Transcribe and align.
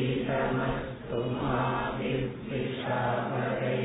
तेजस्विनाभरीतमस्तु 0.01 1.21
मा 1.37 1.55
विद्विषावहै 1.99 3.79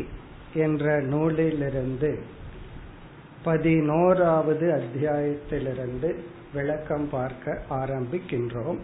என்ற 0.57 1.01
நூலிலிருந்து 1.01 2.19
பதினோராவது 3.43 4.65
அத்தியாயத்திலிருந்து 4.71 6.15
விளக்கம் 6.53 7.09
பார்க்க 7.09 7.61
ஆரம்பிக்கின்றோம். 7.69 8.77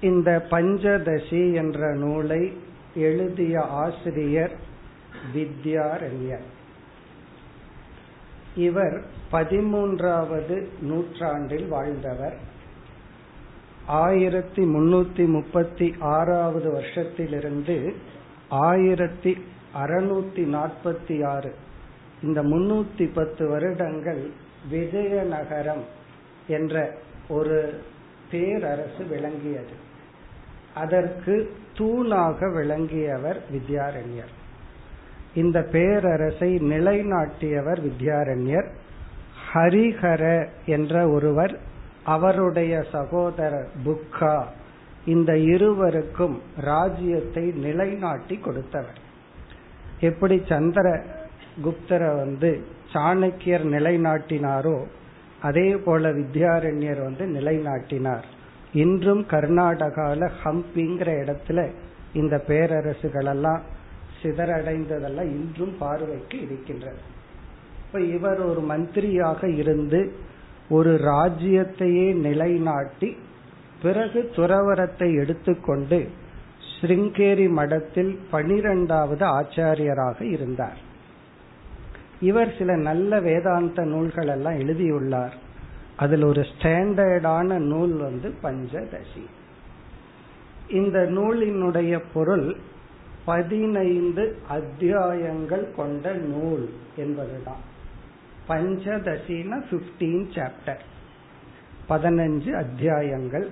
இந்த 0.00 0.46
பஞ்சதசி 0.50 1.54
என்ற 1.54 1.94
நூலை 1.94 2.52
எழுதிய 2.94 3.60
ஆசிரியர் 3.60 4.56
வித்யாரண்யர். 5.34 6.46
இவர் 8.56 9.04
பதிமூன்றாவது 9.32 10.66
நூற்றாண்டில் 10.80 11.68
வாழ்ந்தவர். 11.68 12.36
ஆயிரத்தி 13.86 14.62
முன்னூத்தி 14.64 15.26
முப்பத்தி 15.26 15.94
ஆறாவது 15.98 16.72
வருஷத்திலிருந்து 16.72 17.94
ஆயிரத்தி 18.48 19.44
அறுநூத்தி 19.82 20.54
நாற்பத்தி 20.54 21.26
ஆறு. 21.26 21.54
இந்த 22.22 22.42
முன்னூத்தி 22.42 23.10
பத்து 23.14 23.48
வருடங்கள் 23.48 24.30
விஜயநகரம் 24.70 25.82
என்ற 26.46 26.94
ஒரு 27.28 27.82
பேரரசு 28.30 29.04
விளங்கியது. 29.10 29.84
அதற்கு 30.74 31.56
தூணாக 31.74 32.54
விளங்கியவர் 32.54 33.42
வித்யாரண்யர். 33.52 34.34
இந்த 35.34 35.62
பேரரசை 35.62 36.56
நிலைநாட்டியவர் 36.56 37.90
வித்யாரண்யர். 37.90 38.68
ஹரிஹர 39.54 40.48
என்ற 40.66 41.08
ஒருவர் 41.08 41.60
அவருடைய 42.04 42.84
சகோதரர் 42.92 43.68
புக்கா. 43.84 44.44
இந்த 45.06 45.38
இருவருக்கும் 45.38 46.40
ராஜ்யத்தை 46.60 47.42
நிலைநாட்டி 47.42 48.36
கொடுத்தவர். 48.36 49.00
எப்படி 50.00 50.42
சந்திர 50.48 50.86
குப்தரை 51.64 52.16
வந்து 52.16 52.50
சாணக்கியர் 52.92 53.64
நிலைநாட்டினாரோ 53.74 54.86
அதே 55.40 55.76
போல 55.76 56.12
வித்யாரண்யர் 56.12 57.02
வந்து 57.02 57.24
நிலைநாட்டினார். 57.26 58.26
இன்றும் 58.72 59.26
கர்நாடகால 59.30 60.30
ஹம்பிங்கிற 60.44 61.10
இடத்துல 61.22 61.72
இந்த 62.12 62.36
பேரரசுகளெல்லாம் 62.48 63.62
சிதறடைந்ததெல்லாம் 64.22 65.30
இன்றும் 65.38 65.74
பார்வைக்கு 65.78 66.40
இருக்கின்றது. 66.40 67.02
இப்ப 67.86 68.00
இவர் 68.00 68.40
ஒரு 68.40 68.60
மந்திரியாக 68.60 69.48
இருந்து 69.56 70.00
ஒரு 70.68 70.92
ராஜ்யத்தையே 70.94 72.14
நிலைநாட்டி 72.14 73.16
பிறகு 73.82 74.30
துறவரத்தை 74.36 75.18
எடுத்துக்கொண்டு 75.18 76.08
ஸ்ருங்கேரி 76.80 77.50
மடத்தில் 77.50 78.18
பனிரெண்டாவது 78.30 79.26
ஆச்சாரியராக 79.26 80.22
இருந்தார். 80.22 80.78
இவர் 82.20 82.54
சில 82.58 82.76
நல்ல 82.76 83.20
வேதாந்த 83.20 83.84
நூல்கள் 83.84 84.26
எல்லாம் 84.26 84.58
எழுதியுள்ளார். 84.58 85.34
அதில் 85.96 86.22
ஒரு 86.22 86.40
ஸ்டாண்டர்டான 86.40 87.58
நூல் 87.58 87.92
வந்து 87.92 88.34
பஞ்சதசி. 88.42 89.24
இந்த 90.68 90.98
நூலினுடைய 90.98 92.02
பொருள் 92.14 92.56
பதினைந்து 93.24 94.38
அத்தியாயங்கள் 94.48 95.74
கொண்ட 95.76 96.12
நூல் 96.12 96.70
என்பதுதான். 96.96 97.64
பஞ்சதசின 98.48 99.62
பிப்டீன் 99.70 100.26
சாப்டர் 100.34 100.80
பதினஞ்சு 101.88 102.52
அத்தியாயங்கள். 102.52 103.48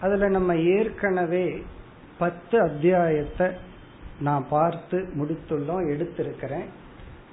அதுல 0.00 0.28
நம்ம 0.28 0.56
ஏற்கனவே 0.56 1.62
பத்து 2.18 2.60
அத்தியாயத்தை 2.60 3.46
நான் 4.20 4.46
பார்த்து 4.50 5.08
முடித்துள்ளோம் 5.18 5.86
எடுத்திருக்கிறேன். 5.92 6.66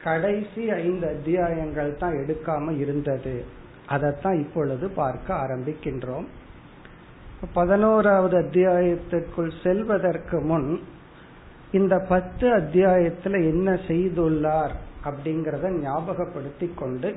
கடைசி 0.03 0.71
ஐந்து 0.71 1.07
அத்தியாயங்கள் 1.07 1.97
தான் 1.97 2.13
எடுக்காம 2.13 2.79
இருந்தது. 2.79 3.45
அதைத்தான் 3.87 4.39
இப்பொழுது 4.39 4.89
பார்க்க 4.89 5.33
ஆரம்பிக்கின்றோம். 5.33 6.25
பதினோராவது 7.53 8.39
அத்தியாயத்திற்குள் 8.39 9.51
செல்வதற்கு 9.63 10.39
முன் 10.39 10.81
இந்த 11.71 11.99
பத்து 11.99 12.57
அத்தியாயத்துல 12.57 13.33
என்ன 13.49 13.73
செய்துள்ளார் 13.73 14.71
அப்படிங்கறத 15.03 15.69
ஞாபகப்படுத்தி 15.81 16.73
கொண்டு 16.75 17.15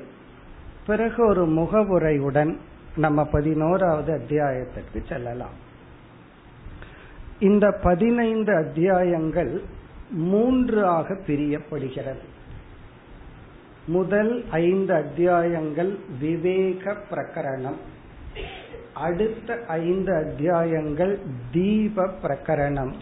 பிறகு 0.85 1.25
ஒரு 1.25 1.47
முகவுரையுடன் 1.47 2.57
நம்ம 2.95 3.25
பதினோராவது 3.25 4.13
அத்தியாயத்திற்கு 4.13 5.03
செல்லலாம். 5.09 5.63
இந்த 7.39 7.71
பதினைந்து 7.71 8.55
அத்தியாயங்கள் 8.55 9.61
மூன்றாக 10.09 11.13
பிரியப்படுகிறது. 11.13 12.19
முதல் 13.85 14.45
ஐந்து 14.51 14.93
அத்தியாயங்கள் 14.93 15.99
விவேக 16.19 16.95
பிரகரணம். 17.11 17.75
அடுத்த 18.93 19.59
ஐந்து 19.67 20.13
அத்தியாயங்கள் 20.13 21.19
தீப 21.51 22.09
பிரகரணம். 22.23 22.93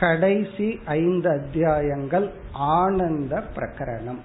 கடைசி 0.00 0.80
ஐந்து 0.84 1.30
அத்தியாயங்கள் 1.30 2.30
ஆனந்த 2.52 3.42
பிரகரணம். 3.56 4.18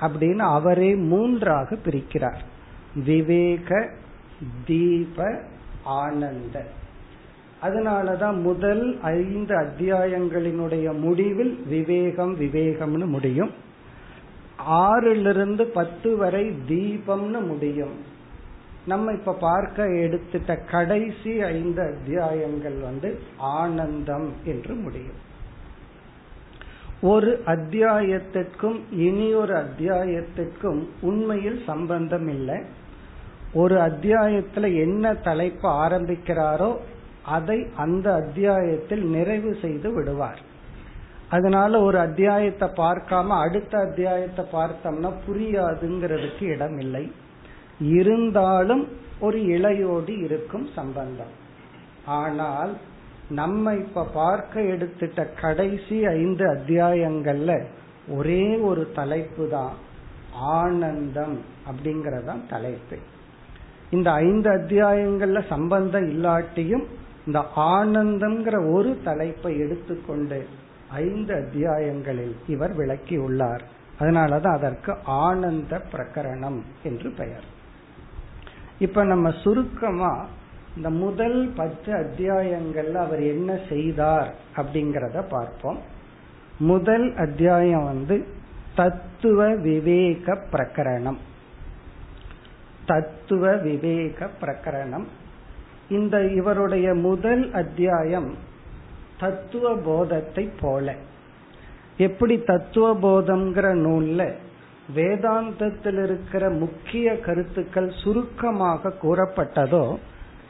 அப்படின்னு 0.00 0.36
அவரே 0.36 0.94
மூன்றாக 0.94 1.74
பிரிக்கிறார். 1.74 2.40
விவேக 2.94 3.88
தீப 4.66 5.40
ஆனந்த. 5.84 6.66
அதனாலதான் 7.62 8.42
முதல் 8.42 9.00
ஐந்து 9.00 9.56
அத்தியாயங்களினுடைய 9.56 10.98
முடிவில் 10.98 11.62
விவேகம் 11.68 12.40
விவேகம்னு 12.40 13.06
முடியும். 13.06 13.50
ஆறிலிருந்து 14.68 15.62
பத்து 15.62 16.16
வரை 16.16 16.52
தீபம்னு 16.68 17.46
முடியும். 17.46 18.12
நம்ம 18.86 19.12
இப்ப 19.12 19.32
பார்க்க 19.32 19.86
எடுத்துட்ட 19.86 20.70
கடைசி 20.70 21.42
ஐந்து 21.42 21.82
அத்தியாயங்கள் 21.82 22.74
வந்து 22.74 23.18
ஆனந்தம் 23.36 24.32
என்று 24.44 24.74
முடியும். 24.74 25.32
ஒரு 27.00 27.42
அத்தியாயத்திற்கும் 27.46 28.80
இனி 28.90 29.34
ஒரு 29.34 29.54
அத்தியாயத்திற்கும் 29.54 30.86
உண்மையில் 31.00 31.62
சம்பந்தம் 31.66 32.28
இல்லை. 32.28 32.82
ஒரு 33.54 33.74
அத்தியாயத்துல 33.74 34.64
என்ன 34.80 35.14
தலைப்பு 35.14 35.68
ஆரம்பிக்கிறாரோ 35.68 36.76
அதை 37.22 37.66
அந்த 37.76 38.12
அத்தியாயத்தில் 38.14 39.04
நிறைவு 39.04 39.56
செய்து 39.62 39.92
விடுவார். 39.92 40.40
அதனால 41.30 41.80
ஒரு 41.80 41.98
அத்தியாயத்தை 41.98 42.68
பார்க்காம 42.68 43.26
அடுத்த 43.26 43.78
அத்தியாயத்தை 43.78 44.44
பார்த்தோம்னா 44.52 45.12
புரியாதுங்கிறதுக்கு 45.28 46.42
இடம் 46.42 46.78
இல்லை 46.78 47.12
இருந்தாலும் 47.80 48.88
ஒரு 49.20 49.38
இளையோடு 49.38 50.22
இருக்கும் 50.24 50.68
சம்பந்தம். 50.74 51.34
ஆனால் 52.06 52.76
நம்ம 53.30 53.74
இப்ப 53.74 54.06
பார்க்க 54.14 54.60
எடுத்துட்ட 54.60 55.40
கடைசி 55.40 56.06
ஐந்து 56.06 56.46
அத்தியாயங்கள்ல 56.46 57.64
ஒரே 58.08 58.56
ஒரு 58.56 58.90
தலைப்பு 58.94 59.48
தான் 59.48 59.72
ஆனந்தம் 60.32 61.38
அப்படிங்கறதான் 61.70 62.40
தலைப்பு. 62.48 62.96
இந்த 63.90 64.10
ஐந்து 64.10 64.50
அத்தியாயங்கள்ல 64.50 65.48
சம்பந்தம் 65.48 66.04
இல்லாட்டியும் 66.04 66.84
இந்த 67.26 67.44
ஆனந்தம்ங்கிற 67.56 68.72
ஒரு 68.72 68.98
தலைப்பை 69.04 69.58
எடுத்துக்கொண்டு 69.58 70.46
ஐந்து 70.88 71.34
அத்தியாயங்களில் 71.34 72.34
இவர் 72.46 72.74
விளக்கி 72.74 73.16
உள்ளார் 73.16 73.62
அதனாலதான் 74.00 74.56
அதற்கு 74.56 74.96
ஆனந்த 75.04 75.82
பிரகரணம் 75.92 76.60
என்று 76.82 77.10
பெயர். 77.10 77.44
இப்ப 78.78 79.04
நம்ம 79.04 79.30
சுருக்கமா 79.30 80.26
இந்த 80.76 80.90
முதல் 80.90 81.52
பத்து 81.56 81.92
அத்தியாயங்கள்ல 81.92 82.94
அவர் 82.94 83.22
என்ன 83.22 83.58
செய்தார் 83.68 84.34
அப்படிங்கிறத 84.56 85.24
பார்ப்போம். 85.28 85.78
முதல் 86.58 87.16
அத்தியாயம் 87.16 87.84
வந்து 87.84 88.26
தத்துவ 88.74 89.54
விவேக 89.54 90.38
பிரகரணம். 90.52 91.16
தத்துவ 92.86 93.56
விவேக 93.56 94.28
பிரகரணம். 94.40 95.06
இந்த 95.88 96.26
இவருடைய 96.26 96.94
முதல் 96.94 97.52
அத்தியாயம் 97.52 98.34
தத்துவ 99.20 99.74
போதத்தை 99.76 100.50
போல. 100.60 100.94
எப்படி 101.96 102.42
தத்துவ 102.42 102.86
போதம்ங்கிற 102.94 103.66
நூல்ல 103.84 104.34
வேதாந்தத்தில் 104.94 106.04
இருக்கிற 106.04 106.50
முக்கிய 106.50 107.20
கருத்துக்கள் 107.20 107.90
சுருக்கமாக 108.02 108.92
கூறப்பட்டதோ 109.02 109.96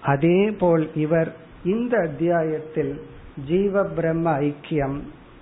அதே 0.02 0.50
போல் 0.50 0.90
இவர் 0.94 1.32
இந்த 1.64 1.98
அத்தியாயத்தில் 1.98 3.00
ஜீவ 3.46 3.84
பிரம்ம 3.84 4.38
ஐக்கியம் 4.40 4.98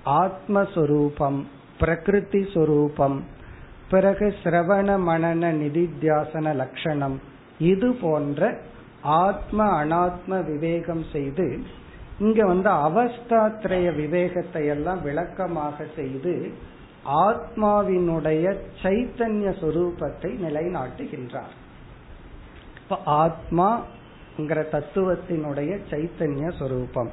ஆத்மஸ்வரூபம் 0.06 1.38
பிரகிருதி 1.78 2.42
சொரூபம் 2.54 3.24
பிறகு 3.92 4.26
சிரவண 4.42 4.88
மனன 5.08 5.48
நிதித்தியாசன 5.62 6.54
லட்சணம் 6.60 7.16
இது 7.70 7.88
போன்ற 8.00 8.50
ஆத்ம 9.22 9.58
அனாத்ம 9.82 10.38
விவேகம் 10.50 11.04
செய்து 11.12 11.46
இங்க 12.18 12.40
வந்து 12.46 12.70
அவஸ்தாத்திரய 12.86 13.86
விவேகத்தை 13.96 14.62
எல்லாம் 14.66 15.00
விளக்கமாக 15.02 15.86
செய்து 15.96 16.34
ஆத்மாவினுடைய 17.26 18.44
சைத்தன்ய 18.82 19.48
சொரூபத்தை 19.62 20.30
நிலைநாட்டுகின்றார். 20.44 21.54
இப்ப 22.80 22.98
ஆத்மாங்கிற 23.22 24.60
தத்துவத்தினுடைய 24.74 25.72
சைத்தன்ய 25.90 26.48
சொரூபம் 26.58 27.12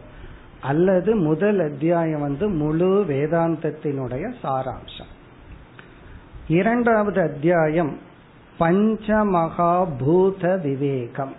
அல்லது 0.62 1.12
முதல் 1.30 1.60
அத்தியாயம் 1.60 2.26
வந்து 2.28 2.48
முழு 2.62 2.92
வேதாந்தத்தினுடைய 3.08 4.26
சாராம்சம். 4.44 5.14
இரண்டாவது 6.50 7.22
அத்தியாயம் 7.22 7.98
பஞ்சமகாபூத 8.60 10.62
விவேகம் 10.62 11.36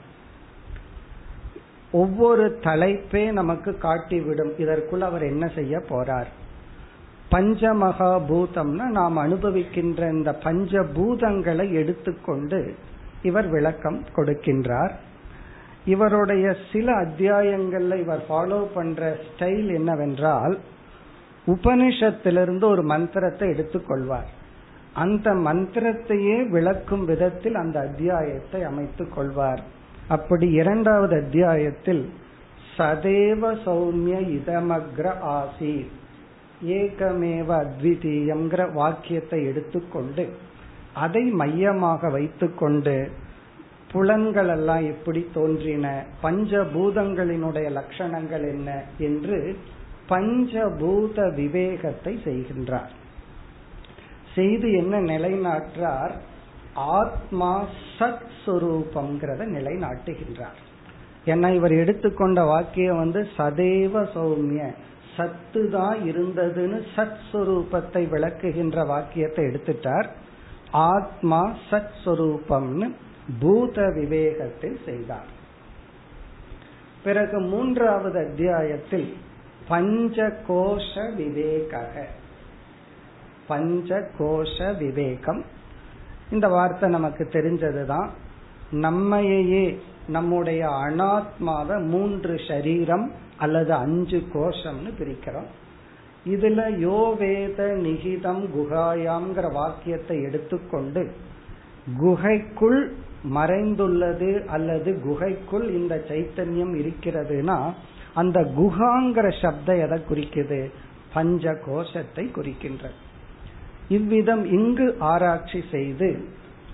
ஒவ்வொரு 1.93 2.59
தலைப்பே 2.63 3.33
நமக்கு 3.33 3.79
காட்டிவிடும். 3.79 4.59
இதற்குள் 4.59 5.01
அவர் 5.01 5.23
என்ன 5.23 5.49
செய்ய 5.49 5.79
போறார்? 5.79 6.27
பஞ்சமகாபூதம்னா 7.31 8.65
நாம் 8.65 9.19
அனுபவிக்கின்ற 9.19 10.13
இந்த 10.13 10.39
பஞ்சபூதங்களை 10.45 11.73
எடுத்துக்கொண்டு 11.73 12.75
இவர் 13.23 13.49
விளக்கம் 13.49 14.05
கொடுக்கின்றார். 14.17 14.93
இவருடைய 15.85 16.57
சில 16.73 16.93
அத்தியாயங்கள்ல 16.93 18.01
இவர் 18.01 18.23
ஃபாலோ 18.29 18.67
பண்ற 18.75 19.17
ஸ்டைல் 19.29 19.75
என்னவென்றால் 19.75 20.59
உபனிஷத்திலிருந்து 21.47 22.65
ஒரு 22.65 22.83
மந்திரத்தை 22.83 23.49
எடுத்துக்கொள்வார். 23.49 24.39
அந்த 24.93 25.31
மந்திரத்தையே 25.35 26.49
விளக்கும் 26.49 27.05
விதத்தில் 27.05 27.55
அந்த 27.55 27.81
அத்தியாயத்தை 27.81 28.63
அமைத்துக் 28.63 29.15
கொள்வார். 29.15 29.63
அப்படி 30.09 30.51
இரண்டாவது 30.51 31.17
அத்தியாயத்தில் 31.17 32.11
சதேவ 32.77 33.57
சௌமிய 33.65 34.41
இதமக்ர 34.41 35.19
ஆசி 35.19 35.87
ஏகமேவ 36.67 37.67
அத்விதீயம்ங்கிற 37.67 38.73
வாக்கியத்தை 38.73 39.47
எடுத்துக்கொண்டு 39.47 40.29
அதை 40.95 41.23
மையமாக 41.23 42.11
வைத்துக்கொண்டு 42.11 43.11
புலன்கள் 43.93 44.49
எல்லாம் 44.49 44.85
எப்படி 44.85 45.27
தோன்றின 45.35 46.05
பஞ்சபூதங்களினுடைய 46.23 47.81
லட்சணங்கள் 47.81 48.43
என்ன? 48.51 48.83
என்று 48.99 49.57
பஞ்சபூத 50.09 51.35
விவேகத்தை 51.35 52.19
செய்கின்றார். 52.25 52.89
செய்து 54.35 54.73
என்ன 54.73 55.01
நிலைநாட்டார் 55.01 56.13
ஆத்மா 56.75 57.65
சத் 57.99 58.29
சுரூபம்ங்கிறத 58.47 59.43
நிலைநாட்டுகின்றார். 59.57 60.59
ஏன்னா 61.25 61.55
இவர் 61.55 61.73
எடுத்துக்கொண்ட 61.73 62.45
வாக்கியம் 62.45 62.97
வந்து 62.97 63.29
சதேவ 63.37 64.05
சௌமிய 64.15 64.75
சத்து 65.17 65.71
தான் 65.71 65.99
இருந்ததுன்னு 66.01 66.79
சத் 66.97 67.21
சுரூபத்தை 67.33 68.03
விளக்குகின்ற 68.09 68.87
வாக்கியத்தை 68.87 69.45
எடுத்துட்டார். 69.45 70.09
ஆத்மா 70.71 71.53
சத் 71.71 71.99
சுரூபம்னு 72.05 72.89
பூத 73.41 73.83
விவேகத்தில் 73.83 74.79
செய்தார். 74.85 75.29
பிறகு 77.03 77.41
மூன்றாவது 77.41 78.29
அத்தியாயத்தில் 78.29 79.17
பஞ்ச 79.69 80.33
கோஷ 80.49 81.15
விவேக 81.17 81.83
பஞ்ச 83.51 84.01
கோஷ 84.19 84.57
விவேகம். 84.79 85.43
இந்த 86.31 86.47
வார்த்தை 86.49 86.89
நமக்கு 86.91 87.25
தெரிஞ்சதுதான். 87.33 88.11
நம்மையே 88.85 89.65
நம்முடைய 90.09 90.63
அனாத்மாவை 90.85 91.77
மூன்று 91.87 92.35
சரீரம் 92.49 93.07
அல்லது 93.39 93.73
அஞ்சு 93.75 94.19
கோஷம்னு 94.35 94.91
பிரிக்கிறோம். 94.99 95.51
இதுல 96.27 96.61
யோவேத 96.87 97.59
நிகிதம் 97.85 98.43
குகாயாம்ங்கிற 98.57 99.47
வாக்கியத்தை 99.53 100.17
எடுத்துக்கொண்டு 100.23 101.03
குகைக்குள் 101.99 102.81
மறைந்துள்ளது 103.35 104.31
அல்லது 104.47 104.91
குகைக்குள் 105.01 105.67
இந்த 105.73 105.95
சைத்தன்யம் 106.09 106.75
இருக்கிறதுனா 106.81 107.59
அந்த 108.15 108.39
குஹாங்கிற 108.59 109.27
சப்தம் 109.43 109.83
எதை 109.85 109.99
குறிக்குது? 110.09 110.61
பஞ்ச 111.15 111.55
கோஷத்தை 111.67 112.25
குறிக்கின்றது. 112.37 112.99
இவ்விதம் 113.91 114.45
இங்கு 114.45 114.97
ஆராய்ச்சி 114.99 115.65
செய்து 115.71 116.25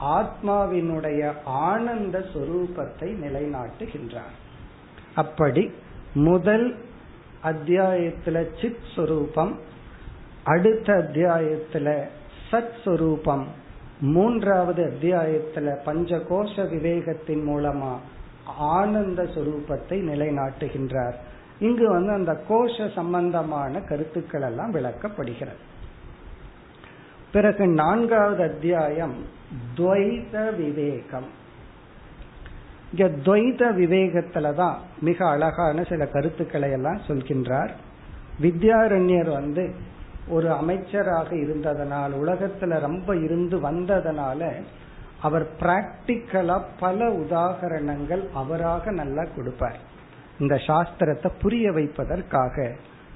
ஆத்மாவினுடைய 0.00 1.32
ஆனந்த 1.44 2.18
சொரூபத்தை 2.34 3.08
நிலைநாட்டுகின்றார். 3.24 4.34
அப்படி 5.14 5.70
முதல் 6.14 6.78
அத்தியாயத்துல 7.44 8.46
சித் 8.60 8.86
சொரூபம் 8.96 9.60
அடுத்த 10.44 10.92
அத்தியாயத்துல 10.92 12.00
சத் 12.50 12.76
சொரூபம் 12.84 13.46
மூன்றாவது 14.00 14.82
அத்தியாயத்துல 14.84 15.76
பஞ்ச 15.84 16.16
கோஷ 16.16 16.62
விவேகத்தின் 16.62 17.44
மூலமா 17.48 17.94
ஆனந்த 18.46 19.22
சொரூபத்தை 19.22 19.98
நிலைநாட்டுகின்றார். 20.10 21.14
இங்கு 21.58 21.88
வந்து 21.88 22.12
அந்த 22.12 22.32
கோஷ 22.48 22.94
சம்பந்தமான 22.94 23.80
கருத்துக்கள் 23.80 24.42
எல்லாம் 24.42 24.74
விளக்கப்படுகிறது. 24.74 25.62
பிறகு 27.36 27.66
நான்காவது 27.66 28.42
அத்தியாயம் 28.42 29.14
துவைத 29.76 30.56
விவேகம். 30.56 31.26
இங்க 32.92 33.08
துவைத 33.24 33.72
விவேகத்துலதான் 33.76 34.74
மிக 35.00 35.28
அழகான 35.28 35.82
சில 35.82 36.06
கருத்துக்களை 36.06 36.70
எல்லாம் 36.70 37.00
சொல்கின்றார். 37.06 37.68
வித்யாரண்யர் 38.42 39.30
வந்து 39.30 39.74
ஒரு 40.28 40.52
அமைச்சராக 40.52 41.34
இருந்ததனால் 41.36 42.10
உலகத்துல 42.24 42.80
ரொம்ப 42.80 43.16
இருந்து 43.16 43.58
வந்ததனால 43.58 44.52
அவர் 45.22 45.46
பிராக்டிக்கலா 45.60 46.62
பல 46.80 47.12
உதாகரணங்கள் 47.12 48.28
அவராக 48.34 48.90
நல்லா 48.90 49.24
கொடுப்பார். 49.36 49.78
இந்த 50.40 50.54
சாஸ்திரத்தை 50.54 51.30
புரிய 51.42 51.72
வைப்பதற்காக. 51.72 52.74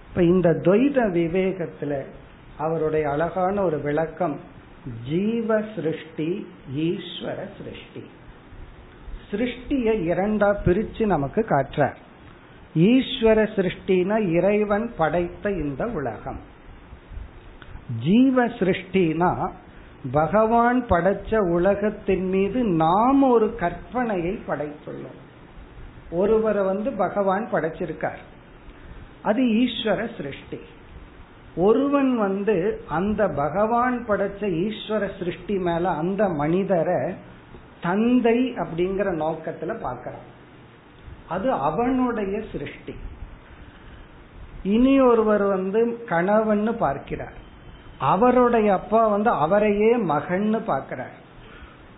இப்ப 0.08 0.22
இந்த 0.22 0.50
துவைத 0.50 1.08
விவேகத்துல 1.10 2.04
அவருடைய 2.60 3.10
அழகான 3.10 3.62
ஒரு 3.62 3.80
விளக்கம் 3.80 4.40
ஜீவ 5.08 5.62
சிருஷ்டி 5.74 6.46
ஈஸ்வர 6.76 7.38
சிருஷ்டி 7.56 8.04
சிருஷ்டியை 9.30 9.96
இரண்டா 10.12 10.56
பிரிச்சு 10.64 11.06
நமக்கு 11.06 11.44
காற்றார் 11.44 12.08
ஈஸ்வர 12.74 13.38
சிருஷ்டினா 13.56 14.30
இறைவன் 14.30 14.92
படைத்த 14.96 15.50
இந்த 15.50 15.86
உலகம். 15.86 16.40
ஜீவ 18.02 18.46
சிருஷ்டினா 18.46 19.50
பகவான் 20.12 20.86
படைச்ச 20.86 21.38
உலகத்தின் 21.50 22.28
மீது 22.28 22.64
நாம் 22.64 23.22
ஒரு 23.22 23.56
கற்பனையை 23.60 24.38
படைத்துள்ளோம். 24.48 25.18
ஒருவரை 26.10 26.64
வந்து 26.64 26.92
பகவான் 26.92 27.48
படைச்சிருக்கார். 27.52 28.22
அது 29.22 29.42
ஈஸ்வர 29.42 30.16
சிருஷ்டி 30.16 30.60
ஒருவன் 31.56 32.18
வந்து 32.18 32.80
அந்த 32.88 33.28
பகவான் 33.28 34.04
படைச்ச 34.08 34.40
ஈஸ்வர 34.40 35.18
சிருஷ்டி 35.18 35.58
மேல 35.58 35.90
அந்த 35.90 36.28
மனிதரை 36.28 37.14
தந்தை 37.82 38.54
அப்படிங்கிற 38.54 39.14
நோக்கத்துல 39.14 39.80
பாக்கிறான் 39.80 40.38
அது 41.28 41.52
அவனுடைய 41.52 42.42
சிருஷ்டி. 42.52 42.94
இனி 44.62 45.00
ஒருவர் 45.00 45.42
வந்து 45.42 46.04
கணவன்னு 46.08 46.72
பார்க்கிறார். 46.72 47.32
அவருடைய 47.98 48.72
அப்பா 48.72 49.06
வந்து 49.06 49.30
அவரையே 49.30 49.96
மகன்னு 49.96 50.60
பார்க்கிறார். 50.64 51.12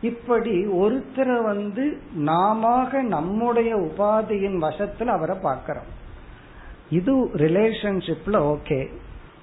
இப்படி 0.01 0.67
ஒருத்தரை 0.67 1.43
வந்து 1.43 2.01
நாம 2.15 2.89
நம்முடைய 3.03 3.77
உபாதியின் 3.77 4.59
வசத்துல 4.61 5.05
அவரை 5.05 5.37
பார்க்கிறோம். 5.43 6.01
இது 6.91 7.25
ரிலேஷன்ஷிப்ல 7.25 8.57
ஓகே 8.57 8.89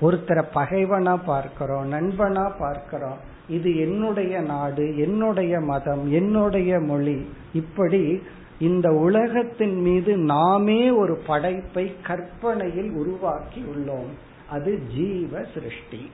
ஒருத்தரை 0.02 0.44
பகைவனா 0.54 1.20
பார்க்கிறோம் 1.26 1.92
நண்பனா 1.92 2.52
பார்க்கிறோம். 2.60 3.18
இது 3.50 3.78
என்னுடைய 3.78 4.40
நாடு 4.40 4.98
என்னுடைய 4.98 5.60
மதம் 5.60 6.12
என்னுடைய 6.12 6.80
மொழி. 6.80 7.30
இப்படி 7.54 8.22
இந்த 8.60 8.90
உலகத்தின் 8.92 9.82
மீது 9.82 10.18
நாமே 10.18 10.92
ஒரு 10.92 11.16
படைப்பை 11.28 11.96
கற்பனையில் 12.04 12.92
உருவாக்கி 12.92 13.62
உள்ளோம். 13.62 14.10
அது 14.50 14.80
ஜீவ 14.96 15.44
சிருஷ்டி. 15.54 16.12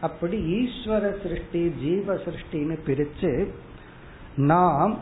அப்படி 0.00 0.38
ஈஸ்வர 0.60 1.22
சிருஷ்டி 1.22 1.72
ஜீவ 1.80 2.14
சிருஷ்டின்னு 2.14 2.78
பிரிச்சு 2.86 3.48
நாம் 4.36 4.98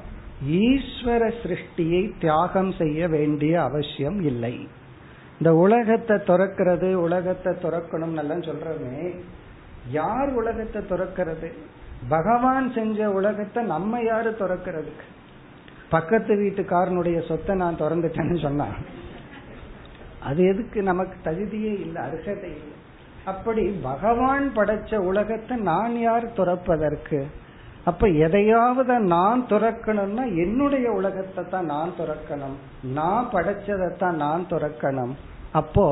ஈஸ்வர 0.50 1.32
சிருஷ்டியை 1.42 2.12
தியாகம் 2.20 2.72
செய்ய 2.72 3.08
வேண்டிய 3.08 3.62
அவசியம் 3.62 4.20
இல்லை. 4.22 4.68
இந்த 5.42 5.52
உலகத்தை 5.62 6.16
துறக்கிறது 6.26 6.88
உலகத்தை 7.04 7.52
துறக்கணும் 7.62 8.12
நல்லா 8.18 8.34
சொல்றமே 8.48 8.98
யார் 9.90 10.30
உலகத்தை 10.40 10.80
துறக்கிறது? 10.90 11.48
பகவான் 12.12 12.66
செஞ்ச 12.74 13.08
உலகத்தை 13.10 13.60
நம்ம 13.72 14.02
யாரு 14.02 14.30
துறக்கிறதுக்கு 14.42 15.06
பக்கத்து 15.94 16.34
வீட்டுக்காரனுடைய 16.34 17.18
சொத்தை 17.30 17.56
நான் 17.62 17.80
திறந்துட்டேன்னு 17.80 18.36
சொன்னா 18.44 18.68
அது 20.28 20.40
எதுக்கு? 20.44 20.78
நமக்கு 20.82 21.16
தகுதியே 21.24 21.72
இல்லை 21.86 22.00
அர்ஹதை 22.02 22.52
இல்லை. 22.58 22.76
அப்படி 23.24 23.64
பகவான் 23.88 24.46
படைச்ச 24.54 24.96
உலகத்தை 25.10 25.56
நான் 25.56 25.96
யார் 25.96 26.28
துறப்பதற்கு? 26.38 27.20
அப்ப 27.84 28.08
எதையாவது 28.28 28.98
நான் 29.16 29.42
துறக்கணும்னா 29.48 30.24
என்னுடைய 30.44 30.86
உலகத்தை 30.92 31.44
தான் 31.48 31.70
நான் 31.74 31.92
துறக்கணும். 32.00 32.56
நான் 32.82 33.28
படைச்சதைத்தான் 33.32 34.18
நான் 34.26 34.44
துறக்கணும். 34.54 35.14
அப்போ 35.52 35.86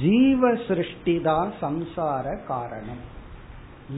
ஜீவ 0.00 0.54
சிருஷ்டி 0.68 1.14
தான் 1.20 1.52
சம்சார 1.60 2.26
காரணம். 2.46 3.02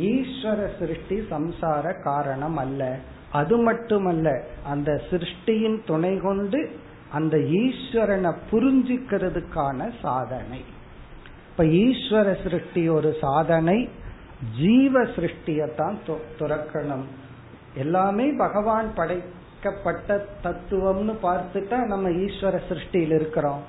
ஈஸ்வர 0.09 0.59
சிருஷ்டி 0.79 1.17
சம்சார 1.31 2.03
காரணம் 2.03 2.57
அல்ல. 2.57 2.83
அது 3.33 3.57
மட்டுமல்ல 3.57 4.29
அந்த 4.67 4.91
சிருஷ்டியின் 5.11 5.79
துணை 5.87 6.13
கொண்டு 6.19 6.61
அந்த 7.13 7.37
ஈஸ்வரனை 7.37 8.33
புரிஞ்சுக்கிறதுக்கான 8.51 9.89
சாதனை. 10.03 10.61
இப்ப 11.51 11.65
ஈஸ்வர 11.65 12.43
சிருஷ்டி 12.43 12.89
ஒரு 12.89 13.17
சாதனை 13.21 13.79
ஜீவ 14.59 15.03
சிருஷ்டியத்தான் 15.17 15.97
துறக்கணும். 16.41 17.07
எல்லாமே 17.75 18.27
பகவான் 18.45 18.89
படைக்கப்பட்ட 18.95 20.27
தத்துவம்னு 20.45 21.15
பார்த்துட்டா 21.23 21.79
நம்ம 21.87 22.09
ஈஸ்வர 22.09 22.61
சிருஷ்டியில் 22.69 23.15
இருக்கிறோம். 23.21 23.63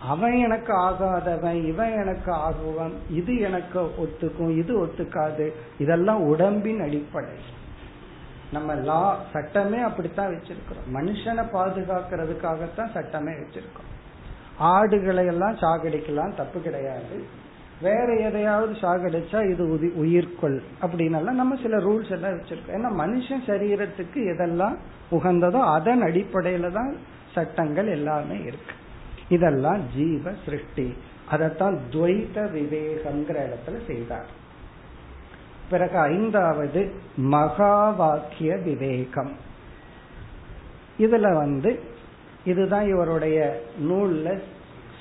அவன் 0.00 0.32
எனக்கு 0.32 0.72
ஆகாதவன் 0.72 1.64
இவன் 1.64 1.92
எனக்கு 1.92 2.32
ஆகுவன் 2.32 2.92
இது 3.10 3.38
எனக்கு 3.38 3.80
ஒத்துக்கும் 3.80 4.58
இது 4.58 4.86
ஒத்துக்காது. 4.86 5.52
இதெல்லாம் 5.78 6.22
உடம்பின் 6.22 6.80
அடிப்படை 6.80 7.34
நம்ம 8.52 8.74
லா 8.74 9.16
சட்டமே 9.32 9.78
அப்படித்தான் 9.78 10.32
வச்சிருக்கிறோம். 10.34 10.88
மனுஷனை 10.94 11.44
பாதுகாக்கிறதுக்காகத்தான் 11.52 12.92
சட்டமே 12.92 13.32
வச்சிருக்கோம். 13.32 13.90
ஆடுகளை 14.58 15.26
எல்லாம் 15.26 15.54
சாகடிக்கலாம் 15.54 16.34
தப்பு 16.34 16.60
கிடையாது. 16.60 17.44
வேற 17.80 18.14
எதையாவது 18.14 18.72
சாகடிச்சா 18.72 19.50
இது 19.50 19.64
உதி 19.64 19.88
உயிர்கொள் 20.02 20.62
அப்படின்னு 20.82 21.20
நம்ம 21.20 21.56
சில 21.62 21.76
ரூல்ஸ் 21.76 22.10
எல்லாம் 22.10 22.32
வச்சிருக்கோம். 22.32 22.76
ஏன்னா 22.76 22.90
மனுஷன் 23.02 23.46
சரீரத்துக்கு 23.46 24.14
எதெல்லாம் 24.14 24.76
உகந்ததோ 25.10 25.60
அதன் 25.60 26.02
அடிப்படையில 26.02 26.72
தான் 26.72 26.96
சட்டங்கள் 27.34 27.86
எல்லாமே 27.86 28.40
இருக்கு. 28.40 28.74
இதெல்லாம் 29.28 29.80
ஜீவ 29.96 30.30
சிருஷ்டி. 30.44 30.94
அதைத்தான் 31.30 31.78
துவைத 31.90 32.34
விவேகம்ங்கிற 32.34 33.46
இடத்துல 33.46 33.86
செய்தார். 33.86 34.26
பிறகு 35.70 35.98
ஐந்தாவது 35.98 36.90
மகா 37.16 37.90
வாக்கிய 37.90 38.56
விவேகம். 38.56 39.32
இதுல 40.98 41.32
வந்து 41.32 41.80
இதுதான் 42.44 42.88
இவருடைய 42.88 43.62
நூல்ல 43.82 44.40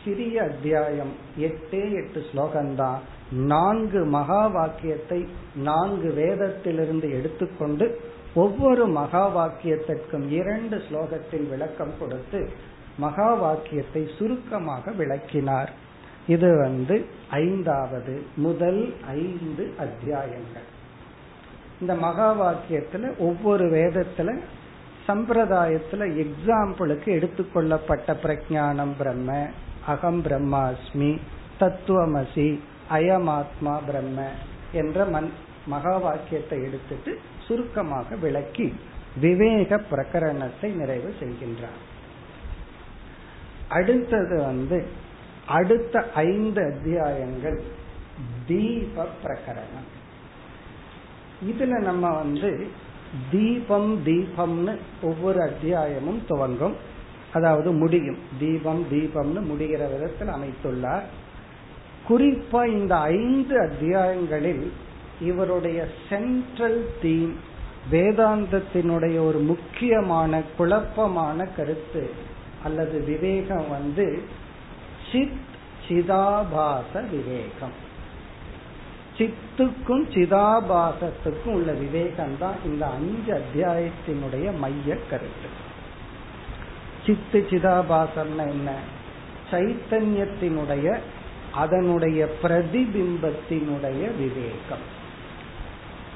சிறிய 0.05 0.44
அத்தியாயம். 0.44 1.13
எட்டே 1.39 1.91
எட்டு 1.91 2.25
ஸ்லோகம்தான். 2.34 2.98
நான்கு 3.32 4.05
மகா 4.05 4.48
வாக்கியத்தை 4.48 5.27
நான்கு 5.55 6.13
வேதத்திலிருந்து 6.13 7.12
எடுத்துக்கொண்டு 7.12 8.00
ஒவ்வொரு 8.36 8.88
மகா 8.88 9.36
வாக்கியத்திற்கும் 9.36 10.29
இரண்டு 10.29 10.77
ஸ்லோகத்தில் 10.77 11.50
விளக்கம் 11.50 11.94
கொடுத்து 12.00 12.50
மகா 12.98 13.34
வாக்கியத்தை 13.34 14.10
சுருக்கமாக 14.18 14.92
விளக்கினார். 14.92 15.72
இது 16.28 16.58
வந்து 16.58 17.06
ஐந்தாவது 17.30 18.25
முதல் 18.36 18.94
ஐந்து 19.08 19.74
அத்தியாயங்கள். 19.80 20.68
இந்த 21.82 21.96
மகா 21.96 22.28
வாக்கியத்துல 22.42 23.18
ஒவ்வொரு 23.18 23.66
வேதத்துல 23.66 24.40
சம்பிரதாயத்துல 25.08 26.04
எக்ஸாம்பிளுக்கு 26.24 27.10
எடுத்துக்கொள்ளப்பட்ட 27.18 28.14
பிரஜானம் 28.24 28.94
பிரம்ம 28.98 29.48
அகம் 29.88 30.22
பிரம்மாஸ்மி 30.25 31.20
தத்துவமசி 31.60 32.60
அயமாத்மா 32.92 33.74
பிரம்ம 33.86 34.28
என்ற 34.72 35.06
மன் 35.06 35.32
மகா 35.66 35.98
வாக்கியத்தை 35.98 36.64
எடுத்துட்டு 36.64 37.20
சுருக்கமாக 37.48 38.16
விளக்கி 38.16 38.74
விவேக 39.22 39.82
பிரகரணத்தை 39.92 40.70
நிறைவு 40.75 41.16
செய்கின்றார். 41.20 41.82
அடுத்தது 43.69 44.41
வந்து 44.41 44.86
அடுத்த 45.48 46.12
ஐந்து 46.15 46.63
அத்தியாயங்கள் 46.63 47.62
தீப 48.48 49.07
பிரகரணம். 49.24 49.88
இதுல 51.45 51.65
நம்ம 51.65 52.15
வந்து 52.15 52.67
தீபம் 53.31 54.05
தீபம்னு 54.05 54.77
ஒவ்வொரு 55.01 55.41
அத்தியாயமும் 55.41 56.22
துவங்கும். 56.27 56.75
அதாவது 57.34 57.72
முடியும். 57.72 58.17
தீபம் 58.39 58.86
தீபம்னு 58.91 59.43
முடிகிற 59.43 59.91
விதத்தில் 59.91 60.27
அமைத்துள்ளார். 60.27 61.03
குறிப்பா 62.10 62.65
இந்த 62.65 62.95
ஐந்து 62.98 63.60
அத்தியாயங்களில் 63.60 64.72
இவருடைய 65.22 65.88
சென்ட்ரல் 66.10 66.89
தீம் 67.01 67.36
வேதாந்தத்தினுடைய 67.91 69.25
ஒரு 69.25 69.39
முக்கியமான 69.39 70.41
குழப்பமான 70.57 71.45
கருத்து 71.45 72.34
அல்லது 72.65 73.03
விவேகம் 73.03 73.69
வந்து 73.69 74.24
சித் 75.12 75.53
சிதாபாச 75.88 77.10
விவேகம். 77.10 77.84
சித்துக்கும் 79.17 80.10
சிதாபாசத்துக்கும் 80.13 81.51
உள்ள 81.51 81.72
விவேகம் 81.72 82.38
தான் 82.39 82.55
இந்த 82.65 82.88
அஞ்சு 82.88 83.34
அத்தியாயத்தினுடைய 83.34 84.57
மைய 84.57 84.98
கருத்து. 85.10 85.50
சித்து 87.05 87.48
சிதாபாசம்னா 87.50 88.50
என்ன? 88.50 88.72
சைத்தன்யத்தினுடைய 89.51 91.00
அதனுடைய 91.51 92.27
பிரதிபிம்பத்தினுடைய 92.43 94.17
விவேகம். 94.17 94.93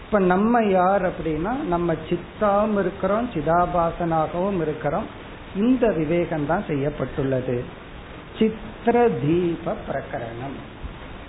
இப்ப 0.05 0.19
நம்ம 0.19 0.63
யார் 0.63 1.09
அப்படின்னா 1.09 1.55
நம்ம 1.67 1.93
சித்தாவும் 1.93 2.79
இருக்கிறோம் 2.79 3.29
சிதாபாசனாகவும் 3.33 4.61
இருக்கிறோம். 4.61 5.27
இந்த 5.55 5.87
விவேகம் 5.87 6.45
தான் 6.45 6.63
செய்யப்பட்டுள்ளது. 6.67 7.63
சித்திர 8.39 9.09
தீப 9.09 9.75
பிரகரணம். 9.87 10.57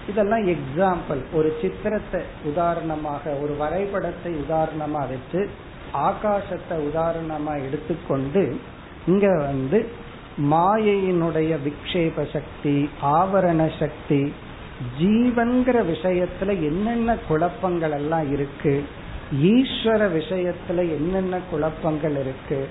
இதெல்லாம் 0.09 0.47
எக்ஸாம்பிள் 0.47 1.21
ஒரு 1.33 1.57
சித்திரத்தை 1.63 2.21
உதாரணமாக 2.45 3.31
ஒரு 3.43 3.57
வரைபடத்தை 3.57 4.35
உதாரணமா 4.35 5.03
வச்சு 5.09 5.49
ஆகாசத்தை 5.93 6.77
உதாரணமா 6.93 7.67
எடுத்துக்கொண்டு 7.67 8.57
இங்க 9.07 9.37
வந்து 9.37 9.87
மாயையினுடைய 10.51 11.59
விக்ஷேப 11.65 12.31
சக்தி 12.33 12.89
ஆவரண 13.03 13.71
சக்தி 13.79 14.33
ஜீவன்கிற 15.01 15.79
விஷயத்துல 15.85 16.49
என்னென்ன 16.49 17.17
குழப்பங்கள் 17.29 17.91
எல்லாம் 17.91 18.33
இருக்கு 18.33 18.83
ஈஸ்வர 19.33 20.09
விஷயத்துல 20.21 20.77
என்னென்ன 20.77 21.41
குழப்பங்கள் 21.51 22.17
இருக்கு 22.17 22.67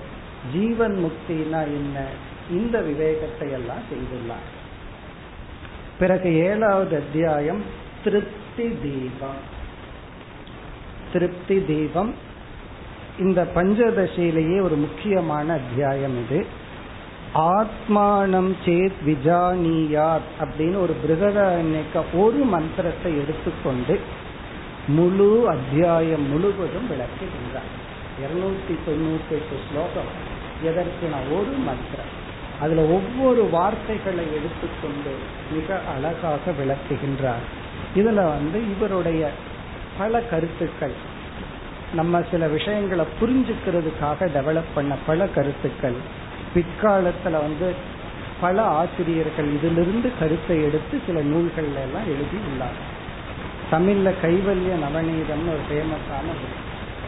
ஜீவன் 0.52 0.96
முக்தினா 0.96 1.62
என்ன? 1.62 2.06
இந்த 2.50 2.80
விவேகத்தை 2.80 3.50
எல்லாம் 3.50 3.78
செய்துள்ளார். 3.78 4.58
பிறகு 5.98 6.34
ஏழாவது 6.34 6.96
அத்தியாயம் 6.96 7.62
திருப்தி 8.04 8.68
தீபம். 8.82 9.58
திருப்தி 11.12 11.64
தீபம் 11.64 12.14
இந்த 13.18 13.46
பஞ்சதசியிலேயே 13.54 14.62
ஒரு 14.62 14.74
முக்கியமான 14.74 15.52
அத்தியாயம் 15.52 16.24
இது. 16.24 16.46
ஆத்மானம் 17.34 18.54
சேத் 18.64 18.92
விஜானியார் 19.06 20.20
அப்படின்னு 20.40 20.80
ஒரு 20.80 20.96
பிருகதாரண்யக்க 21.06 22.02
ஒரு 22.14 22.36
மந்திரத்தை 22.36 23.18
எடுத்துக்கொண்டு 23.18 24.00
முழு 24.86 25.48
அத்தியாயம் 25.48 26.28
முழுவதும் 26.28 26.88
விளக்குகின்றார். 26.90 27.70
இருநூத்தி 28.20 28.74
தொண்ணூத்தி 28.88 29.30
எட்டு 29.30 29.58
ஸ்லோகம். 29.70 30.29
எதற்குனா 30.64 31.18
ஒரு 31.32 31.52
மந்திரம் 31.66 32.18
அதுல 32.60 32.80
ஒவ்வொரு 32.80 33.42
வார்த்தைகளை 33.42 34.24
எடுத்துக்கொண்டு 34.34 35.12
மிக 35.52 35.80
அழகாக 35.94 36.50
விளக்குகின்றார். 36.50 37.44
இதுல 37.94 38.24
வந்து 38.24 38.58
இவருடைய 38.76 39.30
பல 39.98 40.20
கருத்துக்கள் 40.20 40.92
நம்ம 41.94 42.22
சில 42.30 42.46
விஷயங்களை 42.46 43.04
புரிஞ்சுக்கிறதுக்காக 43.20 44.28
டெவலப் 44.34 44.74
பண்ண 44.74 44.94
பல 45.06 45.26
கருத்துக்கள். 45.26 45.98
பிற்காலத்துல 46.54 47.30
வந்து 47.30 47.74
பல 48.40 48.62
ஆசிரியர்கள் 48.62 49.48
இதிலிருந்து 49.56 50.10
கருத்தை 50.18 50.56
எடுத்து 50.62 51.00
சில 51.06 51.20
நூல்கள் 51.22 51.64
எல்லாம் 51.64 52.06
எழுதி 52.06 52.38
உள்ளார். 52.48 52.78
தமிழ்ல 53.72 54.14
கைவல்ய 54.22 54.72
நவநீதம்னு 54.84 55.52
ஒரு 55.54 55.64
ஃபேமஸான 55.70 56.28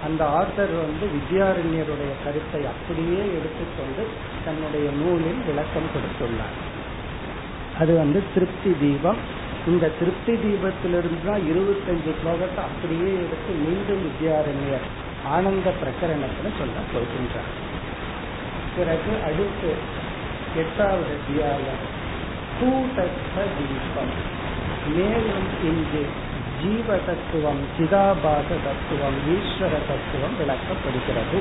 அந்த 0.05 0.25
ஆத்தர் 0.25 0.73
வந்து 0.85 1.07
வித்யாரண்யருடைய 1.17 2.13
கருத்தை 2.25 2.61
அப்படியே 2.67 3.23
எடுத்துக்கொண்டு 3.39 4.03
தன்னுடைய 4.45 4.91
நூலில் 4.91 5.41
விளக்கம் 5.47 5.91
கொடுத்துள்ளார். 5.95 6.57
அது 7.81 7.97
வந்து 7.97 8.23
திருப்தி 8.35 8.73
தீபம். 8.81 9.17
இந்த 9.67 9.89
திருப்தி 9.89 10.33
தீபத்திலிருந்து 10.33 11.23
தான் 11.27 11.43
இருபத்தஞ்சு 11.53 12.13
ஸ்லோகத்தை 12.21 12.63
அப்படியே 12.71 13.13
எடுத்து 13.25 13.53
மீண்டும் 13.65 14.03
வித்யாரண்யர் 14.07 14.87
ஆனந்த 15.25 15.73
பிரகரணத்துல 15.81 16.49
சொல்ல 16.59 16.77
போகின்றார். 16.93 17.53
பிறகு 18.77 19.13
அடுத்து 19.25 19.75
எட்டாவது 20.57 21.13
அத்தியாயம். 21.19 21.83
கூட்டஸ்த 22.59 23.37
தீபம். 23.57 24.41
மேலும் 24.97 25.47
இங்கு 25.65 26.03
ஜீவ 26.63 26.97
தத்துவம் 26.97 27.61
சிதாபாச 27.79 28.49
தத்துவம் 28.65 29.17
ஈஸ்வர 29.35 29.75
தத்துவம் 29.89 30.35
விளக்கப்படுகிறது. 30.41 31.39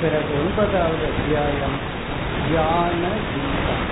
பிறகு 0.00 0.32
ஒன்பதாவது 0.38 1.04
அத்தியாயம் 1.12 1.76
தியான 2.46 3.02
தீபம். 3.32 3.84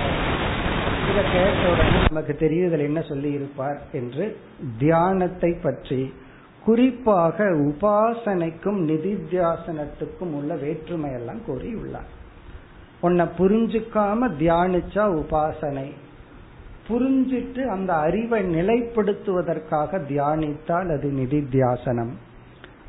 இதை 1.09 1.23
கேட்ட 1.33 1.71
உடனே 1.71 1.99
நமக்கு 2.07 2.35
தெரியுதல் 2.35 2.79
என்ன 2.79 3.01
சொல்லி 3.01 3.31
இருப்பார் 3.31 3.79
என்று 3.91 4.37
தியானத்தை 4.79 5.51
பற்றி 5.61 6.13
குறிப்பாக 6.65 7.43
உபாசனைக்கும் 7.43 8.79
நிதித்தியாசனத்துக்கும் 8.89 10.33
உள்ள 10.33 10.55
வேற்றுமை 10.55 11.11
எல்லாம் 11.11 11.41
கூறியுள்ளார். 11.47 12.09
உன்னை 13.01 13.25
புரிஞ்சுக்காம 13.37 14.29
தியானிச்சா 14.39 15.05
உபாசனை 15.21 15.87
புரிஞ்சிட்டு 16.91 17.65
அந்த 17.65 17.93
அறிவை 17.93 18.55
நிலைப்படுத்துவதற்காக 18.55 19.99
தியானித்தால் 20.05 20.97
அது 20.97 21.11
நிதித்தியாசனம். 21.11 22.11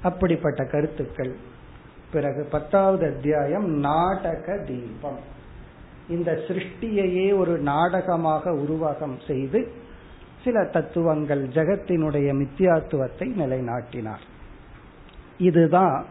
அப்படிப்பட்ட 0.03 0.65
கருத்துக்கள். 0.65 1.37
பிறகு 2.13 2.49
பத்தாவது 2.51 3.07
அத்தியாயம் 3.07 3.69
நாடக 3.69 4.65
தீபம். 4.67 5.19
இந்த 6.09 6.33
சிருஷ்டியையே 6.49 7.37
ஒரு 7.37 7.59
நாடகமாக 7.59 8.51
உருவகம் 8.51 9.27
செய்து 9.27 9.73
சில 10.45 10.65
தத்துவங்கள் 10.65 11.49
ஜெகத்தினுடைய 11.49 12.47
மித்தியாத்துவத்தை 12.47 13.35
நிலைநாட்டினார். 13.35 14.23
இதுதான் 15.39 16.05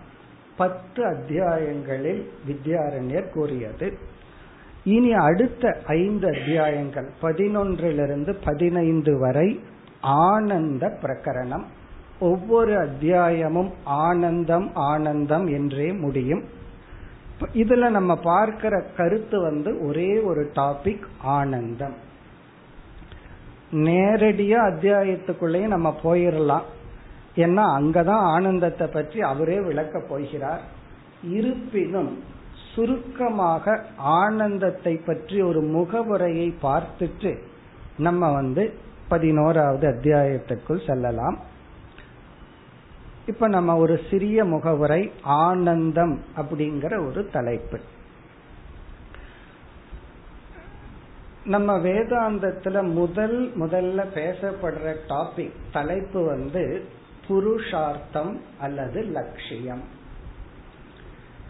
பத்து 0.58 1.06
அத்தியாயங்களில் 1.06 2.28
வித்யாரண்யர் 2.48 3.30
கூறியது. 3.30 3.98
இனி 4.84 5.14
அடுத்த 5.14 5.78
ஐந்து 5.86 6.28
அத்தியாயங்கள் 6.28 7.10
பதினொன்றிலிருந்து 7.22 8.36
பதினைந்து 8.46 9.20
வரை 9.20 9.60
ஆனந்த 10.02 10.98
பிரகரணம். 11.02 11.64
ஒவ்வொரு 12.20 12.78
அத்தியாயமும் 12.78 13.72
ஆனந்தம் 13.84 14.72
ஆனந்தம் 14.74 15.48
என்றே 15.48 15.92
முடியும். 15.92 16.44
இதுல 17.54 17.90
நம்ம 17.90 18.16
பார்க்கிற 18.16 18.84
கருத்து 18.98 19.42
வந்து 19.42 19.86
ஒரே 19.86 20.20
ஒரு 20.20 20.52
டாபிக் 20.56 21.04
ஆனந்தம். 21.18 21.96
நேரடியா 23.72 24.58
அத்தியாயத்துக்குள்ளேயே 24.58 25.68
நம்ம 25.68 26.00
போயிடலாம் 26.04 26.64
ஏன்னா 27.36 27.64
அங்கதான் 27.80 28.26
ஆனந்தத்தை 28.36 28.88
பற்றி 28.88 29.22
அவரே 29.22 29.62
விளக்க 29.62 30.00
போகிறார். 30.00 30.62
இருப்பினும் 31.24 32.40
சுருக்கமாக 32.76 33.86
ஆனந்தத்தை 33.98 34.96
பற்றி 34.96 35.42
ஒரு 35.42 35.62
முகவுரையை 35.62 36.54
பார்த்துட்டு 36.62 37.38
நம்ம 37.98 38.32
வந்து 38.32 38.74
பதினோராவது 39.08 39.88
அத்தியாயத்திற்குள் 39.90 40.86
செல்லலாம். 40.88 41.40
இப்ப 43.26 43.48
நம்ம 43.48 43.78
ஒரு 43.78 44.00
சிறிய 44.10 44.46
முகவுரை 44.46 45.12
ஆனந்தம் 45.24 46.24
அப்படிங்கிற 46.38 47.08
ஒரு 47.08 47.30
தலைப்பு. 47.30 47.80
நம்ம 51.46 51.78
வேதாந்தத்துல 51.78 52.92
முதல் 52.94 53.52
முதல்ல 53.60 54.06
பேசப்படுற 54.16 54.96
டாபிக் 55.08 55.58
தலைப்பு 55.72 56.26
வந்து 56.26 56.86
புருஷார்த்தம் 57.28 58.42
அல்லது 58.60 59.02
லட்சியம். 59.02 60.00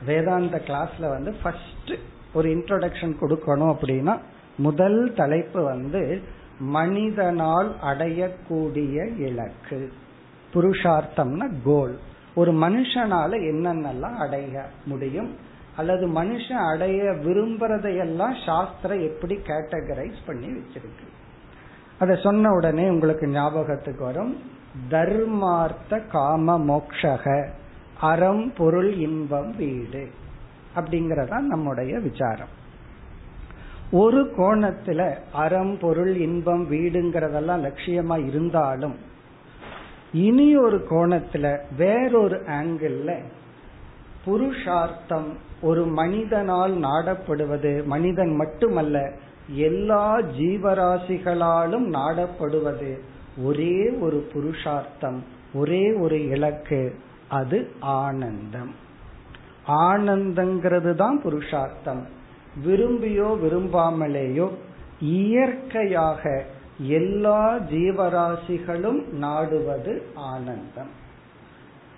வேதாந்த 0.06 0.62
கிளாஸ்ல 0.66 1.10
வந்து 1.10 1.36
ஃபர்ஸ்ட் 1.44 1.94
ஒரு 2.34 2.50
இன்ட்ரோடக்ஷன் 2.50 3.16
கொடுக்கணும் 3.22 3.76
அப்படின்னா 3.76 4.20
முதல் 4.58 5.14
தலைப்பு 5.14 5.64
வந்து 5.64 6.22
மனிதனால் 6.60 7.76
அடையக்கூடிய 7.84 9.18
இலக்கு. 9.18 9.92
புருஷார்த்தம்னா 10.54 11.52
கோல் 11.64 12.00
ஒரு 12.36 12.52
மனுஷனால 12.52 13.32
என்னென்னலாம் 13.52 14.18
அடைய 14.18 14.66
முடியும்? 14.86 15.36
அல்லது 15.78 16.08
மனுஷன் 16.08 16.74
அடைய 16.74 17.04
விரும்புறதையெல்லாம் 17.04 18.46
சாஸ்திரம் 18.46 19.00
எப்படி 19.00 19.36
கேட்டகரைஸ் 19.36 20.18
பண்ணி 20.26 20.48
வச்சிருக்கு? 20.48 21.08
அதை 22.00 22.20
சொன்ன 22.24 22.52
உடனே 22.52 22.90
உங்களுக்கு 22.90 23.28
ஞாபகத்துக்கு 23.28 24.04
வரும். 24.04 24.42
தர்மார்த்த 24.90 26.08
காம 26.12 26.60
மோக்ஷக. 26.60 27.48
அறம் 28.02 28.54
பொருள் 28.58 28.94
இன்பம் 28.94 29.56
வீடு 29.56 30.08
அப்படிங்கறதான் 30.76 31.40
நம்முடைய 31.40 32.00
விசாரம். 32.00 32.60
ஒரு 33.92 34.34
கோணத்துல 34.38 35.16
அறம் 35.34 35.78
பொருள் 35.78 36.16
இன்பம் 36.16 36.72
வீடுங்கிறதெல்லாம் 36.72 37.72
லட்சியமா 37.72 38.28
இருந்தாலும் 38.28 38.96
இனி 40.14 40.58
ஒரு 40.58 40.88
கோணத்துல 40.90 41.62
வேறொரு 41.78 42.38
ஆங்கிள் 42.38 43.22
புருஷார்த்தம் 44.26 45.38
ஒரு 45.62 45.86
மனிதனால் 45.86 46.78
நாடப்படுவது 46.78 47.86
மனிதன் 47.86 48.36
மட்டுமல்ல 48.36 49.12
எல்லா 49.48 50.20
ஜீவராசிகளாலும் 50.20 51.90
நாடப்படுவது 51.90 52.98
ஒரே 53.44 53.90
ஒரு 54.00 54.30
புருஷார்த்தம் 54.34 55.24
ஒரே 55.54 55.94
ஒரு 55.94 56.24
இலக்கு. 56.24 56.96
அது 57.40 57.58
ஆனந்தம். 57.80 58.72
ஆனந்தங்கிறது 59.88 60.92
தான் 60.96 61.18
புருஷார்த்தம். 61.24 62.02
விரும்பியோ 62.66 63.30
விரும்பாமலேயோ 63.44 64.48
இயற்கையாக 65.18 66.24
எல்லா 67.00 67.42
ஜீவராசிகளும் 67.74 69.00
நாடுவது 69.24 69.94
ஆனந்தம். 70.32 70.92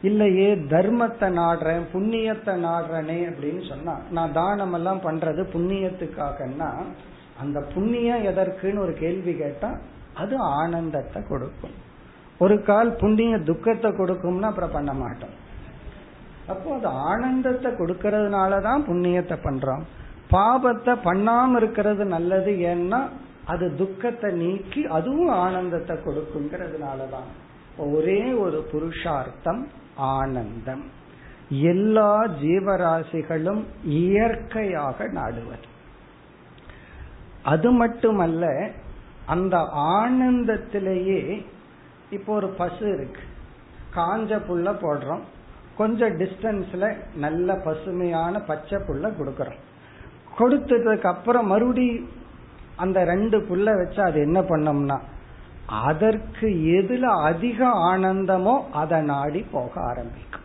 இல்லையே 0.02 0.50
தர்மத்தை 0.74 1.28
நாடுறேன் 1.40 1.84
புண்ணியத்தை 1.94 2.54
நாடுறனே 2.68 3.20
அப்படின்னு 3.30 3.62
சொன்னா 3.70 3.94
நான் 4.16 4.34
தானம் 4.34 4.74
எல்லாம் 4.74 5.02
பண்றது 5.06 5.42
புண்ணியத்துக்காகன்னா 5.56 6.70
அந்த 7.42 7.60
புண்ணியம் 7.74 8.26
எதற்குன்னு 8.32 8.84
ஒரு 8.86 8.94
கேள்வி 9.04 9.34
கேட்டா 9.34 9.70
அது 10.22 10.36
ஆனந்தத்தை 10.60 11.22
கொடுக்கும். 11.30 11.76
ஒரு 12.44 12.56
கால் 12.70 12.92
புண்ணிய 13.02 13.34
துக்கத்தை 13.50 13.90
கொடுக்கும்னா 13.98 14.48
அப்புறம் 14.52 14.76
பண்ண 14.78 14.92
மாட்டோம். 15.02 15.36
அப்போ 16.52 16.70
அது 16.78 16.90
ஆனந்தத்தை 17.10 17.70
கொடுக்கறதுனாலதான் 17.72 18.82
புண்ணியத்தை 18.90 19.38
பண்றோம். 19.46 19.84
பாபத்தை 20.34 20.94
பண்ணாம 21.08 21.58
இருக்கிறது 21.60 22.04
நல்லது 22.16 22.52
ஏன்னா 22.72 23.00
அது 23.52 23.66
துக்கத்தை 23.82 24.30
நீக்கி 24.42 24.82
அதுவும் 24.98 25.32
ஆனந்தத்தை 25.46 25.96
கொடுக்குங்கிறதுனாலதான் 26.06 27.30
ஒரே 27.90 28.22
ஒரு 28.46 28.60
புருஷார்த்தம் 28.72 29.62
ஆனந்தம். 30.16 30.84
எல்லா 31.72 32.12
ஜீவராசிகளும் 32.42 33.64
இயற்கையாக 33.98 35.08
நாடுவது 35.18 35.68
அது 37.52 37.70
மட்டுமல்ல 37.82 38.44
அந்த 39.34 39.56
ஆனந்தத்திலேயே 39.96 41.22
இப்போ 42.10 42.34
ஒரு 42.34 42.48
பசு 42.48 42.94
இருக்கு. 42.94 43.22
காஞ்ச 43.96 44.40
புல்ல 44.48 44.72
போடுறோம். 44.72 45.22
கொஞ்சம் 45.78 46.18
டிஸ்டன்ஸ்ல 46.20 46.96
நல்ல 47.16 47.56
பசுமையான 47.56 48.40
பச்சை 48.40 48.80
புல்ல 48.80 49.12
கொடுக்கறோம். 49.20 49.62
கொடுத்ததுக்கு 50.40 51.06
அப்புறம் 51.06 51.48
மறுபடி 51.48 52.10
அந்த 52.76 53.04
ரெண்டு 53.04 53.38
புல்ல 53.40 53.64
வச்சு 53.64 54.04
அது 54.04 54.20
என்ன 54.20 54.42
பண்ணோம்னா 54.42 55.00
அதற்கு 55.68 56.48
எதுல 56.48 57.02
அதிக 57.02 57.68
ஆனந்தமோ 57.68 58.64
அதை 58.72 59.02
நாடி 59.02 59.46
போக 59.52 59.82
ஆரம்பிக்கும். 59.82 60.44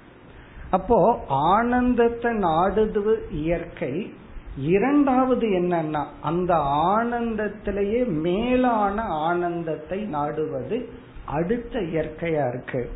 அப்போ 0.71 1.25
ஆனந்தத்தை 1.29 2.33
நாடுது 2.33 3.16
இயற்கை. 3.31 4.12
இரண்டாவது 4.57 5.47
என்னன்னா 5.47 6.05
அந்த 6.21 6.55
ஆனந்தத்திலேயே 6.97 8.07
மேலான 8.07 9.03
ஆனந்தத்தை 9.03 10.05
நாடுவது 10.05 10.88
அடுத்த 11.29 11.81
இயற்கையா 11.81 12.49
இருக்கு. 12.49 12.91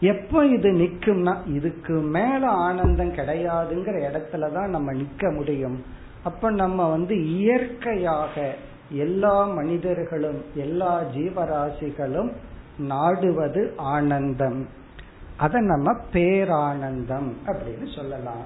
எப்ப 0.00 0.46
இது 0.46 0.70
நிக்கும்னா 0.70 1.36
இதுக்கு 1.46 1.94
மேல 1.94 2.46
ஆனந்தம் 2.46 3.12
கிடையாதுங்கிற 3.12 4.02
இடத்துலதான் 4.10 4.66
நம்ம 4.66 4.92
நிக்க 4.92 5.34
முடியும். 5.34 5.84
அப்ப 6.24 6.50
நம்ம 6.50 6.90
வந்து 6.90 7.26
இயற்கையாக 7.26 8.54
எல்லா 8.90 9.44
மனிதர்களும் 9.44 10.44
எல்லா 10.54 11.02
ஜீவராசிகளும் 11.02 12.32
நாடுவது 12.78 13.72
ஆனந்தம். 13.76 14.68
அத 15.36 15.60
நம்ம 15.60 15.92
பேரானந்தம் 16.12 17.32
அப்படின்னு 17.46 17.94
சொல்லலாம். 17.94 18.44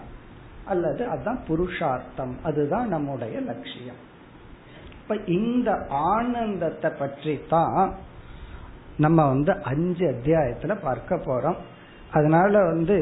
அல்லது 0.64 1.07
அதுதான் 1.07 1.45
புருஷார்த்தம். 1.49 2.37
அதுதான் 2.43 2.88
நம்முடைய 2.88 3.41
லட்சியம். 3.41 4.07
இப்ப 5.03 5.17
இந்த 5.27 5.87
ஆனந்தத்தை 5.88 6.91
பற்றி 6.99 7.41
தான் 7.49 8.07
நம்ம 8.99 9.27
வந்து 9.27 9.53
அஞ்சு 9.63 10.05
அத்தியாயத்துல 10.07 10.75
பார்க்க 10.83 11.17
போறோம். 11.17 11.59
அதனால 12.13 12.53
வந்து 12.65 12.97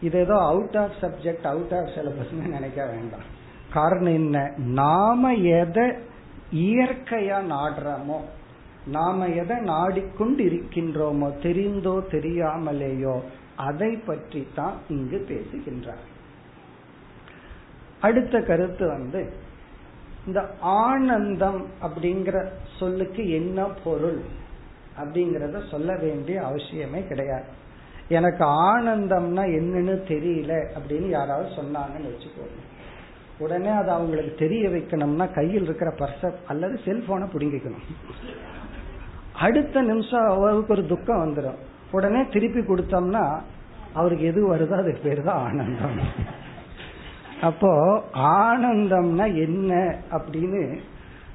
இது 0.00 0.18
ஏதோ 0.18 0.36
out 0.44 0.76
of 0.76 0.96
subject 1.00 1.46
out 1.46 1.74
of 1.74 1.92
syllabus 1.96 2.32
நினைக்க 2.46 2.86
வேண்டாம். 2.86 3.26
காரணம் 3.72 4.14
என்ன? 4.14 4.52
நாம 4.56 5.34
எதை 5.34 5.86
இயற்கையா 6.52 7.38
நாடுறோமோ 7.54 8.18
நாம 8.86 9.28
எதை 9.28 9.56
நாடிக்கொண்டு 9.56 10.42
இருக்கின்றோமோ 10.44 11.28
தெரிந்தோ 11.42 11.94
தெரியாமலேயோ 12.10 13.14
அதை 13.56 13.92
பற்றி 14.06 14.42
தான் 14.54 14.76
இங்கு 14.88 15.18
பேசுகின்றார். 15.28 16.04
அடுத்த 18.00 18.40
கருத்து 18.40 18.86
வந்து 18.88 19.20
இந்த 20.26 20.40
ஆனந்தம் 20.60 21.60
அப்படிங்கிற 21.82 22.36
சொல்லுக்கு 22.78 23.22
என்ன 23.30 23.64
பொருள்? 23.84 24.20
அப்படிங்கறத 25.00 25.70
சொல்ல 25.70 25.96
வேண்டிய 25.96 26.40
அவசியமே 26.40 27.00
கிடையாது. 27.06 27.48
எனக்கு 28.08 28.44
ஆனந்தம்னா 28.44 29.44
என்னன்னு 29.58 29.94
தெரியல 30.12 30.52
அப்படின்னு 30.76 31.08
யாராவது 31.08 31.48
சொன்னாங்கன்னு 31.48 32.12
வச்சுக்கோங்க. 32.12 32.60
உடனே 33.38 33.68
அது 33.68 33.90
அவங்களுக்கு 33.90 34.34
தெரிய 34.34 34.68
வைக்கணும்னா 34.68 35.26
கையில் 35.32 35.62
இருக்கிற 35.62 35.90
பர்ச 35.98 36.30
அல்லது 36.46 36.80
செல்போனை 36.84 37.26
பிடுங்கிக்கணும். 37.32 37.86
அடுத்த 39.32 39.82
நிமிஷம் 39.82 40.26
அவருக்கு 40.28 40.72
ஒரு 40.72 40.86
துக்கம் 40.86 41.22
வந்துடும் 41.24 41.58
உடனே 41.90 42.20
திருப்பி 42.28 42.60
கொடுத்தோம்னா 42.60 43.24
அவருக்கு 43.92 44.24
எது 44.24 44.40
வருதோ 44.54 44.76
அது 44.78 44.98
பேர் 45.02 45.22
தான் 45.22 45.42
ஆனந்தம். 45.46 46.00
அப்போ 47.40 47.72
ஆனந்தம்னா 48.14 49.26
என்ன 49.44 50.00
அப்படின்னு 50.10 50.78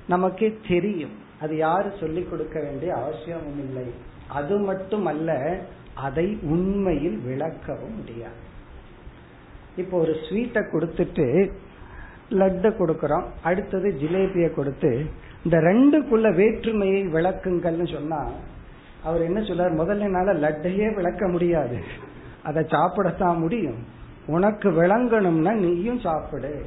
நமக்கே 0.07 0.49
தெரியும். 0.67 1.15
அது 1.41 1.57
யாரு 1.57 1.91
சொல்லிக் 1.99 2.29
கொடுக்க 2.29 2.59
வேண்டிய 2.59 2.93
அவசியமும் 2.93 3.59
இல்லை. 3.65 3.87
அது 4.27 4.57
மட்டும் 4.57 5.05
அல்ல 5.05 5.59
அதை 5.93 6.37
உண்மையில் 6.43 7.19
விளக்கவும் 7.27 7.95
முடியாது. 7.95 8.39
இப்போ 9.75 9.99
ஒரு 9.99 10.11
ஸ்வீட்டை 10.11 10.61
கொடுத்துட்டு 10.73 11.51
லட்டை 12.29 12.69
கொடுக்கறோம். 12.79 13.25
அடுத்தது 13.43 13.89
ஜிலேபிய 14.01 14.53
கொடுத்து 14.55 15.05
இந்த 15.43 15.57
ரெண்டுக்குள்ள 15.57 16.35
வேற்றுமையை 16.35 17.07
விளக்குங்கள்னு 17.07 17.93
சொன்னா 17.93 18.21
அவர் 19.03 19.21
என்ன 19.21 19.39
சொல்றார் 19.39 19.77
முதல்ல 19.81 19.99
என்னால 19.99 20.33
லட்டையே 20.33 20.95
விளக்க 20.95 21.27
முடியாது. 21.27 21.77
அதை 22.43 22.63
சாப்பிடத்தான் 22.63 23.37
முடியும். 23.37 23.79
உனக்கு 24.27 24.69
விளங்கணும்னா 24.71 25.53
நீயும் 25.53 25.99
சாப்பிடு. 25.99 26.65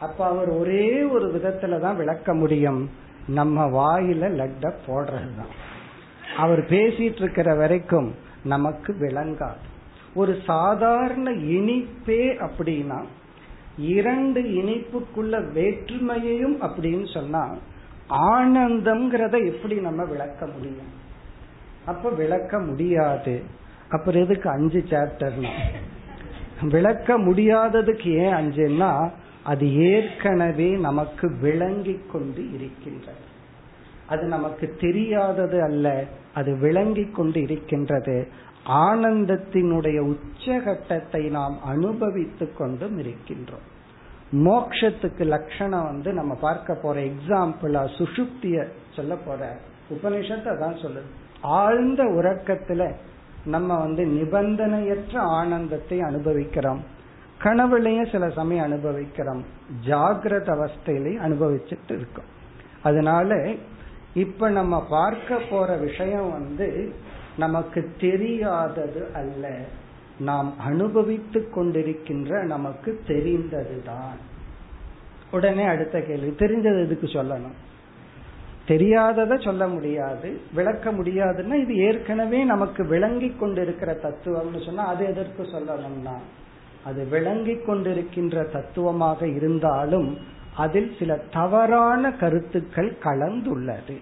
அப்ப 0.00 0.26
அவர் 0.26 0.48
ஒரே 0.48 1.02
ஒரு 1.02 1.26
விதத்துலதான் 1.32 1.96
விளக்க 1.96 2.34
முடியும். 2.34 2.90
நம்ம 3.26 3.66
வாயில 3.66 4.50
லட்ட 4.50 4.72
போடுறதுதான். 4.86 5.52
அவர் 6.36 6.60
பேசிட்டு 6.60 7.22
இருக்கிற 7.22 7.54
வரைக்கும் 7.54 8.14
நமக்கு 8.44 8.96
விளங்காது. 9.00 9.62
ஒரு 10.14 10.38
சாதாரண 10.46 11.30
இனிப்பே 11.30 12.48
அப்படின்னா 12.48 13.04
இரண்டு 13.78 14.42
இனிப்புக்குள்ள 14.42 15.44
வேற்றுமையையும் 15.54 16.62
அப்படின்னு 16.62 17.12
சொன்னா 17.12 17.56
ஆனந்தம்ங்கிறத 18.08 19.54
எப்படி 19.54 19.74
நம்ம 19.74 20.04
விளக்க 20.04 20.46
முடியும்? 20.46 20.92
அப்ப 21.86 22.10
விளக்க 22.10 22.58
முடியாது. 22.58 23.42
அப்புறம் 23.88 24.22
எதுக்கு 24.22 24.50
அஞ்சு 24.50 24.84
சாப்டர்னா 24.88 25.48
விளக்க 26.62 27.18
முடியாததுக்கு 27.18 28.06
ஏன் 28.06 28.32
அஞ்சுன்னா 28.32 29.10
அது 29.44 29.66
ஏற்கனவே 29.92 30.70
நமக்கு 30.76 31.26
விளங்கி 31.40 32.00
கொண்டு 32.12 32.42
இருக்கின்றது. 32.52 33.24
அது 34.06 34.24
நமக்கு 34.26 34.76
தெரியாதது 34.80 35.62
அல்ல 35.62 36.04
அது 36.34 36.56
விளங்கி 36.58 37.04
கொண்டு 37.10 37.42
இருக்கின்றது. 37.42 38.28
ஆனந்தத்தினுடைய 38.68 39.98
உச்சகட்டத்தை 40.12 41.30
நாம் 41.30 41.56
அனுபவித்து 41.64 42.46
கொண்டும் 42.52 42.98
இருக்கின்றோம். 42.98 43.66
மோக்ஷத்துக்கு 44.44 45.24
லட்சணம் 45.26 45.84
வந்து 45.84 46.12
நம்ம 46.12 46.34
பார்க்க 46.34 46.74
போற 46.74 47.00
எக்ஸாம்பிளா 47.00 47.82
சுஷுப்திய 47.98 48.66
சொல்ல 48.96 49.14
போற 49.16 49.40
உபனிஷத்தை 49.90 50.58
தான் 50.58 50.74
சொல்லுது. 50.74 51.08
ஆழ்ந்த 51.40 52.02
உறக்கத்துல 52.04 52.82
நம்ம 53.44 53.78
வந்து 53.78 54.02
நிபந்தனையற்ற 54.04 55.14
ஆனந்தத்தை 55.14 56.00
அனுபவிக்கிறோம். 56.00 56.82
கனவுலையும் 57.44 58.12
சில 58.12 58.28
சமயம் 58.28 58.64
அனுபவிக்கிறோம். 58.64 59.44
ஜாகிரத 59.86 60.48
அவஸ்தையிலையும் 60.54 61.24
அனுபவிச்சுட்டு 61.26 61.92
இருக்கோம் 61.92 62.30
அதனால 62.82 63.52
இப்ப 64.14 64.50
நம்ம 64.50 64.86
பார்க்க 64.90 65.40
போற 65.50 65.76
விஷயம் 65.76 66.30
வந்து 66.30 66.92
நமக்கு 67.38 67.92
தெரியாதது 68.00 69.06
அல்ல. 69.14 69.58
நாம் 70.18 70.58
அனுபவித்து 70.58 71.48
கொண்டிருக்கின்ற 71.56 72.42
நமக்கு 72.42 73.00
தெரிந்ததுதான். 73.06 74.16
உடனே 75.30 75.64
அடுத்த 75.64 76.00
கேள்வி 76.00 76.28
தெரிஞ்சது 76.28 76.84
எதுக்கு 76.84 77.06
சொல்லணும்? 77.06 77.56
தெரியாததை 78.68 79.44
சொல்ல 79.44 79.68
முடியாது 79.68 80.40
விளக்க 80.54 80.92
முடியாதுன்னா 80.92 81.54
இது 81.54 81.76
ஏற்கனவே 81.76 82.44
நமக்கு 82.44 82.86
விளங்கி 82.86 83.36
கொண்டிருக்கிற 83.40 83.92
தத்துவம்னு 83.92 84.64
சொன்னா 84.64 84.86
அது 84.86 85.06
எதற்கு 85.06 85.42
சொல்லணும்னா? 85.42 86.16
அது 86.84 87.04
விளங்கி 87.04 87.54
கொண்டிருக்கின்ற 87.54 88.50
தத்துவமாக 88.52 89.28
இருந்தாலும் 89.28 90.18
அதில் 90.56 90.90
சில 90.98 91.16
தவறான 91.32 92.12
கருத்துக்கள் 92.12 92.96
கலந்துள்ளது. 93.02 93.96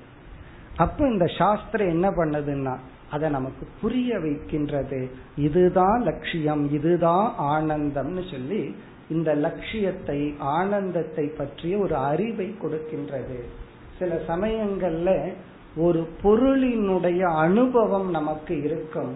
அப்ப 0.76 1.06
இந்த 1.06 1.26
சாஸ்திரம் 1.38 1.88
என்ன 1.88 2.10
பண்ணதுன்னா 2.10 2.74
அதை 3.10 3.30
நமக்கு 3.30 3.66
புரிய 3.80 4.18
வைக்கின்றது. 4.18 5.10
இதுதான் 5.36 6.00
லட்சியம் 6.02 6.72
இதுதான் 6.72 7.26
ஆனந்தம்னு 7.38 8.30
சொல்லி 8.30 8.74
இந்த 9.08 9.34
லட்சியத்தை 9.34 10.34
ஆனந்தத்தை 10.38 11.26
பற்றிய 11.26 11.78
ஒரு 11.78 11.96
அறிவை 11.96 12.54
கொடுக்கின்றது. 12.62 13.38
சில 13.98 14.20
சமயங்கள்ல 14.28 15.10
ஒரு 15.76 16.08
பொருளினுடைய 16.22 17.20
அனுபவம் 17.20 18.10
நமக்கு 18.10 18.62
இருக்கும். 18.62 19.12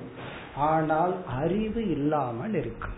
ஆனால் 0.57 1.15
அறிவு 1.27 1.91
இல்லாமல் 1.91 2.55
இருக்கும். 2.55 2.97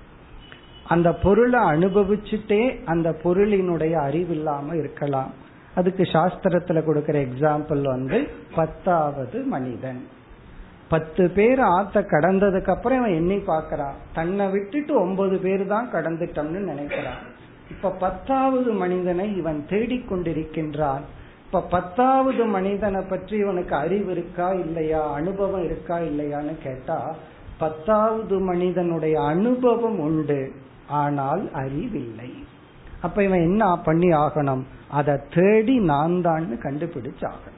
அந்த 0.88 1.12
பொருளை 1.12 1.61
அனுபவிச்சுட்டே 1.61 2.85
அந்த 2.85 3.09
பொருளினுடைய 3.22 3.92
அறிவு 3.92 4.35
இல்லாம 4.35 4.77
இருக்கலாம். 4.77 5.33
அதுக்கு 5.74 6.03
சாஸ்திரத்துல 6.03 6.85
கொடுக்கிற 6.85 7.18
எக்ஸாம்பிள் 7.18 7.83
வந்து 7.83 8.29
பத்தாவது 8.55 9.40
மனிதன். 9.44 10.01
பத்து 10.88 11.31
பேர் 11.31 11.59
ஆத்த 11.59 11.98
கடந்ததுக்கு 12.12 12.70
அப்புறம் 12.70 12.98
இவன் 12.98 13.14
எண்ணி 13.14 13.37
பாக்கிறான் 13.37 13.96
தன்னை 14.12 14.48
விட்டுட்டு 14.48 15.01
ஒன்பது 15.01 15.37
பேர் 15.38 15.66
தான் 15.66 15.88
கடந்துட்டோம்னு 15.92 16.61
நினைக்கிறான் 16.70 17.24
இப்ப 17.70 17.90
பத்தாவது 17.90 18.72
மனிதனை 18.72 19.37
இவன் 19.37 19.64
தேடிக்கொண்டிருக்கின்றான் 19.68 21.05
இப்ப 21.46 21.61
பத்தாவது 21.61 22.44
மனிதனை 22.44 23.01
பற்றி 23.09 23.37
இவனுக்கு 23.37 23.74
அறிவு 23.74 24.11
இருக்கா 24.11 24.48
இல்லையா? 24.51 25.12
அனுபவம் 25.12 25.64
இருக்கா 25.64 25.98
இல்லையான்னு 25.98 26.55
கேட்டா 26.62 27.16
பத்தாவது 27.59 28.38
மனிதனுடைய 28.38 29.22
அனுபவம் 29.22 29.98
உண்டு. 29.98 30.53
ஆனால் 30.88 31.53
அறிவில்லை. 31.53 32.31
அப்ப 33.03 33.24
இவன் 33.24 33.40
என்ன 33.40 33.77
பண்ணி 33.77 34.09
ஆகணும்? 34.09 34.62
அதை 34.90 35.14
தேடி 35.35 35.79
நான் 35.79 36.22
தான் 36.22 36.59
கண்டுபிடிச்சு 36.62 37.24
ஆகணும் 37.24 37.57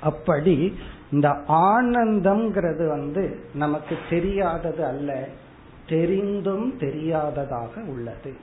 அப்படி 0.00 0.74
இந்த 1.12 1.28
ஆனந்தம்ங்கிறது 1.48 2.88
வந்து 2.88 3.40
நமக்கு 3.54 3.96
தெரியாதது 4.10 4.84
அல்ல 4.84 5.28
தெரிந்தும் 5.88 6.76
தெரியாததாக 6.78 7.80
உள்ளது. 7.80 8.34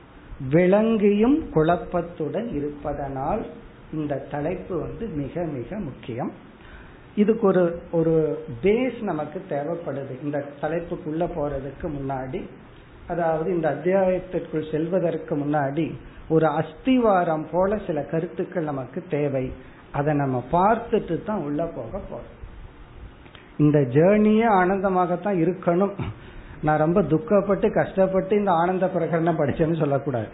விளங்கியும் 0.51 1.49
குழப்பத்துடன் 1.49 2.55
இருப்பதனால் 2.55 3.45
இந்த 3.93 4.15
தலைப்பு 4.15 4.79
வந்து 4.79 5.07
மிக 5.07 5.43
மிக 5.43 5.79
முக்கியம். 5.79 6.31
இதுக்கு 7.15 7.47
ஒரு 7.47 7.81
ஒரு 7.91 8.45
பேஸ் 8.63 9.01
நமக்கு 9.01 9.41
தேவைப்படுது. 9.49 10.23
இந்த 10.23 10.45
தலைப்புக்குள்ள 10.61 11.23
போறதுக்கு 11.35 11.83
முன்னாடி 11.83 12.41
அதாவது 13.07 13.49
இந்த 13.49 13.69
அத்தியாயத்திற்குள் 13.69 14.71
செல்வதற்கு 14.71 15.37
முன்னாடி 15.37 15.91
ஒரு 16.29 16.45
அஸ்திவாரம் 16.45 17.45
போல 17.51 17.77
சில 17.87 18.01
கருத்துக்கள் 18.01 18.63
நமக்கு 18.63 19.03
தேவை. 19.09 19.51
அதை 19.91 20.13
நம்ம 20.13 20.43
பார்த்துட்டு 20.51 21.23
தான் 21.23 21.43
உள்ள 21.43 21.65
போக 21.65 21.97
போறோம். 21.97 22.39
இந்த 23.57 23.79
ஜேர்னியே 23.79 24.47
ஆனந்தமாகத்தான் 24.49 25.37
இருக்கணும். 25.37 25.91
நான் 26.63 26.77
ரொம்ப 26.77 27.01
துக்கப்பட்டு 27.01 27.73
கஷ்டப்பட்டு 27.73 28.35
இந்த 28.35 28.51
ஆனந்த 28.51 28.85
பிரகடனம் 28.85 29.37
படிச்சேன்னு 29.37 29.79
சொல்லக்கூடாது. 29.79 30.27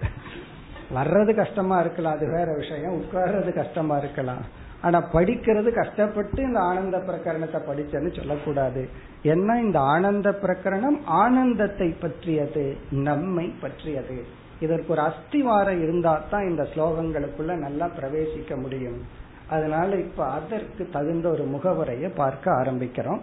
வர்றது 0.95 1.35
கஷ்டமா 1.35 1.79
இருக்கலாம் 1.79 2.13
அது 2.13 2.31
வேற 2.31 2.53
விஷயம். 2.53 3.01
உட்கார்றது 3.01 3.53
கஷ்டமா 3.53 3.97
இருக்கலாம். 3.97 4.65
ஆனா 4.81 5.03
படிக்கிறது 5.13 5.73
கஷ்டப்பட்டு 5.73 6.43
இந்த 6.43 6.59
ஆனந்த 6.59 6.97
பிரகரணத்தை 6.97 7.61
படிச்சேன்னு 7.69 8.15
சொல்லக்கூடாது. 8.15 8.89
ஏன்னா 9.23 9.59
இந்த 9.59 9.79
ஆனந்த 9.79 10.29
பிரகரணம்? 10.29 10.99
ஆனந்தத்தை 11.05 11.89
பற்றியது 11.89 12.77
நம்மை 12.91 13.53
பற்றியது. 13.61 14.23
இதற்கு 14.59 14.91
ஒரு 14.91 15.01
அஸ்திவாரம் 15.01 15.81
இருந்தா 15.81 16.23
தான் 16.29 16.49
இந்த 16.49 16.63
ஸ்லோகங்களுக்குள்ள 16.63 17.57
நல்லா 17.57 17.89
பிரவேசிக்க 18.01 18.61
முடியும். 18.61 19.01
அதனால 19.49 19.95
இப்ப 19.95 20.25
அதற்கு 20.25 20.89
தகுந்த 20.91 21.29
ஒரு 21.29 21.43
முகவரைய 21.43 22.15
பார்க்க 22.15 22.51
ஆரம்பிக்கிறோம். 22.51 23.19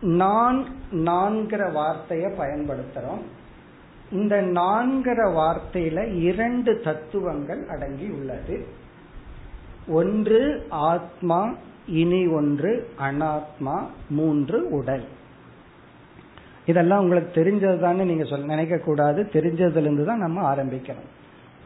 நான் 0.00 0.66
நான்கிற 0.90 1.72
வார்த்தைய 1.72 2.32
பயன்படுத்துறோம். 2.38 3.22
இந்த 4.10 4.42
நான்கிற 4.42 5.28
வார்த்தையில 5.30 6.18
இரண்டு 6.20 6.80
தத்துவங்கள் 6.80 7.68
அடங்கி 7.68 8.08
உள்ளது 8.08 8.78
ஒன்று 9.90 10.66
ஆத்மா 10.70 11.40
இனி 11.86 12.26
ஒன்று 12.26 12.70
அனாத்மா 12.98 13.76
மூன்று 14.10 14.58
உடல். 14.70 15.04
இதெல்லாம் 16.66 17.00
உங்களுக்கு 17.00 17.30
தெரிஞ்சதுதான்னு 17.40 18.04
நீங்க 18.04 18.24
சொல்ல 18.24 18.44
நினைக்க 18.44 18.76
கூடாது 18.78 19.28
தெரிஞ்சதுல 19.32 19.80
இருந்து 19.80 20.04
தான் 20.04 20.18
நம்ம 20.18 20.54
ஆரம்பிக்கிறோம் 20.54 21.08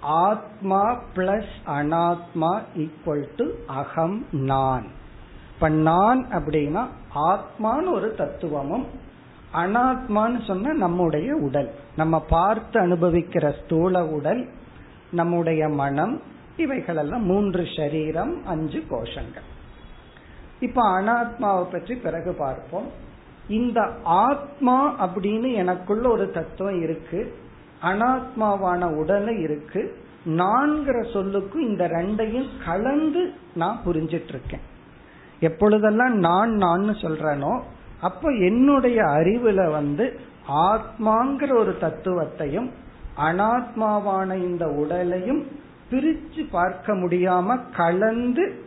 ஆத்மா 0.01 0.83
பிளஸ் 1.17 1.55
அனாத்மா 1.67 2.53
ஈக்குவல் 2.77 3.29
டு 3.37 3.47
அகம் 3.67 4.27
நான். 4.31 4.87
இப்ப 5.55 5.69
நான் 5.69 6.21
அப்படின்னா 6.31 6.83
ஆத்மான்னு 7.15 7.91
ஒரு 7.93 8.15
தத்துவமும் 8.15 8.87
அனாத்மான்னு 9.55 10.45
சொன்னா 10.47 10.73
நம்முடைய 10.73 11.35
உடல். 11.35 11.71
நம்ம 11.97 12.21
பார்த்து 12.21 12.81
அனுபவிக்கிற 12.81 13.65
ஸ்தூல 13.65 14.07
உடல் 14.07 14.49
நம்முடைய 15.11 15.69
மனம் 15.69 16.15
இவைகள் 16.57 16.97
எல்லாம் 16.97 17.23
மூன்று 17.23 17.67
சரீரம் 17.77 18.47
அஞ்சு 18.47 18.83
கோஷங்கள். 18.91 19.49
இப்ப 20.61 21.01
அனாத்மாவை 21.01 21.65
பற்றி 21.73 21.95
பிறகு 21.95 22.33
பார்ப்போம். 22.33 22.89
இந்த 23.49 23.91
ஆத்மா 24.05 25.07
அப்படின்னு 25.07 25.55
எனக்குள்ள 25.55 26.09
ஒரு 26.09 26.31
தத்துவம் 26.31 26.83
இருக்கு. 26.83 27.35
அனாத்மாவான 27.83 28.95
உடலை 28.95 29.41
இருக்கு. 29.41 30.03
நான்கிற 30.27 31.03
சொல்லுக்கும் 31.13 31.59
இந்த 31.59 31.89
ரெண்டையும் 31.89 32.49
கலந்து 32.65 33.33
நான் 33.55 33.81
புரிஞ்சிட்டு 33.87 34.29
இருக்கேன் 34.29 34.61
எப்பொழுதெல்லாம் 35.41 36.15
நான் 36.19 36.51
நான் 36.51 36.89
சொல்றேனோ 36.89 37.61
அப்ப 38.01 38.31
என்னுடைய 38.31 39.03
அறிவுல 39.03 39.71
வந்து 39.71 40.19
ஆத்மாங்கிற 40.49 41.59
ஒரு 41.59 41.77
தத்துவத்தையும் 41.81 42.71
அனாத்மாவான 43.17 44.35
இந்த 44.35 44.67
உடலையும் 44.67 45.47
பிரிச்சு 45.95 46.49
பார்க்க 46.51 46.95
முடியாம 46.95 47.59
கலந்து 47.77 48.63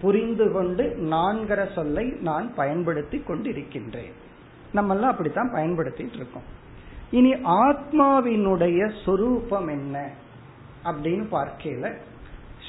புரிந்து 0.00 0.52
கொண்டு 0.52 0.96
நான்கிற 1.00 1.72
சொல்லை 1.72 2.04
நான் 2.08 2.54
பயன்படுத்தி 2.54 3.22
கொண்டிருக்கின்றேன். 3.28 4.12
நம்ம 4.72 4.94
எல்லாம் 4.94 5.10
அப்படித்தான் 5.10 5.52
பயன்படுத்திட்டு 5.52 6.14
இருக்கோம். 6.14 6.48
இனி 7.10 7.32
ஆத்மாவினுடைய 7.32 8.90
சொரூபம் 9.04 9.68
என்ன 9.68 10.10
அப்படின்னு 10.84 11.24
பார்க்கல 11.32 11.92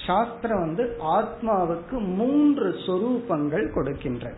சாஸ்திரம் 0.05 0.59
வந்து 0.59 0.97
ஆத்மாவுக்கு 1.17 1.97
மூன்று 2.15 2.69
சொரூபங்கள் 2.69 3.73
கொடுக்கின்ற 3.73 4.33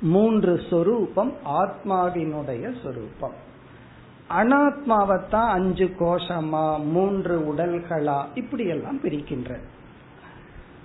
மூன்று 0.00 0.60
சொரூபம் 0.70 1.32
ஆத்மாவினுடைய 1.46 2.74
சொரூபம். 2.82 3.34
அனாத்மாவைத்தான் 4.30 5.48
அஞ்சு 5.48 5.94
கோஷமா 5.98 6.84
மூன்று 6.84 7.54
உடல்களா 7.54 8.24
இப்படி 8.34 8.66
எல்லாம் 8.66 9.00
பிரிக்கின்ற. 9.02 9.58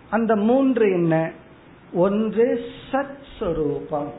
அந்த 0.10 0.36
மூன்று 0.36 0.92
என்ன? 0.92 1.32
ஒன்று 1.94 2.66
சத் 2.92 3.18
சொரூபம் 3.40 4.12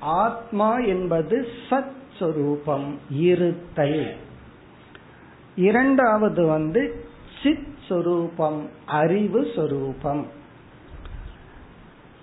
ஆத்மா 0.00 0.78
என்பது 0.78 1.48
சத் 1.70 2.00
சொரூபம் 2.18 2.98
இருத்தல் 3.10 4.16
இரண்டாவது 5.56 6.46
வந்து 6.46 7.04
சித் 7.42 7.74
சொரூபம் 7.88 8.68
அறிவு 8.86 9.46
சொரூபம் 9.54 10.26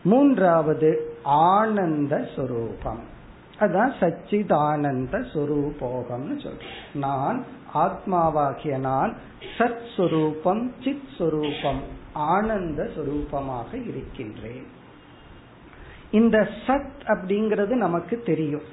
மூன்றாவது 0.03 1.17
ஆனந்த 1.23 2.27
சொரூபம் 2.35 3.08
அதான் 3.59 3.93
சச்சிதானந்த 3.99 5.15
சொரூபோகம்னு 5.33 6.35
சொல்றேன் 6.43 6.75
நான் 6.93 7.43
ஆத்மாவாகிய 7.73 8.77
நான் 8.79 9.15
சத் 9.57 9.87
சுரூபம் 9.95 10.63
சித் 10.83 11.09
சுரூபம் 11.17 11.81
ஆனந்த 12.13 12.89
சுரூபமாக 12.95 13.71
இருக்கின்றேன். 13.87 14.67
இந்த 16.11 16.37
சத் 16.67 16.99
அப்படிங்கிறது 17.05 17.73
நமக்கு 17.85 18.21
தெரியும். 18.25 18.67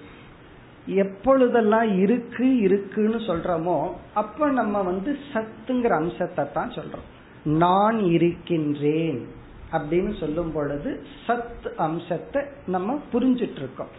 எப்பொழுதெல்லாம் 0.86 1.98
இருக்கு 1.98 2.56
இருக்குன்னு 2.58 3.16
சொல்றோமோ 3.16 3.90
அப்ப 4.14 4.48
நம்ம 4.50 4.82
வந்து 4.82 5.18
சத்துங்கிற 5.32 5.92
அம்சத்தை 6.02 6.52
தான் 6.52 6.70
சொல்றோம். 6.70 7.06
நான் 7.44 7.98
இருக்கின்றேன் 7.98 9.20
அப்படின்னு 9.72 10.20
சொல்லும் 10.20 10.52
பொழுது 10.52 10.90
சத் 11.26 11.66
அம்சத்தை 11.78 12.42
நம்ம 12.66 12.98
புரிஞ்சிட்டு 13.12 13.60
இருக்கோம் 13.64 13.92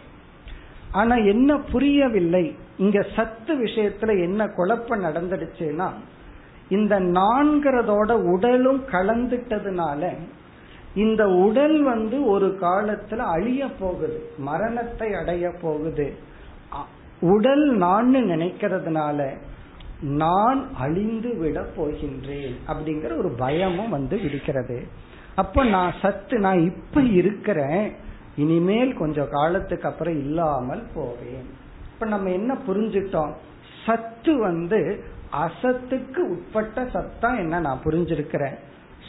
ஆனா 0.92 1.16
என்ன 1.16 1.58
புரியவில்லை. 1.58 2.54
இங்க 2.76 3.06
சத்து 3.16 3.54
விஷயத்துல 3.54 4.22
என்ன 4.22 4.48
குழப்பம் 4.48 5.04
நடந்துடுச்சுன்னா 5.04 5.90
இந்த 6.68 7.00
நான்கிறதோட 7.00 8.10
உடலும் 8.12 8.84
கலந்துட்டதுனால 8.90 10.10
இந்த 10.94 11.28
உடல் 11.28 11.82
வந்து 11.82 12.24
ஒரு 12.24 12.58
காலத்துல 12.60 13.16
அழிய 13.16 13.66
போகுது 13.80 14.30
மரணத்தை 14.38 15.14
அடைய 15.14 15.52
போகுது. 15.60 16.16
உடல் 17.20 17.76
நான் 17.76 18.14
நினைக்கிறதுனால 18.14 19.38
நான் 20.00 20.70
அழிந்து 20.74 21.36
விட 21.36 21.64
போகின்றேன் 21.76 22.54
அப்படிங்கிற 22.68 23.18
ஒரு 23.18 23.28
பயமும் 23.36 23.88
வந்து 23.88 24.20
இருக்கிறது 24.22 24.86
அப்ப 25.34 25.64
நான் 25.64 25.94
சத்து 26.02 26.38
நான் 26.38 26.60
இப்ப 26.64 27.00
இருக்கிறேன் 27.00 27.92
இனிமேல் 28.38 28.94
கொஞ்சம் 28.94 29.28
காலத்துக்கு 29.30 29.88
அப்புறம் 29.88 30.18
இல்லாமல் 30.18 30.86
போவேன். 30.94 31.46
இப்ப 31.92 32.06
நம்ம 32.06 32.30
என்ன 32.30 32.56
புரிஞ்சுட்டோம்? 32.66 33.32
சத்து 33.86 34.38
வந்து 34.38 35.04
அசத்துக்கு 35.32 36.16
உட்பட்ட 36.16 36.82
சத்தா 36.82 37.38
என்ன 37.38 37.60
நான் 37.60 37.80
புரிஞ்சிருக்கிறேன். 37.84 38.54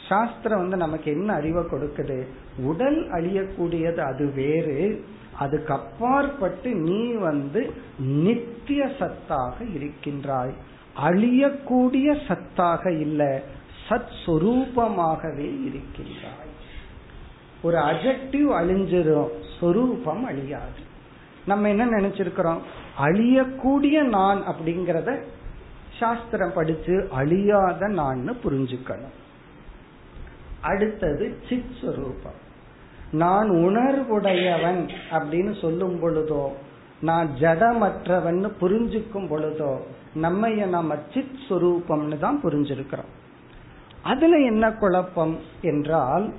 சாஸ்திரம் 0.08 0.58
வந்து 0.58 0.76
நமக்கு 0.76 1.10
என்ன 1.10 1.32
அறிவை 1.32 1.62
கொடுக்குது? 1.62 2.26
உடல் 2.58 3.10
அழியக்கூடியது 3.10 3.98
அது 3.98 4.32
வேறு. 4.32 5.04
அதுக்கு 5.38 5.74
அப்பாற்பட்டு 5.74 6.74
நீ 6.74 7.12
வந்து 7.12 7.72
நித்திய 7.98 8.90
சத்தாக 8.98 9.72
இருக்கின்றாய். 9.74 10.52
அழியக்கூடிய 11.08 12.18
சத்தாக 12.28 13.00
இல்ல. 13.00 13.42
சத் 13.88 14.12
சொரூபமாகவே 14.26 15.64
இருக்கின்றாய். 15.64 16.49
ஒரு 17.62 17.78
அஜெக்டிவ் 17.78 18.48
அழிஞ்சிரும் 18.60 19.28
சொரூபம் 19.60 20.24
அழியாது. 20.24 20.88
நம்ம 21.46 21.68
என்ன 21.68 21.86
நினைச்சிருக்கிறோம்? 21.86 22.58
அழியக்கூடிய 23.00 24.02
நான் 24.02 24.42
அப்படிங்கறத 24.46 25.22
சாஸ்திரம் 25.98 26.52
படிச்சு 26.52 27.08
அழியாத 27.10 27.86
நான்னு 27.88 28.34
புரிஞ்சுக்கணும். 28.44 29.16
அடுத்தது 30.60 31.38
சித் 31.48 31.70
சுரூபம். 31.80 32.38
நான் 33.12 33.50
உணர்வுடையவன் 33.50 34.88
அப்படின்னு 35.10 35.60
சொல்லும் 35.60 36.02
பொழுதோ 36.02 36.48
நான் 37.00 37.30
ஜடமற்றவன் 37.40 38.50
புரிஞ்சுக்கும் 38.60 39.28
பொழுதோ 39.30 39.78
நம்ம 40.14 40.48
நம்ம 40.48 40.94
சித் 41.14 41.38
சுரூபம்னு 41.48 42.18
தான் 42.18 42.40
புரிஞ்சிருக்கிறோம். 42.44 43.10
அதுல 44.02 44.36
என்ன 44.36 44.72
குழப்பம் 44.72 45.38
என்றால் 45.60 46.32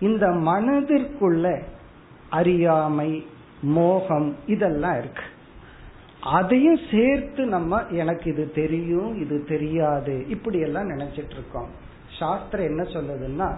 இந்த 0.00 0.26
மனதிற்குள்ள 0.28 1.62
அறியாமை 2.30 3.26
மோகம் 3.62 4.36
இதெல்லாம் 4.46 4.98
இருக்கு. 4.98 5.22
அதையும் 6.20 6.78
சேர்த்து 6.90 7.46
நம்ம 7.46 7.82
எனக்கு 7.90 8.32
இது 8.32 8.50
தெரியும் 8.52 9.20
இது 9.20 9.44
தெரியாது 9.44 10.28
இப்படி 10.28 10.58
எல்லாம் 10.58 10.88
நினைச்சிட்டு 10.88 11.30
இருக்கோம் 11.30 11.68
சாஸ்திரம் 12.18 12.66
என்ன 12.66 12.82
சொல்லுதுன்னா 12.82 13.56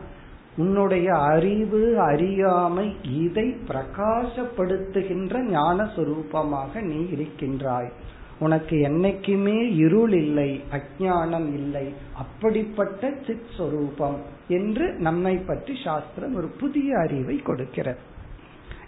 உன்னுடைய 0.56 1.14
அறிவு 1.14 1.98
அறியாமை 2.00 2.96
இதை 3.02 3.56
பிரகாசப்படுத்துகின்ற 3.68 5.42
ஞான 5.50 5.84
சுரூபமாக 5.96 6.80
நீ 6.80 7.06
இருக்கின்றாய். 7.10 7.92
உனக்கு 8.38 8.76
என்னைக்குமே 8.76 9.76
இருள் 9.76 10.12
இல்லை 10.12 10.62
அஜானம் 10.72 11.52
இல்லை 11.52 11.94
அப்படிப்பட்ட 12.14 13.12
சித் 13.26 13.46
சொரூபம் 13.56 14.22
என்று 14.48 14.92
நம்மை 14.92 15.36
பற்றி 15.36 15.74
சாஸ்திரம் 15.84 16.34
ஒரு 16.34 16.46
புதிய 16.46 16.98
அறிவை 16.98 17.36
கொடுக்கிறது. 17.36 17.98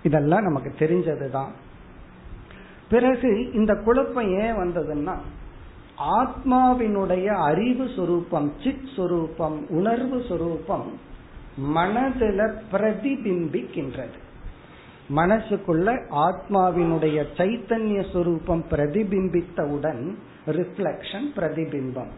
இதெல்லாம் 0.03 0.43
நமக்கு 0.43 0.75
தெரிஞ்சதுதான். 0.79 1.49
பிறகு 2.91 3.53
இந்த 3.53 3.75
குழப்பம் 3.75 4.39
ஏன் 4.39 4.55
வந்ததுன்னா 4.55 5.17
ஆத்மாவினுடைய 5.99 7.27
அறிவு 7.27 7.89
சொரூபம் 7.97 8.53
சித் 8.65 8.89
சொரூபம் 8.97 9.69
உணர்வு 9.69 10.23
சொரூபம் 10.29 10.93
மனதில 11.75 12.55
பிரதிபிம்பிக்கின்றது. 12.73 14.27
மனசுக்குள்ள 15.15 15.89
ஆத்மாவினுடைய 16.11 17.25
சைத்தன்ய 17.37 18.05
சுரூபம் 18.13 18.63
பிரதிபிம்பித்தவுடன் 18.71 20.15
ரிஃப்ளக்ஷன் 20.47 21.29
பிரதிபிம்பம். 21.37 22.11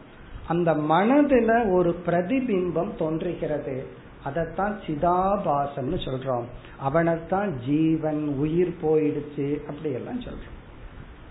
அந்த 0.48 0.74
மனதுல 0.74 1.72
ஒரு 1.72 1.96
பிரதிபிம்பம் 2.06 2.94
தோன்றுகிறது. 2.96 3.86
அதைத்தான் 4.24 4.78
சிதாபாசம்னு 4.86 5.98
சொல்றோம். 6.06 6.44
அவனைத்தான் 6.82 7.50
ஜீவன் 7.66 8.28
உயிர் 8.28 8.74
போயிடுச்சு 8.82 9.64
அப்படி 9.66 9.94
எல்லாம் 9.94 10.20
சொல்றோம். 10.20 10.56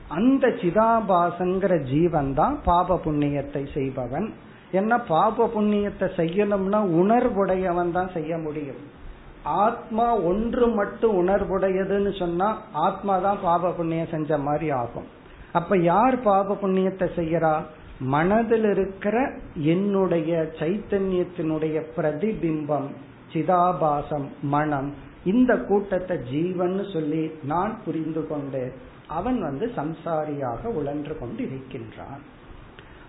அந்த 0.07 0.47
சிதாபாசங்கிற 0.47 1.83
ஜீவன் 1.83 2.33
தான் 2.33 2.59
பாப 2.63 2.99
புண்ணியத்தை 3.05 3.73
செய்பவன். 3.73 4.33
என்ன 4.71 4.99
பாப 4.99 5.51
புண்ணியத்தை 5.55 6.07
செய்யணும்னா 6.17 6.81
உணர்வுடையவன் 7.01 7.91
தான் 7.91 8.09
செய்ய 8.13 8.37
முடியும். 8.37 8.97
ஆத்மா 9.43 10.15
ஒன்று 10.15 10.67
மட்டும் 10.67 11.27
உணர்வுடையதுன்னு 11.27 12.19
சொன்னா 12.19 12.57
ஆத்மா 12.71 13.17
தான் 13.17 13.37
பாப 13.41 13.71
புண்ணியம் 13.71 14.11
செஞ்ச 14.11 14.37
மாதிரி 14.37 14.69
ஆகும். 14.69 15.05
அப்ப 15.51 15.77
யார் 15.77 16.21
பாப 16.21 16.57
புண்ணியத்தை 16.61 17.07
செய்யறா? 17.15 17.61
மனதில் 17.99 18.63
இருக்கிற 18.63 19.33
என்னுடைய 19.55 20.51
சைத்தன்யத்தினுடைய 20.59 21.83
பிரதிபிம்பம் 21.97 22.87
சிதாபாசம் 23.33 24.27
மனம் 24.41 24.93
இந்த 25.23 25.57
கூட்டத்தை 25.57 26.17
ஜீவன் 26.17 26.85
சொல்லி 26.93 27.31
நான் 27.43 27.77
புரிந்து 27.85 28.27
கொண்டு 28.27 28.73
அவன் 29.07 29.41
வந்து 29.41 29.71
சம்சாரியாக 29.75 30.65
உழன்று 30.65 31.19
கொண்டு 31.19 31.43
இருக்கின்றான். 31.43 32.21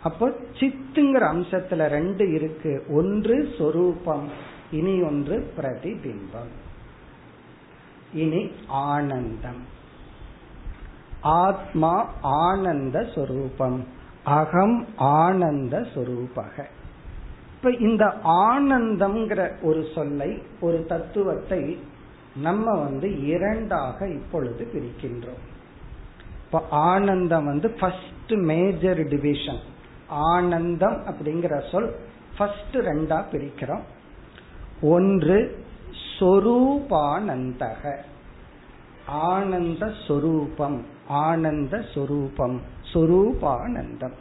அப்போ 0.03 0.33
சித்துங்கிற 0.61 1.25
அம்சத்துல 1.35 1.89
ரெண்டு 1.89 2.33
இருக்கு. 2.33 2.85
ஒன்று 2.89 3.55
சொரூபம் 3.59 4.29
இனி 4.71 5.03
ஒன்று 5.03 5.53
பிரதிபிம்பம். 5.57 6.53
இனி 8.13 8.51
ஆனந்தம். 8.67 9.79
ஆத்மா 11.21 12.13
ஆனந்த 12.21 13.07
சொரூபம். 13.15 13.87
அகம் 14.25 14.87
ஆனந்த 14.97 15.81
சொரூபக. 15.81 16.65
இப்ப 17.57 17.71
இந்த 17.71 18.05
ஆனந்தம்ங்கிற 18.25 19.63
ஒரு 19.63 19.87
சொல்லை 19.95 20.43
ஒரு 20.61 20.87
தத்துவத்தை 20.87 21.79
நம்ம 22.37 22.79
வந்து 22.79 23.27
இரண்டாக 23.27 24.09
இப்பொழுது 24.09 24.69
பிரிக்கின்றோம். 24.75 25.43
இப்ப 26.45 26.67
ஆனந்தம் 26.71 27.45
வந்து 27.45 27.71
ஃபர்ஸ்ட் 27.71 28.33
மேஜர் 28.33 29.07
டிவிஷன் 29.07 29.61
ஆனந்தம் 30.09 31.03
அப்படிங்கிற 31.07 31.71
சொல் 31.71 31.97
ஃபர்ஸ்ட் 32.39 32.77
ரெண்டா 32.77 33.25
பிரிக்கிறோம். 33.33 33.83
ஒன்று 34.83 35.65
சொரூபானந்தக. 36.19 37.97
ஆனந்த 39.07 39.93
சொரூபம் 40.07 40.85
ஆனந்த 41.09 41.85
சொரூபம் 41.95 42.61
சொரூபானந்தம். 42.93 44.13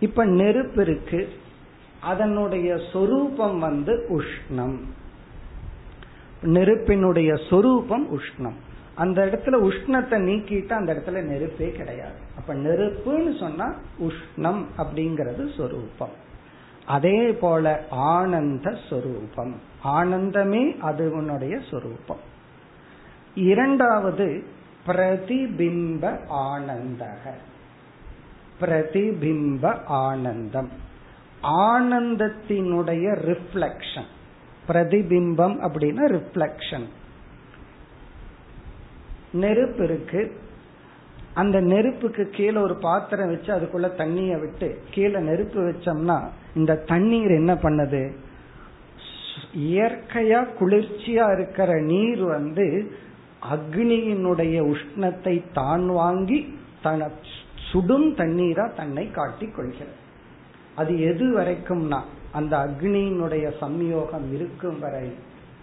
இப்ப 0.00 0.24
நெருப்பு 0.24 0.82
இருக்கு. 0.82 1.28
அதனுடைய 2.00 2.80
சொரூபம் 2.92 3.58
வந்து 3.58 4.06
உஷ்ணம். 4.08 4.78
நெருப்பினுடைய 6.42 7.36
சொரூபம் 7.50 8.18
உஷ்ணம். 8.18 8.54
அந்த 8.94 9.26
இடத்துல 9.26 9.54
உஷ்ணத்தை 9.54 10.20
நீக்கிட்டு 10.20 10.72
அந்த 10.72 10.94
இடத்துல 10.94 11.22
நெருப்பே 11.22 11.72
கிடையாது. 11.72 12.18
அப்ப 12.36 12.54
நெருப்புன்னு 12.54 13.38
சொன்னா 13.38 13.74
உஷ்ணம் 14.00 14.64
அப்படிங்கிறது 14.78 15.54
சொரூபம். 15.56 16.30
அதே 16.86 17.32
போல 17.32 17.84
ஆனந்த 17.90 18.78
சொரூபம். 18.88 19.60
ஆனந்தமே 19.84 20.78
அது 20.78 21.10
உன்னுடைய 21.12 21.58
சொரூபம். 21.70 22.20
இரண்டாவது 23.34 24.44
பிரதிபிம்ப 24.86 26.18
ஆனந்தக. 26.30 27.30
பிரதிபிம்ப 28.60 29.84
ஆனந்தம். 29.84 30.68
ஆனந்தத்தினுடைய 31.42 33.14
ரிஃப்ளக்ஷன் 33.14 34.06
பிரதிபிம்பம் 34.68 35.56
அப்படின்னா 35.60 36.20
ரிஃப்ளக்ஷன் 36.20 36.84
நெருப்பு 39.32 39.84
இருக்கு. 39.84 40.40
அந்த 41.34 41.60
நெருப்புக்கு 41.60 42.28
கீழே 42.30 42.56
ஒரு 42.56 42.76
பாத்திரம் 42.76 43.28
வச்சு 43.28 43.54
அதுக்குள்ள 43.54 43.94
தண்ணிய 43.96 44.36
விட்டு 44.36 44.82
கீழே 44.90 45.18
நெருப்பு 45.18 45.60
வச்சோம்னா 45.60 46.28
இந்த 46.54 46.74
தண்ணீர் 46.74 47.30
என்ன 47.30 47.54
பண்ணுது? 47.54 48.02
இயற்கையா 49.54 50.40
குளிர்ச்சியா 50.60 51.26
இருக்கிற 51.32 51.80
நீர் 51.80 52.22
வந்து 52.24 52.66
அக்னியினுடைய 53.50 54.56
உஷ்ணத்தை 54.72 55.52
தான் 55.52 55.86
வாங்கி 55.86 56.38
தன 56.82 57.10
சுடும் 57.70 58.14
தண்ணீரா 58.14 58.74
தன்னை 58.74 59.10
காட்டி 59.10 59.46
கொள்கிறது. 59.46 59.96
அது 60.74 60.92
எது 61.00 61.26
வரைக்கும்னா 61.38 62.00
அந்த 62.32 62.56
அக்னியினுடைய 62.56 63.46
சம்யோகம் 63.60 64.28
இருக்கும் 64.32 64.78
வரை. 64.78 65.12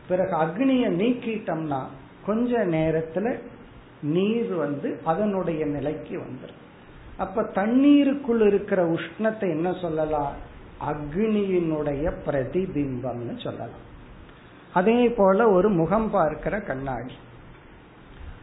பிறகு 0.08 0.36
அக்னியை 0.36 0.90
நீக்கிட்டோம்னா 1.02 1.82
கொஞ்ச 2.26 2.58
நேரத்துல 2.58 3.28
நீர் 4.02 4.54
வந்து 4.56 5.00
அதனுடைய 5.04 5.66
நிலைக்கு 5.66 6.16
வந்துடும் 6.18 6.64
அப்ப 7.18 7.44
தண்ணீருக்குள் 7.44 8.42
இருக்கிற 8.42 8.82
உஷ்ணத்தை 8.88 9.48
என்ன 9.50 9.74
சொல்லலாம்? 9.74 10.34
அக்னியினுடைய 10.88 12.12
பிரதிபிம்பம்னு 12.26 13.44
சொல்லலாம். 13.44 13.88
அதே 14.74 15.10
போல 15.10 15.50
ஒரு 15.50 15.70
முகம் 15.70 16.10
பார்க்கிற 16.10 16.60
கண்ணாடி. 16.60 17.14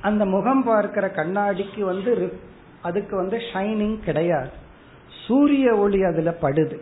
அந்த 0.03 0.25
முகம் 0.25 0.63
பார்க்கிற 0.63 1.07
கண்ணாடிக்கு 1.09 1.81
வந்து 1.81 2.39
அதுக்கு 2.83 3.17
வந்து 3.17 3.37
ஷைனிங் 3.37 3.99
கிடையாது. 3.99 4.51
சூரிய 5.27 5.75
ஒளி 5.75 6.03
அதுல 6.03 6.37
படுது. 6.43 6.79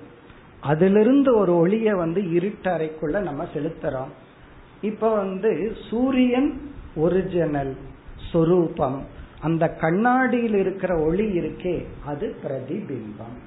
அதிலிருந்து 0.60 1.36
ஒரு 1.36 1.66
ஒளிய 1.66 1.96
வந்து 1.96 2.20
இருட்டறைக்குள்ள 2.20 3.20
நம்ம 3.20 3.44
செலுத்துறோம். 3.54 4.12
இப்ப 4.80 5.16
வந்து 5.16 5.76
சூரியன் 5.90 6.74
ஒரிஜினல் 6.96 7.76
சொரூபம். 8.32 9.04
அந்த 9.40 9.68
கண்ணாடியில் 9.68 10.54
இருக்கிற 10.54 10.98
ஒளி 10.98 11.38
இருக்கே 11.38 11.86
அது 12.06 12.36
பிரதிபிம்பம். 12.44 13.43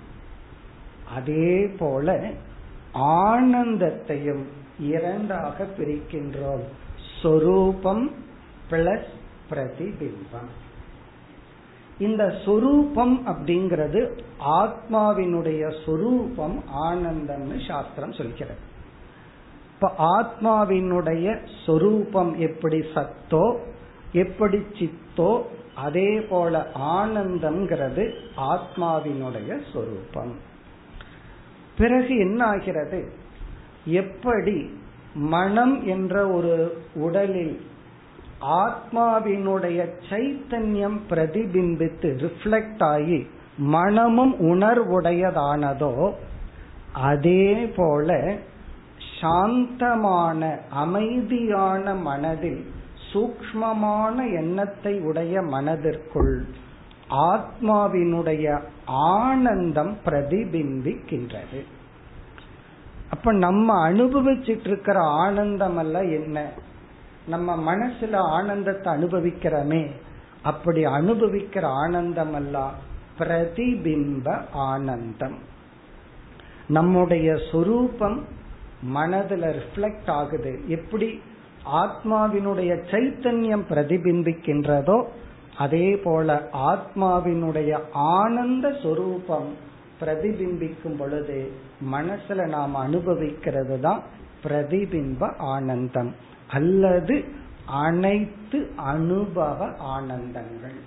அதே 1.16 1.68
போல 1.80 2.32
ஆனந்தத்தையும் 2.94 4.44
இரண்டாக 4.80 5.68
பிரிக்கின்றோம். 5.78 6.64
சொரூபம் 7.22 8.12
பிளஸ் 8.70 9.12
பிரதிபிம்பம். 9.50 10.52
இந்த 12.00 12.34
சொரூபம் 12.46 13.28
அப்படிங்கிறது 13.28 14.20
ஆத்மாவினுடைய 14.46 15.86
சொரூபம் 15.86 16.64
ஆனந்தம்னு 16.84 17.68
சாஸ்திரம் 17.68 18.14
சொல்கிறது. 18.14 18.60
இப்ப 19.74 19.94
ஆத்மாவினுடைய 19.98 21.48
சொரூபம் 21.66 22.40
எப்படி 22.40 22.80
சத்தோ 22.80 23.58
எப்படி 24.12 24.58
சித்தோ 24.58 25.42
அதே 25.76 26.22
போல 26.22 26.68
ஆனந்தம்ங்கிறது 26.80 28.14
ஆத்மாவினுடைய 28.38 29.62
சொரூபம். 29.74 30.56
பிறகு 31.78 32.18
என்ன 32.18 32.46
ஆகிறது? 32.46 33.00
எப்படி 33.86 34.58
மனம் 35.16 35.86
என்ற 35.86 36.28
ஒரு 36.28 36.54
உடலில் 36.96 37.56
ஆத்மாவினுடைய 38.40 39.80
சைத்தன்யம் 40.10 41.00
பிரதிபிம்பித்து 41.10 42.10
ரிஃப்ளெக்ட் 42.18 42.84
ஆகி 42.84 43.20
மனமும் 43.58 44.36
உணர்வுடையதானதோ 44.40 45.94
அதே 47.04 47.68
போல 47.76 48.10
சாந்தமான 49.20 50.42
அமைதியான 50.70 51.94
மனதில் 52.02 52.62
சூக்மமான 53.14 54.34
எண்ணத்தை 54.34 55.00
உடைய 55.00 55.42
மனதிற்குள் 55.42 56.36
ஆத்மாவினுடைய 57.10 58.62
ஆனந்தம் 58.86 59.98
பிரதிபிம்பிக்கின்றது. 60.06 61.64
அப்ப 63.10 63.34
நம்ம 63.34 63.90
அனுபவிச்சிட்டு 63.90 64.68
இருக்கிற 64.68 65.00
ஆனந்தம் 65.00 65.78
அல்ல 65.78 66.04
என்ன? 66.04 66.52
நம்ம 67.28 67.76
மனசுல 67.76 68.16
ஆனந்தத்தை 68.16 68.94
அனுபவிக்கிறோமே 68.94 69.92
அப்படி 70.42 70.86
அனுபவிக்கிற 70.86 71.62
ஆனந்தம் 71.62 72.34
அல்ல 72.34 72.70
பிரதிபிம்ப 73.20 74.46
ஆனந்தம். 74.52 75.38
நம்முடைய 76.68 77.38
சொரூபம் 77.52 78.26
மனதுல 78.96 79.60
ரிஃப்ளெக்ட் 79.60 80.10
ஆகுது. 80.10 80.62
எப்படி? 80.68 81.22
ஆத்மாவினுடைய 81.74 82.84
சைத்தன்யம் 82.92 83.64
பிரதிபிம்பிக்கின்றதோ 83.70 85.08
அதே 85.58 85.98
போல 86.04 86.50
ஆத்மாவினுடைய 86.54 87.80
ஆனந்த 87.92 88.76
சொரூபம் 88.84 89.54
பிரதிபிம்பிக்கும் 90.00 90.98
பொழுது 90.98 91.52
மனசுல 91.92 92.48
நாம் 92.48 92.76
அனுபவிக்கிறது 92.76 93.80
தான் 93.80 94.02
பிரதிபிம்ப 94.44 95.36
ஆனந்தம் 95.38 96.16
அல்லது 96.48 97.24
அனைத்து 97.66 98.72
அனுபவ 98.76 99.66
ஆனந்தங்கள். 99.66 100.78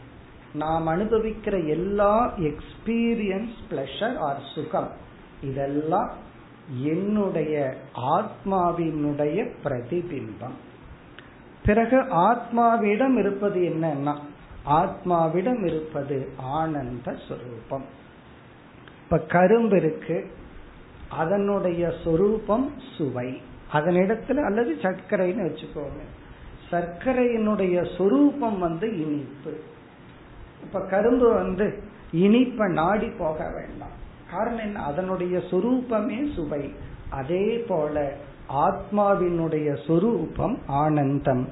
நாம் 0.55 0.89
அனுபவிக்கிற 0.89 1.67
எல்லா 1.67 2.33
எக்ஸ்பீரியன்ஸ் 2.37 3.59
பிளஷர் 3.71 4.17
ஆர் 4.19 4.41
சுகம் 4.55 4.91
இதெல்லாம் 5.43 6.11
என்னுடைய 6.83 7.75
ஆத்மாவினுடைய 7.97 9.49
பிரதிபிம்பம். 9.65 10.57
பிறகு 11.65 12.01
ஆத்மாவிடம் 12.01 13.19
இருப்பது 13.19 13.61
என்னன்னா 13.61 14.15
ஆத்மாவிடம் 14.67 15.67
இருப்பது 15.67 16.29
ஆனந்த 16.37 17.17
சொரூபம். 17.29 17.85
இப்ப 19.05 19.19
கரும்பு 19.19 19.77
இருக்கு 19.77 20.31
அதனுடைய 21.09 21.93
சொரூபம் 22.05 22.73
சுவை. 22.97 23.43
அதனிடத்துல 23.73 24.45
அல்லது 24.45 24.75
சர்க்கரைன்னு 24.83 25.51
வச்சுக்கோங்க. 25.51 26.01
சர்க்கரையினுடைய 26.71 27.97
சொரூபம் 27.97 28.59
வந்து 28.59 29.01
இனிப்பு. 29.01 29.61
இப்ப 30.63 30.81
கரும்பு 30.81 31.35
வந்து 31.35 31.83
இனிப்ப 32.13 32.73
நாடி 32.73 33.09
போக 33.09 33.51
வேண்டாம். 33.51 33.99
காரணம் 34.31 34.59
என்ன? 34.59 34.83
அதனுடைய 34.83 35.39
சொரூபமே 35.39 36.35
சுவை. 36.35 36.75
அதே 37.11 37.65
போல 37.69 38.13
ஆத்மாவினுடைய 38.55 39.87
சொரூபம் 39.87 40.59
ஆனந்தம். 40.67 41.49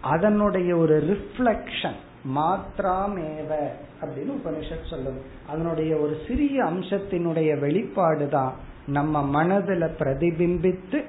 அதனுடைய 0.00 0.76
ஒரு 0.76 0.98
ரிஃப்ளக்ஷன் 0.98 1.96
மாத்திராமேவ 2.28 3.66
அப்படின்னு 4.00 4.32
உபனிஷத் 4.44 4.90
சொல்லும் 4.90 5.18
அதனுடைய 5.48 5.96
ஒரு 5.96 6.16
சிறிய 6.28 6.64
அம்சத்தினுடைய 6.64 7.58
வெளிப்பாடு 7.58 8.28
தான் 8.28 8.52
நம்ம 8.86 9.22
மனதில் 9.22 9.82
பிரதிபிம்பித்து 9.82 11.04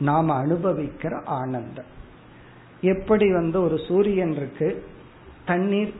நாம 0.00 0.42
அனுபவிக்கிற 0.42 1.24
ஆனந்தம். 1.24 1.92
எப்படி 2.80 3.32
வந்து 3.32 3.62
ஒரு 3.62 3.78
சூரியன் 3.88 4.32
இருக்கு? 4.32 4.84
தண்ணீர் 5.44 5.94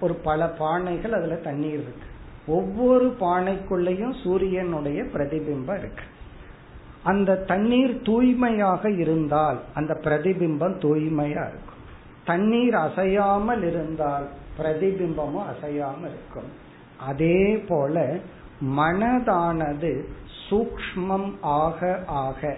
ஒரு 0.00 0.14
பல 0.14 0.54
பானைகள் 0.58 1.10
அதுல 1.10 1.34
தண்ணீர் 1.34 1.72
இருக்கு. 1.72 2.06
ஒவ்வொரு 2.46 3.16
பானைக்குள்ளேயும் 3.20 4.22
சூரியனுடைய 4.22 5.02
பிரதிபிம்பம் 5.02 5.78
இருக்கு. 5.78 6.04
அந்த 7.02 7.36
தண்ணீர் 7.36 8.02
தூய்மையாக 8.02 8.90
இருந்தால் 8.90 9.60
அந்த 9.74 10.00
பிரதிபிம்பம் 10.02 10.78
தூய்மையா 10.78 11.48
இருக்கும். 11.48 11.69
தண்ணீர் 12.24 12.74
அசையாமல் 12.74 13.62
இருந்தால் 13.62 14.26
பிரதிபிம்பமும் 14.58 15.46
அசையாமல் 15.46 16.10
இருக்கும். 16.10 16.50
அதே 16.98 17.56
போல 17.68 18.18
மனதானது 18.76 20.04
சூக்மம் 20.50 21.32
ஆக 21.40 21.98
ஆக 22.06 22.56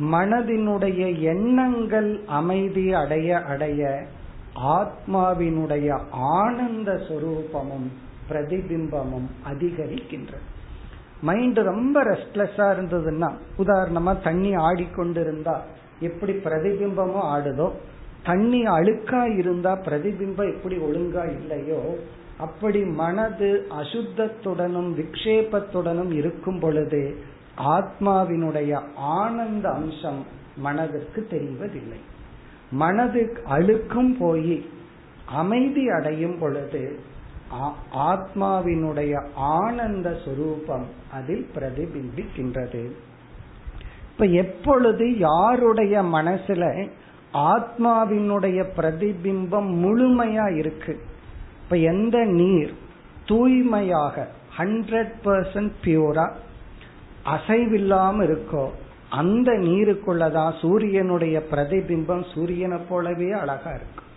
மனதினுடைய 0.00 1.20
எண்ணங்கள் 1.22 2.20
அமைதி 2.26 2.92
அடைய 2.92 3.42
அடைய 3.42 4.06
ஆத்மாவினுடைய 4.54 6.00
ஆனந்த 6.10 6.92
சுரூபமும் 6.92 7.88
பிரதிபிம்பமும் 8.28 9.28
அதிகரிக்கின்றது 9.46 10.46
மைண்ட் 11.20 11.58
ரொம்ப 11.58 12.02
ரெஸ்ட்லெஸ்ஸா 12.04 12.66
இருந்ததுன்னா 12.76 13.30
உதாரணமா 13.58 14.22
தண்ணி 14.22 14.54
ஆடிக்கொண்டிருந்தா 14.56 15.56
எப்படி 16.00 16.32
பிரதிபிம்பமும் 16.32 17.26
ஆடுதோ 17.34 17.72
தண்ணி 18.24 18.60
அழுக்கா 18.66 19.22
இருந்தா 19.38 19.72
பிரதிபிம்பம் 19.86 20.52
எப்படி 20.54 20.76
ஒழுங்கா 20.76 21.24
இல்லையோ 21.40 21.80
அப்படி 22.38 22.80
மனது 22.84 23.66
அசுத்தத்துடனும் 23.80 24.90
விக்ஷேபத்துடனும் 25.00 26.12
இருக்கும் 26.12 26.60
பொழுது 26.60 27.02
ஆத்மாவினுடைய 27.76 28.80
ஆனந்த 28.96 29.66
அம்சம் 29.70 30.22
மனதிற்கு 30.56 31.20
தெரிவதில்லை. 31.30 32.00
மனது 32.70 33.20
அழுக்கும் 33.48 34.16
போய் 34.18 34.56
அமைதி 35.26 35.88
அடையும் 35.88 36.38
பொழுது 36.38 36.98
ஆத்மாவினுடைய 38.10 39.12
ஆனந்த 39.34 40.16
சுரூபம் 40.24 40.86
அதில் 41.12 41.46
பிரதிபிம்பிக்கின்றது. 41.54 42.82
இப்ப 44.10 44.24
எப்பொழுது 44.24 45.18
யாருடைய 45.18 46.02
மனசுல 46.02 46.88
ஆத்மாவினுடைய 47.34 48.64
பிரதிபிம்பம் 48.76 49.70
முழுமையா 49.84 50.56
இருக்கு. 50.56 51.00
இப்ப 51.62 51.76
எந்த 51.76 52.24
நீர் 52.24 52.72
தூய்மையாக 53.26 54.28
ஹண்ட்ரட் 54.58 55.12
பர்சன்ட் 55.24 55.72
பியூரா 55.84 56.26
அசைவில்லாம 57.24 58.16
இருக்கோ 58.28 58.64
அந்த 59.08 59.52
நீருக்குள்ளதான் 59.52 60.58
சூரியனுடைய 60.60 61.42
பிரதிபிம்பம் 61.50 62.24
சூரியனை 62.34 62.78
போலவே 62.88 63.30
அழகா 63.30 63.70
இருக்கும் 63.70 64.10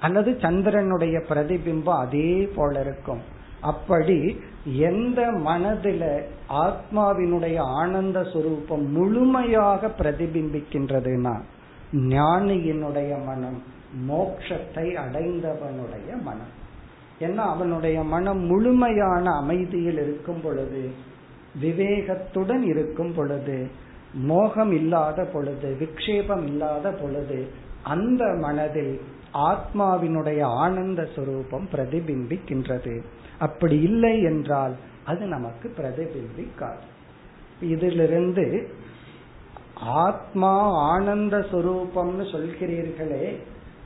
அல்லது 0.00 0.30
சந்திரனுடைய 0.30 1.16
பிரதிபிம்பம் 1.28 1.98
அதே 1.98 2.50
போல 2.54 2.80
இருக்கும். 2.80 3.20
அப்படி 3.60 4.40
எந்த 4.64 5.20
மனதில 5.44 6.22
ஆத்மாவினுடைய 6.48 7.58
ஆனந்த 7.60 8.20
சுரூபம் 8.20 8.86
முழுமையாக 8.88 9.90
பிரதிபிம்பிக்கின்றதுன்னா 9.98 11.34
ஞானியினுடைய 11.94 13.24
மனம் 13.24 13.62
மோட்சத்தை 14.08 14.86
அடைந்தவனுடைய 14.94 16.22
மனம். 16.22 16.52
ஏன்னா 17.20 17.34
அவனுடைய 17.34 18.02
மனம் 18.02 18.38
முழுமையான 18.38 19.30
அமைதியில் 19.30 19.98
இருக்கும் 19.98 20.40
பொழுது 20.40 20.90
விவேகத்துடன் 21.62 22.62
இருக்கும் 22.62 23.14
பொழுது 23.14 23.68
மோகம் 24.14 24.72
இல்லாத 24.72 25.24
பொழுது 25.24 25.76
விக்ஷேபம் 25.80 26.44
இல்லாத 26.44 26.90
பொழுது 26.90 27.46
அந்த 27.82 28.24
மனதில் 28.40 29.00
ஆத்மாவினுடைய 29.34 30.42
ஆனந்த 30.42 31.08
சுரூபம் 31.16 31.66
பிரதிபிம்பிக்கின்றது. 31.72 33.02
அப்படி 33.38 33.80
இல்லை 33.80 34.22
என்றால் 34.22 34.74
அது 35.04 35.26
நமக்கு 35.26 35.74
பிரதிபிம்பிக்காது. 35.78 36.84
இதிலிருந்து 37.60 38.68
ஆத்மா 39.74 40.70
ஆனந்த 40.70 41.46
சுரூபம்னு 41.52 42.24
சொல்கிறீர்களே 42.32 43.36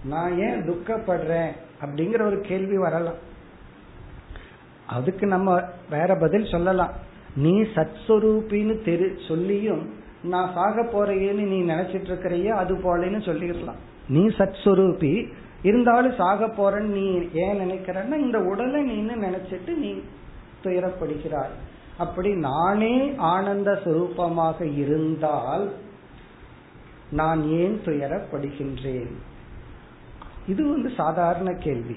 நான் 0.05 0.39
ஏன் 0.39 0.69
துக்கப்படுறேன் 0.71 1.51
அப்படிங்கிற 1.81 2.23
ஒரு 2.23 2.41
கேள்வி 2.41 2.79
வரலாம். 2.79 3.15
அதுக்கு 4.87 5.27
நம்ம 5.27 5.63
வேற 5.91 6.17
பதில் 6.17 6.47
சொல்லலாம். 6.47 6.91
நீ 7.37 7.61
சத்ஸ்வரூபின்னு 7.61 8.85
தெரு 8.85 9.19
சொல்லியும் 9.29 9.91
நான் 10.23 10.51
சாக 10.55 10.83
போறேன்னு 10.83 11.33
நீ 11.33 11.63
நினைச்சிட்டு 11.63 12.05
இருக்கிறையே 12.05 12.49
அது 12.49 12.77
போலன்னு 12.77 13.21
சொல்லிடலாம் 13.21 13.79
நீ 14.09 14.27
சத்ஸ்வரூபி 14.27 15.33
இருந்தாலும் 15.63 16.15
சாக 16.17 16.47
போறன்னு 16.47 16.81
நீ 16.81 17.29
ஏன் 17.33 17.61
நினைக்கிறன்னா 17.61 18.15
இந்த 18.15 18.39
உடலை 18.39 18.91
நீன்னு 18.91 19.13
நினைச்சிட்டு 19.13 19.77
நீ 19.77 20.01
துயரப்படுகிறாய். 20.65 21.55
அப்படி 21.99 22.35
நானே 22.35 23.15
ஆனந்த 23.17 23.81
சுரூபமாக 23.85 24.77
இருந்தால் 24.77 25.73
நான் 27.11 27.45
ஏன் 27.45 27.81
துயரப்படுகின்றேன்? 27.85 29.15
இது 30.47 30.69
வந்து 30.69 30.91
சாதாரண 30.97 31.53
கேள்வி. 31.53 31.97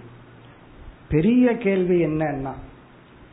பெரிய 1.09 1.57
கேள்வி 1.57 2.05
என்னன்னா 2.05 2.53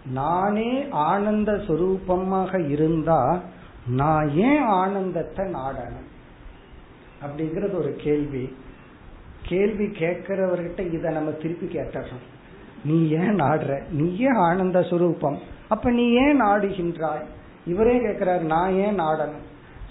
நானே 0.06 0.88
ஆனந்த 0.90 1.52
சுரூபமாக 1.52 2.68
இருந்தா 2.68 3.40
நான் 3.86 4.30
ஏன் 4.30 4.62
ஆனந்தத்தை 4.62 5.46
நாடணும்? 5.46 6.08
அப்படிங்கறது 7.26 7.74
ஒரு 7.74 7.94
கேள்வி. 7.96 8.56
கேள்வி 9.42 9.84
கேட்கிறவர்கிட்ட 9.84 10.92
இத 10.92 11.10
நம்ம 11.10 11.30
திருப்பி 11.30 11.66
கேட்டுறோம். 11.66 12.26
நீ 12.84 13.08
ஏன் 13.08 13.36
நாடுற? 13.36 13.88
நீ 13.90 14.16
ஏன் 14.16 14.36
ஆனந்த 14.36 14.80
சுரூபம்? 14.80 15.38
அப்ப 15.68 15.90
நீ 15.90 16.10
ஏன் 16.10 16.42
நாடுகின்றாய்? 16.42 17.24
இவரே 17.66 18.00
கேட்கிறார் 18.00 18.42
நான் 18.42 18.72
ஏன் 18.72 19.00
நாடணும்? 19.00 19.46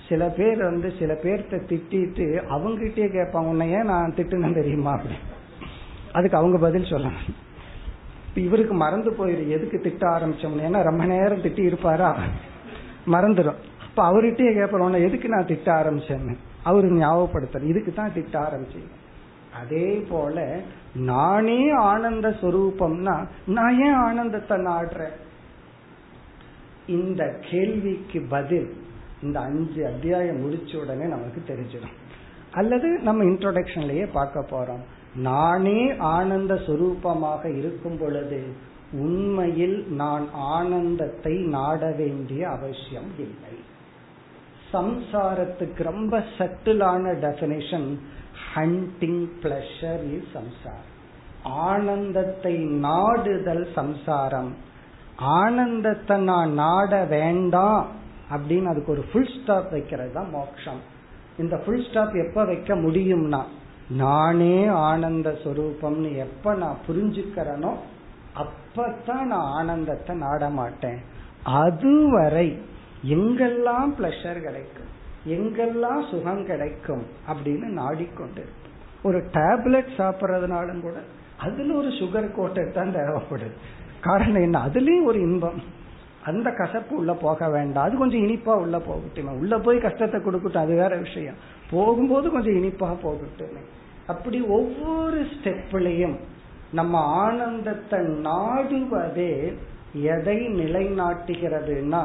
சில 0.10 0.26
பேர் 0.28 0.58
வந்து 0.58 0.94
சில 1.00 1.14
பேர்த்த 1.14 1.60
திட்டிட்டு 1.68 2.42
அவங்ககிட்டயே 2.50 3.08
கேட்பாங்க 3.18 3.46
உன்னை 3.46 3.72
ஏன் 3.72 3.86
நான் 3.86 4.14
திட்டுனேன் 4.16 4.54
தெரியுமா? 4.54 4.94
அப்படின்னு. 4.94 5.36
அதுக்கு 6.14 6.38
அவங்க 6.38 6.58
பதில் 6.58 6.84
சொல்லணும். 6.84 7.36
இவருக்கு 8.36 8.74
மறந்து 8.74 9.12
போயிரு 9.12 9.48
எதுக்கு 9.48 9.80
திட்ட 9.80 10.08
ஆரம்பிச்சோம்னு? 10.08 10.66
ஏன்னா 10.68 10.84
ரொம்ப 10.84 11.06
நேரம் 11.06 11.42
திட்டி 11.42 11.60
இருப்பாரா? 11.60 12.18
மறந்துடும் 13.08 13.56
இப்ப 13.90 14.12
அவர்கிட்டயே 14.12 14.78
உன்ன 14.78 14.98
எதுக்கு 14.98 15.30
நான் 15.30 15.46
திட்ட 15.46 15.72
ஆரம்பிச்சேன்னு? 15.72 16.38
அவருக்கு 16.64 17.06
ஞாபகப்படுத்துறேன் 17.06 17.64
இதுக்கு 17.64 17.94
தான் 17.94 18.14
திட்ட 18.14 18.40
ஆரம்பிச்சேன் 18.40 18.90
அதே 19.54 20.06
போல 20.10 20.60
நானே 20.96 21.70
ஆனந்த 21.70 22.30
சுரூபம்னா 22.30 23.28
நான் 23.46 23.80
ஏன் 23.80 23.94
ஆனந்தத்தை 23.94 24.58
நாடுறேன்? 24.58 25.26
இந்த 26.88 27.40
கேள்விக்கு 27.50 28.26
பதில் 28.30 28.76
இந்த 29.22 29.40
அஞ்சு 29.40 29.86
அத்தியாயம் 29.86 30.42
முடிச்ச 30.44 30.82
உடனே 30.82 31.06
நமக்கு 31.06 31.42
தெரிஞ்சிடும். 31.48 31.96
அல்லது 32.52 33.00
நம்ம 33.00 33.24
இன்ட்ரோடக்ஷன்லயே 33.24 34.08
பார்க்க 34.12 34.46
போறோம். 34.52 34.84
நானே 35.16 35.96
ஆனந்த 35.98 36.54
சுரூபமாக 36.54 37.58
இருக்கும் 37.58 37.98
பொழுது 37.98 38.42
உண்மையில் 38.92 39.86
நான் 39.92 40.26
ஆனந்தத்தை 40.34 41.34
நாட 41.36 41.92
வேண்டிய 41.98 42.50
அவசியம் 42.50 43.12
இல்லை. 43.18 43.56
சம்சாரத்துக்கு 44.74 45.84
ரொம்ப 45.84 46.24
சட்டிலான 46.38 47.14
டெபினேஷன் 47.26 47.90
ஹண்டிங் 48.56 49.26
பிளஷர் 49.42 50.04
இஸ் 50.18 50.32
சம்சாரம் 50.34 50.94
ஆனந்தத்தை 51.44 52.56
நாடுதல் 52.58 53.68
சம்சாரம். 53.76 54.66
ஆனந்தத்தை 55.18 56.18
நான் 56.18 56.54
நாட 56.54 57.04
வேண்டாம் 57.04 57.86
அப்படின்னு 58.32 58.64
அதுக்கு 58.64 58.92
ஒரு 58.92 59.04
ஃபுல் 59.12 59.32
ஸ்டாப் 59.36 59.72
வைக்கிறது 59.72 60.12
தான் 60.12 60.30
மோக்ஷம் 60.30 60.82
இந்த 61.38 61.56
ஃபுல் 61.58 61.86
ஸ்டாப் 61.90 62.16
எப்ப 62.16 62.46
வைக்க 62.46 62.76
முடியும்னா 62.76 63.42
நானே 63.88 64.66
ஆனந்த 64.68 65.30
சொரூபம்னு 65.44 66.16
எப்ப 66.16 66.54
நான் 66.54 66.84
புரிஞ்சுக்கிறேனோ 66.88 67.74
அப்பதான் 68.36 69.26
நான் 69.26 69.52
ஆனந்தத்தை 69.60 70.16
நாட 70.16 70.50
மாட்டேன். 70.50 71.00
அதுவரை 71.44 72.60
எங்கெல்லாம் 73.04 73.92
பிளஷர் 74.00 74.40
கிடைக்கும் 74.42 74.92
எங்கெல்லாம் 75.26 76.10
சுகம் 76.10 76.46
கிடைக்கும் 76.46 77.06
அப்படின்னு 77.30 77.68
நாடிக்கொண்டு 77.82 78.44
ஒரு 79.04 79.18
டேப்லெட் 79.18 79.90
சாப்பிட்றதுனாலும் 79.98 80.82
கூட 80.82 80.98
அதுல 81.38 81.74
ஒரு 81.74 81.88
சுகர் 81.88 82.36
கோட்டை 82.36 82.72
தான் 82.72 82.96
தேவைப்படுது. 82.96 83.56
காரணம் 84.08 84.42
என்ன? 84.42 84.60
அதுலயும் 84.66 85.06
ஒரு 85.06 85.20
இன்பம். 85.20 85.62
அந்த 86.24 86.50
கசப்பு 86.52 86.96
உள்ள 86.96 87.14
போக 87.14 87.50
வேண்டாம். 87.50 87.84
அது 87.84 87.98
கொஞ்சம் 87.98 88.24
இனிப்பா 88.24 88.54
உள்ள 88.54 88.78
போகட்டுமே. 88.78 89.38
உள்ள 89.40 89.60
போய் 89.60 89.78
கஷ்டத்தை 89.78 90.22
கொடுக்கட்டும் 90.22 90.58
அது 90.58 90.76
வேற 90.76 90.96
விஷயம். 90.96 91.36
போகும்போது 91.70 92.32
கொஞ்சம் 92.32 92.64
இனிப்பா 92.64 92.96
போகட்டுமே. 93.04 93.62
அப்படி 94.08 94.42
ஒவ்வொரு 94.42 95.20
ஸ்டெப்லையும் 95.22 96.18
நம்ம 96.72 97.00
ஆனந்தத்தை 97.00 98.00
நாடுவதே 98.00 99.54
எதை 99.94 100.38
நிலைநாட்டுகிறதுனா 100.48 102.04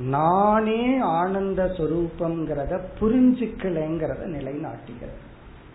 நானே 0.00 0.98
ஆனந்த 0.98 1.64
சொரூபம்ங்கிறத 1.78 2.80
புரிஞ்சுக்கலைங்கிறத 3.00 4.22
நிலைநாட்டுகிறது. 4.36 5.18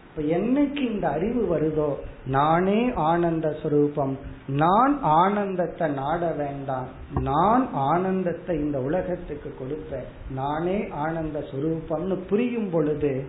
இப்ப 0.10 0.38
என்னைக்கு 0.38 0.92
இந்த 0.92 1.10
அறிவு 1.10 1.58
வருதோ 1.58 1.94
நானே 2.26 2.94
ஆனந்த 2.94 3.56
சுரூபம். 3.64 4.18
நான் 4.48 5.00
ஆனந்தத்தை 5.02 5.90
நாட 5.90 6.32
வேண்டாம். 6.32 6.88
நான் 7.20 7.70
ஆனந்தத்தை 7.74 8.60
இந்த 8.60 8.80
உலகத்துக்கு 8.80 9.54
கொடுப்பேன். 9.60 10.34
நானே 10.34 10.88
ஆனந்த 10.90 11.44
சுரூபம்னு 11.52 12.16
புரியும் 12.30 12.70
பொழுது 12.70 13.26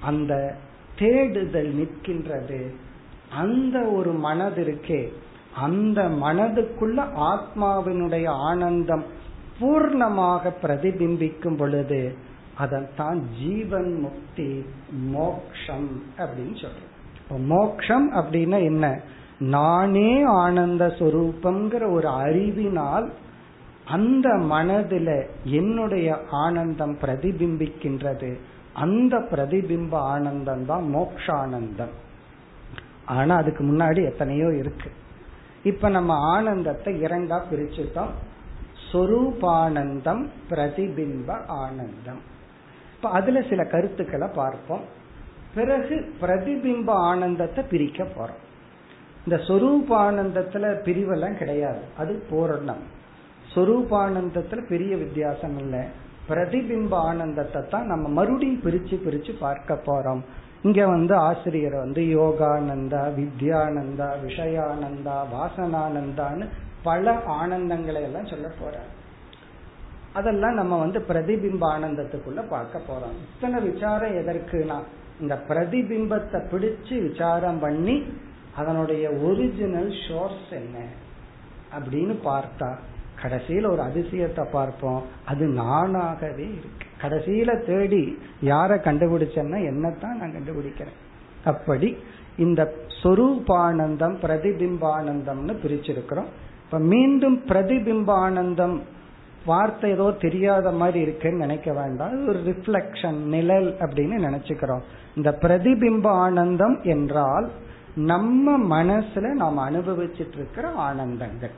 அந்த 0.00 0.54
தேடுதல் 0.98 1.74
நிற்கின்றது. 1.74 2.74
அந்த 3.36 3.80
ஒரு 3.80 4.12
மனது 4.12 4.64
இருக்கே. 4.64 5.12
அந்த 5.60 6.02
மனதுக்குள்ள 6.02 7.04
ஆத்மாவினுடைய 7.16 8.26
ஆனந்தம் 8.26 9.04
பூர்ணமாக 9.60 10.52
பிரதிபிம்பிக்கும் 10.62 11.56
பொழுது 11.56 12.28
அதைத்தான் 12.60 13.18
ஜீவன் 13.38 13.92
முக்தி 14.00 14.66
மோக்ஷம் 14.90 15.88
அப்படின்னு 16.18 16.56
சொல்றோம். 16.62 17.46
மோக்ஷம் 17.46 18.12
அப்படின்னா 18.12 18.58
என்ன? 18.62 19.00
நானே 19.38 20.22
ஆனந்த 20.22 20.86
சுரூபம்ங்கிற 20.86 21.92
ஒரு 21.92 22.08
அறிவினால் 22.08 23.12
அந்த 23.84 24.28
மனதில 24.28 25.08
என்னுடைய 25.44 26.18
ஆனந்தம் 26.30 26.96
பிரதிபிம்பிக்கின்றது. 26.98 28.30
அந்த 28.72 29.16
பிரதிபிம்ப 29.30 29.94
ஆனந்தம் 29.94 30.66
தான் 30.66 30.84
மோக்ஷானந்தம். 30.94 31.94
ஆனா 33.06 33.36
அதுக்கு 33.36 33.64
முன்னாடி 33.64 34.00
எத்தனையோ 34.04 34.48
இருக்கு. 34.56 34.90
இப்ப 35.62 35.88
நம்ம 35.88 36.12
ஆனந்தத்தை 36.14 36.92
இரண்டா 37.02 37.38
பிரிச்சுட்டோம். 37.50 38.12
சொரூபானந்தம் 38.92 40.22
பிரதிபிம்ப 40.50 41.46
ஆனந்தம். 41.46 42.28
இப்ப 43.00 43.12
அதுல 43.12 43.42
சில 43.48 43.64
கருத்துக்களை 43.64 44.28
பார்ப்போம். 44.34 44.80
பிறகு 45.54 46.14
பிரதிபிம்ப 46.20 46.90
ஆனந்தத்தை 46.90 47.64
பிரிக்க 47.70 48.04
போறோம். 48.04 48.40
இந்த 49.26 49.42
சொரூபானந்தத்துல 49.42 50.66
பிரிவெல்லாம் 50.84 51.38
கிடையாது. 51.38 51.78
அது 51.98 52.22
பூரணம். 52.30 52.82
சொரூபானந்தத்துல 53.54 54.68
பெரிய 54.68 54.96
வித்தியாசம் 54.96 55.58
இல்லை. 55.58 55.80
பிரதிபிம்ப 56.28 56.94
ஆனந்தத்தை 56.94 57.62
தான் 57.68 57.86
நம்ம 57.86 58.08
மறுபடியும் 58.08 58.62
பிரிச்சு 58.64 58.98
பிரிச்சு 59.06 59.38
பார்க்க 59.38 59.74
போறோம். 59.74 60.20
இங்க 60.62 60.86
வந்து 60.86 61.14
ஆசிரியர் 61.14 61.74
வந்து 61.74 62.02
யோகானந்தா 62.02 63.02
வித்யானந்தா 63.18 64.12
விஷயானந்தா 64.26 65.24
வாசனானந்தான்னு 65.34 66.48
பல 66.82 67.12
ஆனந்தங்களை 67.12 68.02
எல்லாம் 68.02 68.26
சொல்ல 68.26 68.48
போறார். 68.48 68.98
அதெல்லாம் 70.12 70.54
நம்ம 70.54 70.78
வந்து 70.78 70.98
பிரதிபிம்ப 71.08 71.64
ஆனந்தத்துக்குள்ள 71.74 72.48
பார்க்க 72.48 72.78
போறோம். 72.78 73.16
இத்தனை 73.34 73.60
விசாரம் 73.60 74.16
எதற்குனா 74.16 74.78
இந்த 75.20 75.34
பிரதிபிம்பத்தை 75.48 76.38
பிடிச்சு 76.52 77.02
விசாரம் 77.08 77.58
பண்ணி 77.58 78.04
அதனுடைய 78.56 79.10
ஒரிஜினல் 79.10 79.92
ஷோர்ஸ் 80.08 80.50
என்ன 80.50 80.78
அப்படின்னு 81.76 82.14
பார்த்தா 82.24 82.70
கடைசியில 83.22 83.70
ஒரு 83.70 83.82
அதிசயத்தை 83.82 84.44
பார்ப்போம். 84.52 85.02
அது 85.24 85.46
நானாகவே 85.46 86.46
இருக்கு. 86.58 86.86
கடைசியில 87.02 87.66
தேடி 87.66 88.18
யார 88.42 88.70
கண்டுபிடிச்சேன்னா 88.86 89.58
என்னத்தான் 89.70 90.18
நான் 90.20 90.36
கண்டுபிடிக்கிறேன். 90.36 90.98
அப்படி 91.44 91.96
இந்த 92.36 92.74
சொரூபானந்தம் 93.02 94.16
பிரதிபிம்பானந்தம்னு 94.22 95.54
பிரிச்சிருக்கிறோம். 95.64 96.30
இப்ப 96.64 96.78
மீண்டும் 96.78 97.42
பிரதிபிம்பானந்தம் 97.46 98.80
வார்த்தை 99.46 99.90
ஏதோ 99.90 100.16
தெரியாத 100.20 100.70
மாதிரி 100.70 101.00
இருக்குன்னு 101.00 101.38
நினைக்க 101.38 101.72
வேண்டாம். 101.72 102.28
ஒரு 102.28 102.38
ரிஃப்ளெக்ஷன் 102.38 103.18
நிழல் 103.18 103.76
அப்படின்னு 103.78 104.26
நினைச்சுக்கிறோம். 104.26 104.80
இந்த 105.14 105.38
பிரதிபிம்ப 105.40 106.06
ஆனந்தம் 106.06 106.82
என்றால் 106.82 107.50
நம்ம 107.94 108.82
மனசுல 108.82 109.28
நாம் 109.32 109.58
அனுபவிச்சுட்டு 109.58 110.34
இருக்கிற 110.34 110.68
ஆனந்தங்கள். 110.68 111.50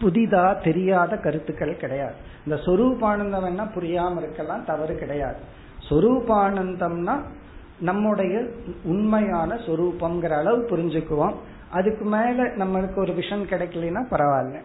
புதிதா 0.00 0.62
தெரியாத 0.62 1.16
கருத்துக்கள் 1.16 1.76
கிடையாது. 1.76 2.14
இந்த 2.46 2.60
சொரூபானந்தம் 2.62 3.44
என்ன? 3.44 3.64
புரியாம 3.64 4.16
இருக்கலாம் 4.16 4.64
தவறு 4.64 4.94
கிடையாது. 4.94 5.38
சொரூபானந்தம்னா 5.90 7.20
நம்முடைய 7.80 8.44
உண்மையான 8.84 9.54
சொரூபம்ங்கிற 9.54 10.30
அளவு 10.30 10.66
புரிஞ்சுக்குவோம். 10.70 11.34
அதுக்கு 11.70 12.04
மேல 12.04 12.42
நம்மளுக்கு 12.42 12.98
ஒரு 12.98 13.12
விஷன் 13.12 13.50
கிடைக்கலன்னா 13.52 14.02
பரவாயில்ல. 14.10 14.60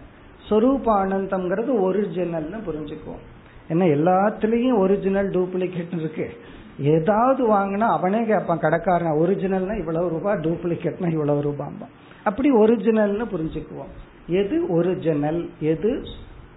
சொரூபானந்தம்ங்கிறது 0.50 1.72
ஒரிஜினல்னு 1.88 2.60
புரிஞ்சுக்குவோம். 2.68 3.24
ஏன்னா 3.70 3.86
எல்லாத்துலயும் 3.98 4.78
ஒரிஜினல் 4.78 5.30
டூப்ளிகேட் 5.30 5.98
இருக்கு. 5.98 6.34
ஏதாவது 6.80 7.42
வாங்கினா 7.54 7.88
அவனே 7.98 8.26
கேட்பான் 8.26 8.60
கடைக்காரன் 8.60 9.20
ஒரிஜினல்னா 9.22 9.78
இவ்வளவு 9.78 10.10
ரூபாய் 10.10 10.38
டூப்ளிகேட்னா 10.38 11.12
இவ்வளவு 11.12 11.42
ரூபாம்பா 11.42 11.88
அப்படி 12.24 12.52
ஒரிஜினல்னு 12.52 13.26
புரிஞ்சுக்குவோம். 13.34 13.92
எது 14.28 14.68
ஒரிஜினல் 14.70 15.50
எது 15.60 16.04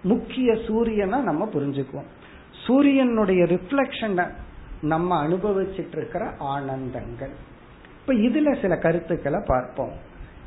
முக்கிய 0.03 0.53
சூரியனா 0.53 1.21
நம்ம 1.21 1.49
புரிஞ்சுக்குவோம். 1.53 2.09
சூரியனுடைய 2.65 3.43
ரிஃப்ளெக்ஷனை 3.43 4.25
நம்ம 4.81 5.27
அனுபவிச்சுட்டு 5.27 5.97
இருக்கிற 5.97 6.25
ஆனந்தங்கள். 6.39 7.33
இப்ப 7.99 8.13
இதுல 8.13 8.61
சில 8.61 8.75
கருத்துக்களை 8.77 9.39
பார்ப்போம். 9.47 9.91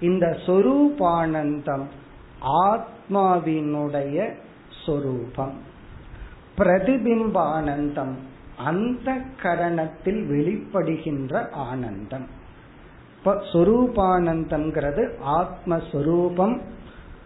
இந்த 0.01 0.37
சொரூபானந்தம் 0.47 1.85
ஆத்மாவினுடைய 2.45 4.35
சொரூபம். 4.87 5.53
பிரதிபிம்பானந்தம் 6.59 8.13
அந்த 8.57 9.19
கரணத்தில் 9.43 9.91
வெளிப்படுகின்ற 10.05 11.51
ஆனந்தம். 11.51 12.27
இப்ப 13.19 13.43
சொரூபானந்தம்ங்கிறது 13.53 15.11
ஆத்மஸ்வரூபம் 15.27 16.61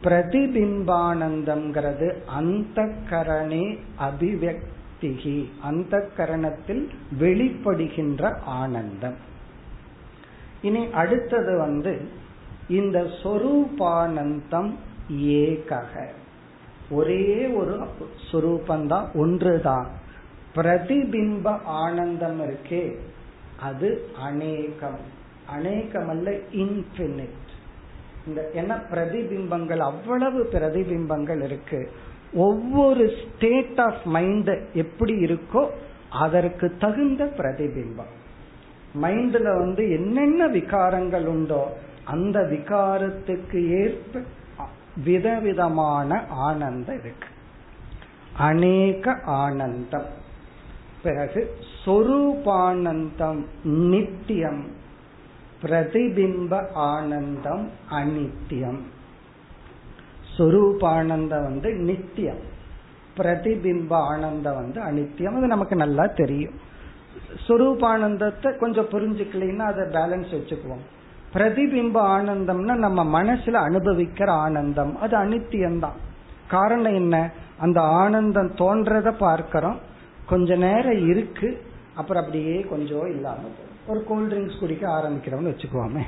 பிரதிபிம்பானந்தம்ங்கிறது 0.02 2.26
அந்த 2.26 2.92
கரணே 3.08 3.78
அபிவக்திகி 3.98 5.48
அந்த 5.62 6.10
கரணத்தில் 6.16 6.88
வெளிப்படுகின்ற 7.20 8.44
ஆனந்தம். 8.44 9.14
இனி 10.62 10.92
அடுத்தது 10.92 11.58
வந்து 11.58 12.08
இந்த 12.68 13.10
சொரூபானந்தம் 13.22 14.72
ஏகக. 15.12 16.06
ஒரே 16.90 17.46
ஒரு 17.46 17.86
சுரூபந்தான் 18.32 19.14
ஒன்றுதான். 19.14 19.86
பிரதிபிம்ப 20.54 21.60
ஆனந்தம் 21.64 22.40
இருக்கே 22.40 22.96
அது 23.60 24.08
அநேகம். 24.22 24.98
அநேகம் 25.46 26.08
அல்ல 26.08 26.30
இன்பினிட் 26.30 27.44
இந்த 28.26 28.50
என்ன 28.50 28.82
பிரதிபிம்பங்கள் 28.90 29.78
அவ்வளவு 29.78 30.48
பிரதிபிம்பங்கள் 30.52 31.42
இருக்கு. 31.42 31.90
ஒவ்வொரு 32.34 33.12
ஸ்டேட் 33.24 33.80
ஆஃப் 33.80 34.02
மைண்ட் 34.04 34.50
எப்படி 34.72 35.12
இருக்கோ 35.12 35.70
அதற்கு 36.10 36.76
தகுந்த 36.78 37.24
பிரதிபிம்பம். 37.24 38.14
மைண்ட்ல 39.02 39.42
வந்து 39.42 39.90
என்னென்ன 39.90 40.46
விகாரங்கள் 40.46 41.26
உண்டோ 41.26 41.76
அந்த 42.04 42.40
விகாரத்துக்கு 42.40 43.84
ஏற்ப 43.84 44.20
விதவிதமான 45.04 46.24
ஆனந்தம் 46.28 46.98
இருக்கு. 46.98 47.28
அநேக 48.36 49.18
ஆனந்தம். 49.24 50.24
பிறகு 51.02 51.54
சொரூபானந்தம் 51.84 53.44
நித்தியம் 53.62 54.66
பிரதிபிம்ப 55.62 56.72
ஆனந்தம் 56.72 57.70
அனித்தியம் 57.90 58.80
சொரூபானந்தம் 60.38 61.42
வந்து 61.42 61.74
நித்தியம் 61.74 62.40
பிரதிபிம்ப 63.16 63.92
ஆனந்தம் 63.92 64.54
வந்து 64.54 64.80
அனித்தியம் 64.80 65.36
அது 65.36 65.46
நமக்கு 65.46 65.76
நல்லா 65.76 66.06
தெரியும். 66.06 66.54
சொரூபானந்தத்தை 67.48 68.58
கொஞ்சம் 68.58 68.88
புரிஞ்சுக்கலைன்னா 68.88 69.58
அதை 69.58 69.84
பேலன்ஸ் 69.84 70.34
வச்சுக்குவோம். 70.34 70.84
பிரதிபிம்ப 71.36 72.00
ஆனந்தம்னா 72.18 72.74
நம்ம 72.74 73.22
மனசுல 73.22 73.56
அனுபவிக்கிற 73.68 74.28
ஆனந்தம். 74.28 75.00
அது 75.00 75.16
அனித்தியம்தான். 75.16 75.96
காரணம் 76.48 76.94
என்ன? 76.94 77.30
அந்த 77.58 77.80
ஆனந்தம் 77.80 78.54
தோன்றத 78.54 79.12
பார்க்கிறோம். 79.12 79.78
கொஞ்ச 80.26 80.54
நேரம் 80.54 81.08
இருக்கு. 81.08 81.64
அப்புறம் 81.94 82.24
அப்படியே 82.24 82.60
கொஞ்சம் 82.60 83.06
இல்லாம 83.06 83.38
ஒரு 83.86 84.04
கூல்ட்ரிங்க்ஸ் 84.08 84.60
குடிக்க 84.60 84.88
ஆரம்பிக்கிறோம்னு 84.88 85.52
வச்சுக்குவோமே 85.52 86.02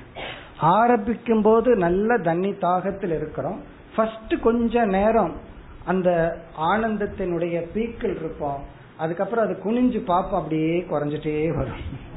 ஆரம்பிக்கும் 0.61 1.43
போது 1.43 1.76
நல்ல 1.76 2.18
தண்ணி 2.18 2.51
தாகத்தில் 2.51 3.16
இருக்கிறோம். 3.16 3.61
ஃபர்ஸ்ட் 3.97 4.43
கொஞ்ச 4.43 4.85
நேரம் 4.85 5.33
அந்த 5.85 6.37
ஆனந்தத்தினுடைய 6.61 7.66
பீக்கில் 7.74 8.16
இருப்போம். 8.16 8.62
அதுக்கப்புறம் 8.99 9.45
அது 9.45 9.59
குனிஞ்சு 9.64 10.05
பார்ப்போம். 10.05 10.43
அப்படியே 10.43 10.87
குறைஞ்சிட்டே 10.91 11.57
வரும். 11.57 12.16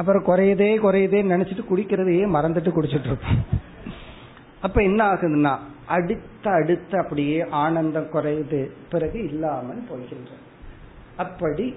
அப்புறம் 0.00 0.24
குறையுதே 0.24 0.72
குறையுதேன்னு 0.82 1.32
நினைச்சிட்டு 1.34 1.64
குடிக்கிறதையே 1.70 2.24
மறந்துட்டு 2.36 2.70
குடிச்சிட்டு 2.70 3.04
இருப்போம். 3.04 3.44
அப்ப 4.60 4.82
என்ன 4.82 5.12
ஆகுதுன்னா 5.12 5.56
அடுத்த 5.86 6.50
அடுத்த 6.50 6.98
அப்படியே 6.98 7.48
ஆனந்தம் 7.48 8.10
குறையுது. 8.12 8.70
பிறகு 8.90 9.24
இல்லாமல் 9.24 9.84
போகின்ற 9.88 10.30
அப்படி 11.16 11.74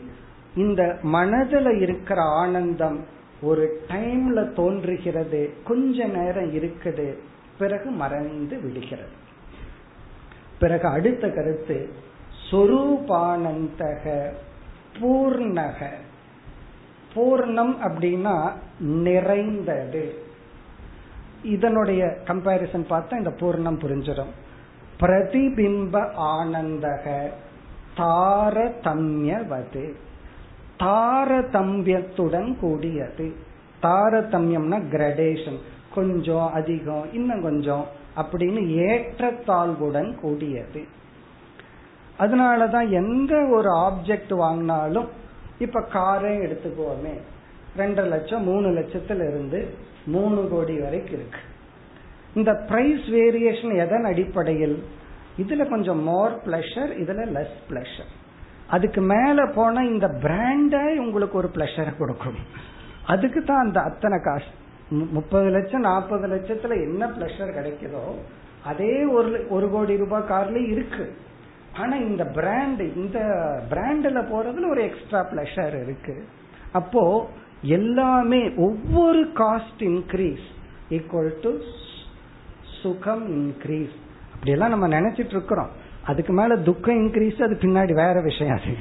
இந்த 0.56 0.98
மனதில் 1.02 1.82
இருக்கிற 1.82 2.22
ஆனந்தம் 2.22 3.06
ஒரு 3.42 3.82
டைம்ல 3.88 4.54
தோன்றுகிறது. 4.54 5.54
கொஞ்ச 5.64 6.06
நேரம் 6.06 6.54
இருக்குது. 6.54 7.18
பிறகு 7.60 7.90
மறைந்து 7.90 8.62
விடுகிறது. 8.62 9.12
பிறகு 10.60 10.88
அடுத்த 10.88 11.30
கருத்து 11.30 11.94
சொரூபானந்தக 12.52 14.32
பூர்ணக. 15.00 15.86
பூர்ணம் 17.16 17.76
அப்படின்னா 17.84 18.52
நிறைந்தது. 18.80 20.24
இதனுடைய 21.44 22.06
கம்பாரிசன் 22.06 22.86
பார்த்தா 22.90 23.18
இந்த 23.18 23.30
பூர்ணம் 23.30 23.80
புரிஞ்சிடும். 23.80 24.32
பிரதிபிம்ப 25.00 26.12
ஆனந்தக 26.20 27.30
தாரதமியவது. 27.98 29.94
தாரதமியத்துடன் 30.80 32.58
கூடியது. 32.60 33.36
தாரதமியம்னா 33.82 34.82
கிரடேஷன் 34.92 35.58
கொஞ்சம் 35.96 36.54
அதிகம் 36.54 37.14
இன்னும் 37.14 37.42
கொஞ்சம் 37.42 37.86
அப்படின்னு 38.16 38.68
ஏற்றத்தாழ்வுடன் 38.68 40.16
கூடியது. 40.16 40.86
அதனாலதான் 42.20 42.90
எந்த 42.90 43.48
ஒரு 43.52 43.70
ஆப்ஜெக்ட் 43.70 44.30
வாங்கினாலும் 44.30 45.08
இப்ப 45.60 45.80
காரே 45.94 46.34
எடுத்துக்கோமே. 46.46 47.16
ரெண்டரை 47.78 48.08
லட்சம் 48.08 48.44
மூணு 48.44 48.70
லட்சத்துல 48.70 49.28
இருந்து 49.30 49.74
மூணு 50.06 50.48
கோடி 50.52 50.80
வரைக்கும் 50.80 51.14
இருக்கு. 51.14 51.40
இந்த 52.36 52.54
பிரைஸ் 52.54 53.00
வேரியேஷன் 53.00 53.78
எதன் 53.78 54.04
அடிப்படையில்? 54.04 54.84
இதுல 55.38 55.70
கொஞ்சம் 55.70 56.04
மோர் 56.04 56.32
பிளஷர் 56.46 56.92
இதுல 57.02 57.26
லெஸ் 57.36 57.56
பிளஷர் 57.70 58.12
அதுக்கு 58.68 59.02
மேல 59.02 59.46
போனா 59.56 59.82
இந்த 59.82 60.08
பிராண்டே 60.08 60.98
உங்களுக்கு 60.98 61.38
ஒரு 61.38 61.50
பிளஷரை 61.54 61.98
கொடுக்கும். 61.98 62.36
அதுக்கு 63.06 63.44
தான் 63.44 63.66
அந்த 63.66 63.82
அத்தனை 63.82 64.20
காசு. 64.22 64.46
முப்பது 64.90 65.50
லட்சம் 65.50 65.82
நாற்பது 65.82 66.28
லட்சத்துல 66.28 66.70
என்ன 66.70 67.08
பிளஷர் 67.08 67.56
கிடைக்குதோ 67.58 68.16
அதே 68.66 69.06
ஒரு 69.06 69.46
ஒரு 69.50 69.70
கோடி 69.70 69.98
ரூபாய் 69.98 70.30
கார்ல 70.30 70.70
இருக்கு. 70.70 71.14
ஆனா 71.80 71.96
இந்த 71.96 72.24
பிராண்ட் 72.24 72.82
இந்த 72.82 73.20
பிராண்ட்ல 73.70 74.22
போறதுல 74.32 74.70
ஒரு 74.70 74.84
எக்ஸ்ட்ரா 74.84 75.28
பிளஷர் 75.32 75.84
இருக்கு. 75.84 76.26
அப்போ 76.72 77.30
எல்லாமே 77.62 78.54
ஒவ்வொரு 78.56 79.22
காஸ்ட் 79.36 79.82
இன்க்ரீஸ் 79.92 80.46
ஈக்குவல் 80.90 81.32
டு 81.42 81.52
சுகம் 82.82 83.26
இன்க்ரீஸ் 83.40 83.96
அப்படியெல்லாம் 84.34 84.70
நம்ம 84.70 84.88
நினைச்சிட்டு 84.88 85.36
இருக்கிறோம். 85.38 85.70
அதுக்கு 86.06 86.34
மேல 86.34 86.56
துக்கம் 86.56 87.00
இன்க்ரீஸ் 87.04 87.44
அது 87.44 87.56
பின்னாடி 87.62 87.94
வேற 87.94 88.22
விஷயம் 88.22 88.56
அது. 88.56 88.74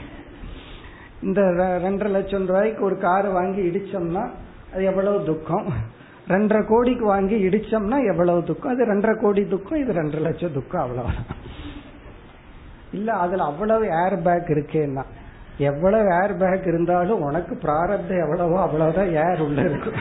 இந்த 1.22 1.40
ரெண்டரை 1.86 2.10
லட்சம் 2.10 2.46
ரூபாய்க்கு 2.46 2.84
ஒரு 2.84 2.98
கார் 2.98 3.28
வாங்கி 3.28 3.60
இடிச்சோம்னா 3.60 4.30
அது 4.74 4.84
எவ்வளவு 4.84 5.24
துக்கம்? 5.24 5.66
ரெண்டரை 6.28 6.66
கோடிக்கு 6.68 7.04
வாங்கி 7.04 7.48
இடிச்சோம்னா 7.48 7.98
எவ்வளவு 8.12 8.42
துக்கம்? 8.44 8.72
அது 8.72 8.94
ரெண்டரை 8.94 9.20
கோடி 9.20 9.44
துக்கம் 9.44 9.78
இது 9.78 9.92
ரெண்டரை 9.92 10.20
லட்சம் 10.20 10.52
துக்கம் 10.52 10.80
அவ்வளவுதான். 10.80 11.24
இல்ல 12.92 13.12
அதுல 13.12 13.44
அவ்வளவு 13.44 13.84
ஏர் 13.84 14.22
பேக் 14.22 14.48
இருக்கேன்னா 14.48 15.04
எவ்வளவு 15.58 16.14
ஏர் 16.22 16.36
பேக் 16.36 16.66
இருந்தாலும் 16.66 17.20
உனக்கு 17.20 17.56
பிராரப்தம் 17.56 18.20
எவ்வளவோ 18.20 18.60
அவ்வளவுதான் 18.60 19.08
ஏர் 19.08 19.40
உள்ள 19.40 19.60
இருக்கும் 19.60 20.00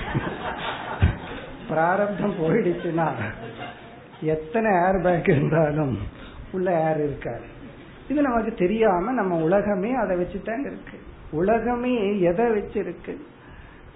பிராரப்தம் 1.69 2.33
போயிடுச்சுன்னா 2.39 3.11
எத்தனை 4.21 4.71
ஏர் 4.71 5.01
பேக் 5.01 5.27
இருந்தாலும் 5.27 5.97
உள்ள 6.51 6.89
ஏர் 6.89 6.97
இருக்காது. 6.97 7.45
இது 8.09 8.21
நமக்கு 8.21 8.53
தெரியாம 8.53 9.11
நம்ம 9.11 9.35
உலகமே 9.35 9.93
அதை 9.93 10.17
வச்சுதான் 10.17 10.59
இருக்கு. 10.59 10.99
உலகமே 11.31 12.19
எதை 12.19 12.49
வச்சு 12.49 12.79
இருக்கு? 12.79 13.25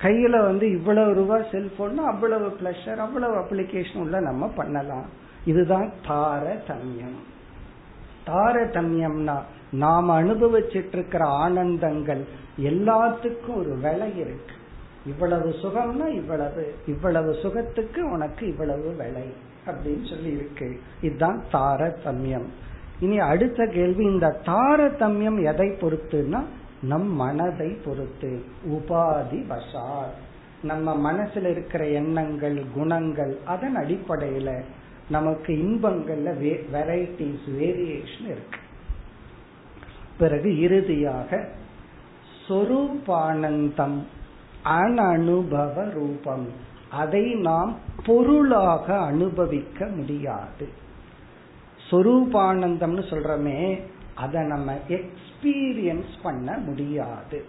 கையில 0.02 0.42
வந்து 0.42 0.72
இவ்வளவு 0.72 1.14
ரூபாய் 1.14 1.48
செல்போன் 1.52 1.98
அவ்வளவு 1.98 2.58
பிளஷர் 2.62 2.96
அவ்வளவு 2.96 3.40
அப்ளிகேஷன் 3.40 3.98
உள்ள 3.98 4.20
நம்ம 4.20 4.48
பண்ணலாம். 4.48 5.06
இதுதான் 5.46 5.92
தார 6.08 6.56
தன்யம் 6.68 7.20
தாரதமியம்னா 8.26 9.38
நாம் 9.72 10.10
அனுபவிச்சிட்டு 10.10 10.94
இருக்கிற 10.94 11.26
ஆனந்தங்கள் 11.26 12.24
எல்லாத்துக்கும் 12.60 13.56
ஒரு 13.56 13.76
விலை 13.76 14.18
இருக்கு. 14.18 14.56
இவ்வளவு 15.06 15.50
சுகம்னா 15.50 16.08
இவ்வளவு 16.08 16.76
இவ்வளவு 16.88 17.32
சுகத்துக்கு 17.34 18.12
உனக்கு 18.12 18.48
இவ்வளவு 18.48 18.96
விலை 18.96 19.34
அப்படின்னு 19.68 20.10
சொல்லி 20.10 20.32
இருக்கு. 20.32 20.80
இதுதான் 21.02 21.44
தாரதமியம். 21.52 22.46
இனி 23.00 23.20
அடுத்த 23.20 23.66
கேள்வி 23.66 24.04
இந்த 24.04 24.40
தாரதமியம் 24.46 25.40
எதை 25.44 25.68
பொறுத்துன்னா 25.70 26.44
நம் 26.82 27.10
மனதை 27.14 27.70
பொறுத்து. 27.86 28.44
உபாதி 28.70 29.40
வசார் 29.50 30.14
நம்ம 30.64 31.12
மனசுல 31.12 31.46
இருக்கிற 31.46 31.88
எண்ணங்கள் 31.88 32.64
குணங்கள் 32.74 33.38
அதன் 33.46 33.76
அடிப்படையில 33.76 34.64
நமக்கு 35.10 35.54
இன்பங்கள்ல 35.54 36.56
வெரைட்டிஸ் 36.74 37.50
வேரியேஷன் 37.50 38.26
இருக்கு. 38.26 38.60
பிறகு 40.18 40.60
இறுதியாக 40.60 41.50
சொரூபானந்தம் 42.48 44.00
அனனுபவ 44.66 45.90
ரூபம். 45.90 46.50
அதை 46.90 47.34
நாம் 47.34 47.78
பொருளாக 48.06 48.98
அனுபவிக்க 48.98 49.86
முடியாது. 49.86 50.68
சொரூபானந்தம்னு 51.92 53.04
சொல்றமே 53.10 53.82
அதை 54.16 54.42
நம்ம 54.42 54.78
எக்ஸ்பீரியன்ஸ் 54.88 56.14
பண்ண 56.24 56.58
முடியாது. 56.58 57.46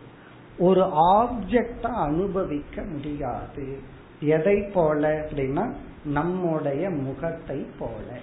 ஒரு 0.59 0.85
ஆப்ஜெக்டா 1.15 1.95
அனுபவிக்க 1.95 2.83
முடியாது. 2.83 3.79
எதை 4.21 4.63
போல 4.75 5.09
அப்படின்னா 5.09 5.73
நம்முடைய 6.07 6.91
முகத்தை 6.91 7.67
போல. 7.79 8.19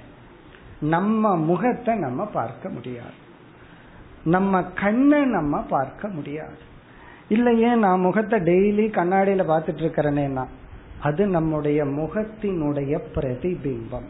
நம்ம 0.80 1.36
முகத்தை 1.36 1.96
நம்ம 1.96 2.26
பார்க்க 2.26 2.70
முடியாது. 2.70 3.22
நம்ம 4.24 4.64
கண்ணை 4.64 5.26
நம்ம 5.26 5.62
பார்க்க 5.62 6.08
முடியாது. 6.08 6.72
இல்லையே 7.30 7.76
நான் 7.76 8.00
முகத்தை 8.00 8.40
டெய்லி 8.40 8.82
கண்ணாடியில 8.82 9.44
பார்த்துட்டு 9.44 9.84
இருக்கிறேனேன்னா 9.84 10.46
அது 11.00 11.28
நம்முடைய 11.28 11.86
முகத்தினுடைய 11.86 13.00
பிரதிபிம்பம். 13.16 14.10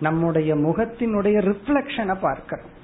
நம்முடைய 0.00 0.54
முகத்தினுடைய 0.54 1.38
ரிஃப்ளெக்ஷனை 1.40 2.20
பார்க்கிறோம் 2.20 2.74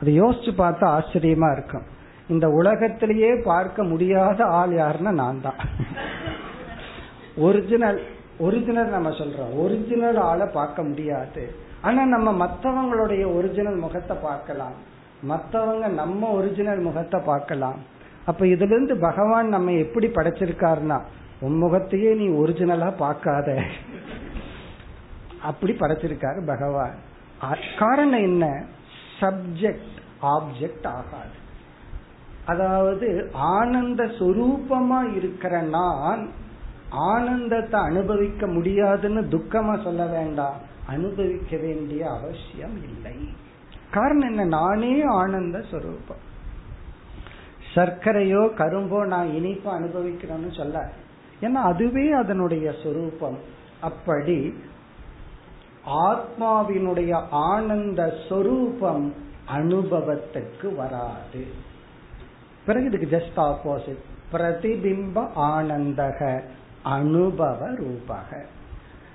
அது 0.00 0.10
யோசிச்சு 0.10 0.60
பார்த்தா 0.60 1.00
ஆச்சரியமா 1.00 1.52
இருக்கும். 1.52 1.82
இந்த 2.28 2.48
உலகத்திலேயே 2.48 3.34
பார்க்க 3.44 3.84
முடியாத 3.84 4.44
ஆள் 4.44 4.70
யாருன்னா 4.70 5.10
நான் 5.10 5.40
தான். 5.40 5.54
ஒரிஜினல் 7.36 8.02
ஒரிஜினல் 8.38 8.88
நம்ம 8.88 9.08
சொல்றோம். 9.08 9.56
ஒரிஜினல் 9.56 10.16
ஆளை 10.16 10.46
பார்க்க 10.52 10.82
முடியாது. 10.82 11.54
ஆனா 11.82 12.04
நம்ம 12.04 12.46
மற்றவங்களுடைய 12.46 13.34
ஒரிஜினல் 13.34 13.76
முகத்தை 13.76 14.16
பார்க்கலாம். 14.22 14.72
மற்றவங்க 15.28 15.88
நம்ம 15.88 16.30
ஒரிஜினல் 16.30 16.78
முகத்தை 16.78 17.20
பார்க்கலாம். 17.20 17.78
அப்ப 18.24 18.44
இதுல 18.44 18.74
இருந்து 18.74 18.96
பகவான் 18.96 19.48
நம்ம 19.48 19.72
எப்படி 19.72 20.06
படைச்சிருக்காருன்னா 20.06 21.00
உன் 21.40 21.56
முகத்தையே 21.58 22.14
நீ 22.14 22.28
ஒரிஜினலா 22.28 22.96
பார்க்காத. 22.96 23.62
அப்படி 25.42 25.72
படைச்சிருக்காரு 25.72 26.46
பகவான். 26.46 26.94
காரணம் 27.78 28.22
என்ன? 28.22 28.64
சப்ஜெக்ட் 29.20 29.96
ஆப்ஜெக்ட் 30.22 30.86
ஆகாது. 30.86 31.34
அதாவது 32.46 33.30
ஆனந்த 33.32 34.04
சொரூபமா 34.04 35.14
இருக்கிற 35.14 35.60
நான் 35.60 36.30
ஆனந்தத்தை 36.96 37.80
அனுபவிக்க 37.80 38.46
முடியாதுன்னு 38.46 39.20
துக்கமா 39.20 39.82
சொல்ல 39.82 40.06
வேண்டாம். 40.06 40.56
அனுபவிக்க 40.86 41.56
வேண்டிய 41.56 42.10
அவசியம் 42.10 42.82
இல்லை. 42.82 43.28
காரணம் 43.90 44.28
என்ன? 44.28 44.44
நானே 44.44 45.02
ஆனந்த 45.02 45.62
சொரூபம். 45.70 46.24
சர்க்கரையோ 47.74 48.54
கரும்போ 48.54 49.06
நான் 49.06 49.34
இனிப்பு 49.34 49.80
அனுபவிக்கிறேன்னு 49.80 50.56
சொல்ல. 50.56 50.90
ஏன்னா 51.40 51.52
அதுவே 51.52 52.10
அதனுடைய 52.10 52.72
சொரூபம். 52.82 53.38
அப்படி 53.80 54.54
ஆத்மாவினுடைய 55.86 57.22
ஆனந்த 57.30 58.14
சொரூபம் 58.28 59.14
அனுபவத்துக்கு 59.56 60.74
வராது. 60.74 61.46
பிறகு 62.66 62.86
இதுக்கு 62.86 63.22
ஜஸ்ட் 63.22 63.38
ஆப்போசிட் 63.38 64.02
பிரதிபிம்ப 64.32 65.28
ஆனந்தக. 65.36 66.42
அனுபவ 66.94 67.58
ரூபாக 67.74 68.28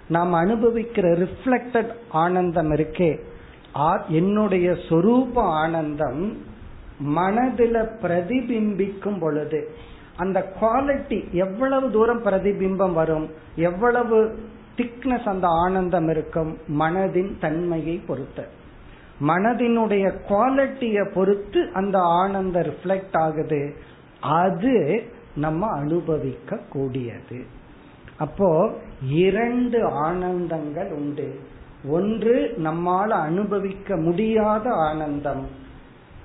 நாம் 0.08 0.34
அனுபவிக்கிற 0.34 1.06
ரிஃப்ளெக்டட் 1.24 1.92
ஆனந்தம் 2.24 2.72
இருக்கே. 2.72 3.12
என்னுடைய 4.10 4.68
சொரூப 4.90 5.36
ஆனந்தம் 5.60 6.24
மனதில 7.18 7.76
பிரதிபிம்பிக்கும் 8.02 9.20
பொழுது 9.20 9.60
அந்த 10.18 10.40
குவாலிட்டி 10.60 11.20
எவ்வளவு 11.32 11.86
தூரம் 11.92 12.24
பிரதிபிம்பம் 12.26 12.94
வரும் 12.94 13.28
எவ்வளவு 13.56 14.18
திக்னஸ் 14.78 15.30
அந்த 15.34 15.48
ஆனந்தம் 15.66 16.10
இருக்கும் 16.10 16.52
மனதின் 16.80 17.32
தன்மையை 17.40 17.96
பொறுத்து. 18.08 18.46
மனதினுடைய 19.28 20.06
குவாலிட்டியை 20.30 21.06
பொறுத்து 21.14 21.62
அந்த 21.74 21.98
ஆனந்தம் 22.22 22.68
ரிஃப்ளெக்ட் 22.70 23.18
ஆகுது. 23.20 23.62
அது 24.38 24.76
நம்ம 25.36 25.68
அனுபவிக்க 25.80 26.60
கூடியது 26.70 27.40
அப்போ 28.22 28.50
இரண்டு 29.10 29.80
ஆனந்தங்கள் 29.88 30.92
உண்டு. 30.92 31.28
ஒன்று 31.90 32.54
நம்மால் 32.58 33.12
அனுபவிக்க 33.12 33.96
முடியாத 33.96 34.70
ஆனந்தம். 34.70 35.46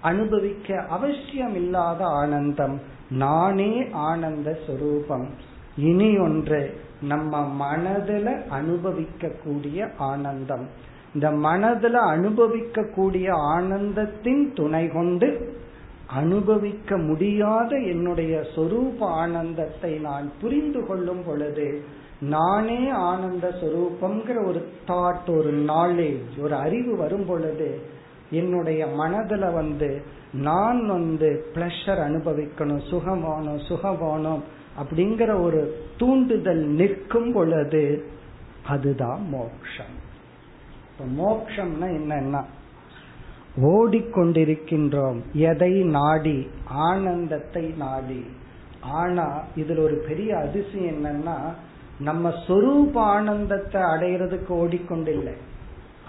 அனுபவிக்க 0.01 0.84
அவசியம் 0.88 1.55
இல்லாத 1.55 2.05
ஆனந்தம். 2.05 2.80
நானே 3.11 3.88
ஆனந்த 3.92 4.59
சுரூபம். 4.66 5.26
இனி 5.76 6.18
ஒன்று 6.18 6.80
நம்ம 7.01 7.49
மனதில் 7.49 8.30
அனுபவிக்க 8.49 9.28
கூடிய 9.44 9.88
ஆனந்தம். 9.99 10.66
இந்த 11.14 11.30
மனதில் 11.30 11.94
அனுபவிக்க 11.94 12.84
கூடிய 12.94 13.34
ஆனந்தத்தின் 13.34 14.55
துணை 14.55 14.88
கொண்டு 14.88 15.28
அனுபவிக்க 16.07 16.96
முடியாத 16.96 17.76
என்னுடைய 17.76 18.44
சொரூப 18.57 18.98
ஆனந்தத்தை 18.98 19.98
நான் 19.98 20.32
புரிந்து 20.40 20.86
கொள்ளும் 20.86 21.22
பொழுது 21.26 21.82
நானே 22.20 22.88
ஆனந்த 22.88 23.48
சொரூபம்ங்கிற 23.48 24.46
ஒரு 24.46 24.68
தாட் 24.86 25.36
ஒரு 25.36 25.64
நாலேஜ் 25.68 26.40
ஒரு 26.40 26.54
அறிவு 26.54 26.96
வரும் 26.96 27.24
பொழுது 27.24 27.80
என்னுடைய 28.30 28.86
மனதுல 28.86 29.52
வந்து 29.52 30.02
நான் 30.32 30.86
வந்து 30.86 31.46
பிளஷர் 31.54 32.00
அனுபவிக்கணும் 32.00 32.80
சுகமானோம் 32.90 33.61
சுகமானோம் 33.68 34.40
அப்படிங்கிற 34.82 35.42
ஒரு 35.42 35.76
தூண்டுதல் 35.96 36.66
நிற்கும் 36.66 37.32
பொழுது 37.32 38.07
அதுதான் 38.66 39.28
மோக்ஷம். 39.28 40.04
இப்ப 40.98 41.22
மோக்ஷம்னா 41.22 41.84
என்னன்னா 41.84 42.44
ஓடிக்கொண்டிருக்கின்றோம். 43.62 45.20
எதை 45.32 45.82
நாடி? 45.82 46.48
ஆனந்தத்தை 46.66 47.64
நாடி. 47.76 48.26
ஆனா 48.80 49.42
இதுல 49.57 49.80
ஒரு 49.80 50.04
பெரிய 50.09 50.38
அதிசயம் 50.38 51.04
என்னன்னா 51.04 51.36
நம்ம 51.98 52.28
சொரூப 52.48 52.94
ஆனந்தத்தை 52.94 53.82
அடையிறதுக்கு 53.82 54.48
ஓடிக்கொண்டில்லை. 54.48 55.34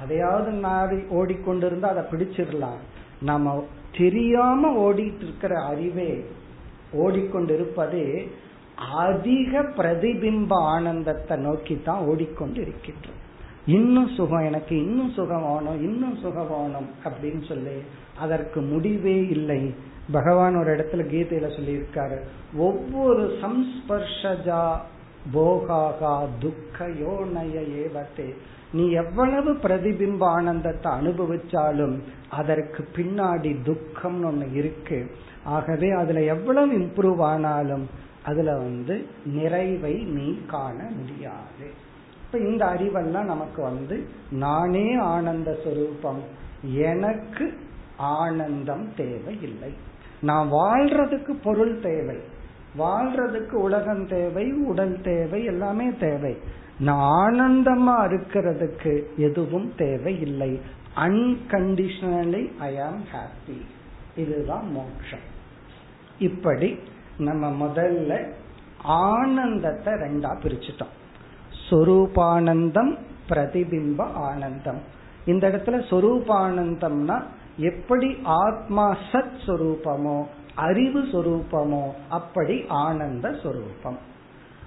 அதையாவது 0.01 0.51
நாடி 0.51 0.95
ஓடிக்கொண்டிருந்தா 0.95 1.85
அதை 1.85 2.03
பிடிச்சிடலாம். 2.11 2.81
நம்ம 3.21 3.65
தெரியாம 3.97 4.91
ஓடிட்டு 4.91 5.23
இருக்கிற 5.23 5.65
அறிவே 5.65 6.25
ஓடிக்கொண்டிருப்பதே 6.93 8.27
அதிக 8.75 9.61
பிரதிபிம்ப 9.61 10.47
ஆனந்தத்தை 10.49 11.37
நோக்கி 11.37 11.81
தான் 11.83 12.05
ஓடிக்கொண்டு 12.05 12.61
இருக்கின்றோம் 12.61 13.16
இன்னும் 13.67 14.07
சுகம் 14.07 14.45
எனக்கு 14.45 14.77
இன்னும் 14.77 15.11
சுகம் 15.11 15.81
இன்னும் 15.81 16.15
சுகம் 16.15 16.89
அப்படின்னு 17.03 17.47
சொல்லி 17.47 17.81
அதற்கு 18.19 18.61
முடிவே 18.61 19.27
இல்லை. 19.27 19.73
பகவான் 20.11 20.55
ஒரு 20.55 20.75
இடத்துல 20.75 21.05
கீதையில 21.11 21.47
சொல்லியிருக்காரு. 21.57 22.17
ஒவ்வொரு 22.55 23.39
சம்ஸ்பர்ஷஜா 23.41 24.75
போகாகா 25.33 26.27
துக்க 26.39 26.87
யோனய 26.87 27.55
ஏவத்தை. 27.83 28.33
நீ 28.73 28.91
எவ்வளவு 28.91 29.53
பிரதிபிம்ப 29.53 30.23
ஆனந்தத்தை 30.23 30.91
அனுபவிச்சாலும் 30.91 31.99
அதற்கு 32.29 32.87
பின்னாடி 32.95 33.55
துக்கம்னு 33.65 34.27
ஒண்ணு 34.29 34.53
இருக்கு. 34.53 35.11
ஆகவே 35.43 35.89
அதுல 35.89 36.23
எவ்வளவு 36.23 36.77
இம்ப்ரூவ் 36.77 37.21
ஆனாலும் 37.21 37.89
அதுல 38.23 38.57
வந்து 38.57 39.05
நிறைவை 39.25 39.93
நீ 39.93 40.39
காண 40.47 40.91
முடியாது. 40.95 41.85
இப்ப 42.27 42.39
இந்த 42.39 42.65
அறிவெல்லாம் 42.65 43.23
நமக்கு 43.23 43.61
வந்து 43.61 44.07
நானே 44.31 44.95
ஆனந்த 44.95 45.57
சொரூபம் 45.63 46.23
எனக்கு 46.61 47.57
ஆனந்தம் 47.97 48.93
தேவையில்லை. 48.95 49.73
நான் 50.21 50.51
வாழ்றதுக்கு 50.51 51.31
பொருள் 51.43 51.79
தேவை. 51.79 52.17
வாழ்றதுக்கு 52.77 53.51
உலகம் 53.51 54.07
தேவை 54.07 54.51
உடல் 54.51 55.01
தேவை 55.01 55.43
எல்லாமே 55.43 55.91
தேவை. 55.99 56.37
நான் 56.79 57.09
ஆனந்தமா 57.09 57.95
இருக்கிறதுக்கு 58.07 59.03
எதுவும் 59.17 59.73
தேவை 59.75 60.19
இல்லை 60.21 60.59
அன்கண்டிஷனலி 60.95 62.51
ஐ 62.59 62.79
ஆம் 62.79 63.03
ஹாப்பி 63.13 63.61
இதுதான் 64.15 64.71
மோட்சம். 64.71 65.25
இப்படி 66.19 66.79
நம்ம 67.17 67.67
முதல்ல 67.67 68.31
ஆனந்தத்தை 68.83 69.93
ரெண்டா 69.93 70.31
பிரிச்சுட்டோம். 70.43 70.95
சொரூபானந்தம் 71.69 72.97
பிரதிபிம்ப 73.29 74.01
ஆனந்தம். 74.01 74.81
இந்த 75.25 75.49
இடத்துல 75.49 75.77
சொரூபானந்தம்னா 75.89 77.23
எப்படி 77.57 78.17
ஆத்மா 78.23 78.97
சத் 79.11 79.37
சொரூபமோ 79.45 80.23
அறிவு 80.55 81.01
சொரூபமோ 81.01 81.89
அப்படி 82.09 82.65
ஆனந்த 82.67 83.35
சொரூபம். 83.43 83.97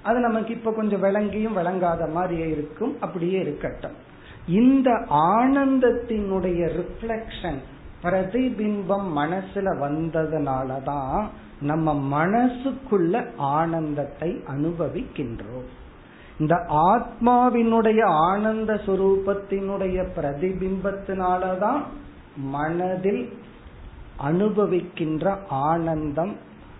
அது 0.02 0.18
நமக்கு 0.18 0.54
இப்ப 0.54 0.72
கொஞ்சம் 0.72 1.02
விளங்கியும் 1.02 1.52
விளங்காத 1.52 2.06
மாதிரியே 2.06 2.48
இருக்கும் 2.48 2.96
அப்படியே 3.00 3.40
இருக்கட்டும். 3.40 3.96
இந்த 4.48 4.90
ஆனந்தத்தினுடைய 5.08 6.60
ரிஃப்ளெக்ஷன் 6.78 7.58
பிரதிபிம்பம் 8.02 9.08
மனசுல 9.16 9.68
வந்ததுனாலதான் 9.84 11.26
நம்ம 11.60 11.94
மனசுக்குள்ள 12.24 13.32
ஆனந்தத்தை 13.36 14.30
அனுபவிக்கின்றோம். 14.56 15.68
இந்த 16.40 16.54
ஆத்மாவினுடைய 16.68 18.02
ஆனந்த 18.04 18.74
சுரூபத்தினுடைய 18.86 19.98
பிரதிபிம்பத்தினாலதான் 20.16 21.80
மனதில் 22.50 23.32
அனுபவிக்கின்ற 24.22 25.36
ஆனந்தம் 25.48 26.36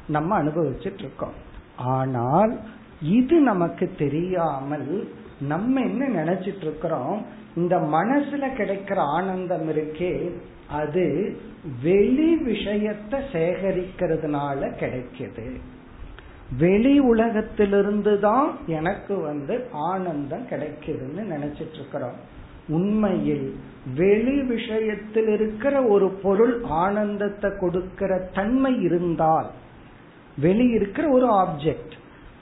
நம்ம 0.07 0.43
அனுபவிச்சுட்டு 0.43 0.99
இருக்கோம் 0.99 1.37
ஆனால் 1.77 2.53
இது 3.01 3.41
நமக்கு 3.41 3.95
தெரியாமல் 3.99 5.09
நம்ம 5.41 5.81
என்ன 5.81 6.25
நினைச்சிட்டு 6.25 6.61
இருக்கிறோம் 6.61 7.19
இந்த 7.55 7.77
மனசுல 7.77 8.45
கிடைக்கிற 8.57 8.99
ஆனந்தம் 9.17 9.69
இருக்கே 9.69 10.33
அது 10.71 11.05
வெளி 11.83 12.37
விஷயத்தை 12.37 13.19
சேகரிக்கிறதுனால 13.33 14.61
கிடைக்குது. 14.81 15.47
வெளி 16.59 16.99
உலகத்திலிருந்து 16.99 18.21
தான் 18.21 18.59
எனக்கு 18.67 19.21
வந்து 19.21 19.67
ஆனந்தம் 19.73 20.47
கிடைக்குதுன்னு 20.51 21.23
நினைச்சிட்டு 21.31 21.75
இருக்கிறோம் 21.75 22.13
உண்மையில் 22.69 23.55
வெளி 23.95 24.43
விஷயத்தில் 24.43 25.29
இருக்கிற 25.29 25.83
ஒரு 25.83 26.11
பொருள் 26.11 26.63
ஆனந்தத்தை 26.63 27.51
கொடுக்கிற 27.61 28.19
தன்மை 28.35 28.83
இருந்தால் 28.83 29.51
வெளி 30.39 30.69
இருக்கிற 30.69 31.09
ஒரு 31.09 31.27
ஆப்ஜெக்ட் 31.27 31.93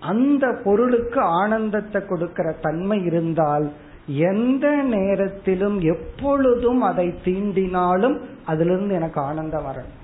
அந்த 0.01 0.61
பொருளுக்கு 0.65 1.21
ஆனந்தத்தை 1.21 2.07
கொடுக்கிற 2.07 2.53
தன்மை 2.53 3.05
இருந்தால் 3.05 3.73
எந்த 4.07 4.69
நேரத்திலும் 4.83 5.81
எப்பொழுதும் 5.81 6.81
அதை 6.81 7.15
தீண்டினாலும் 7.25 8.21
அதிலிருந்து 8.45 8.95
எனக்கு 8.95 9.21
ஆனந்தம் 9.21 9.65
வரணும். 9.65 9.97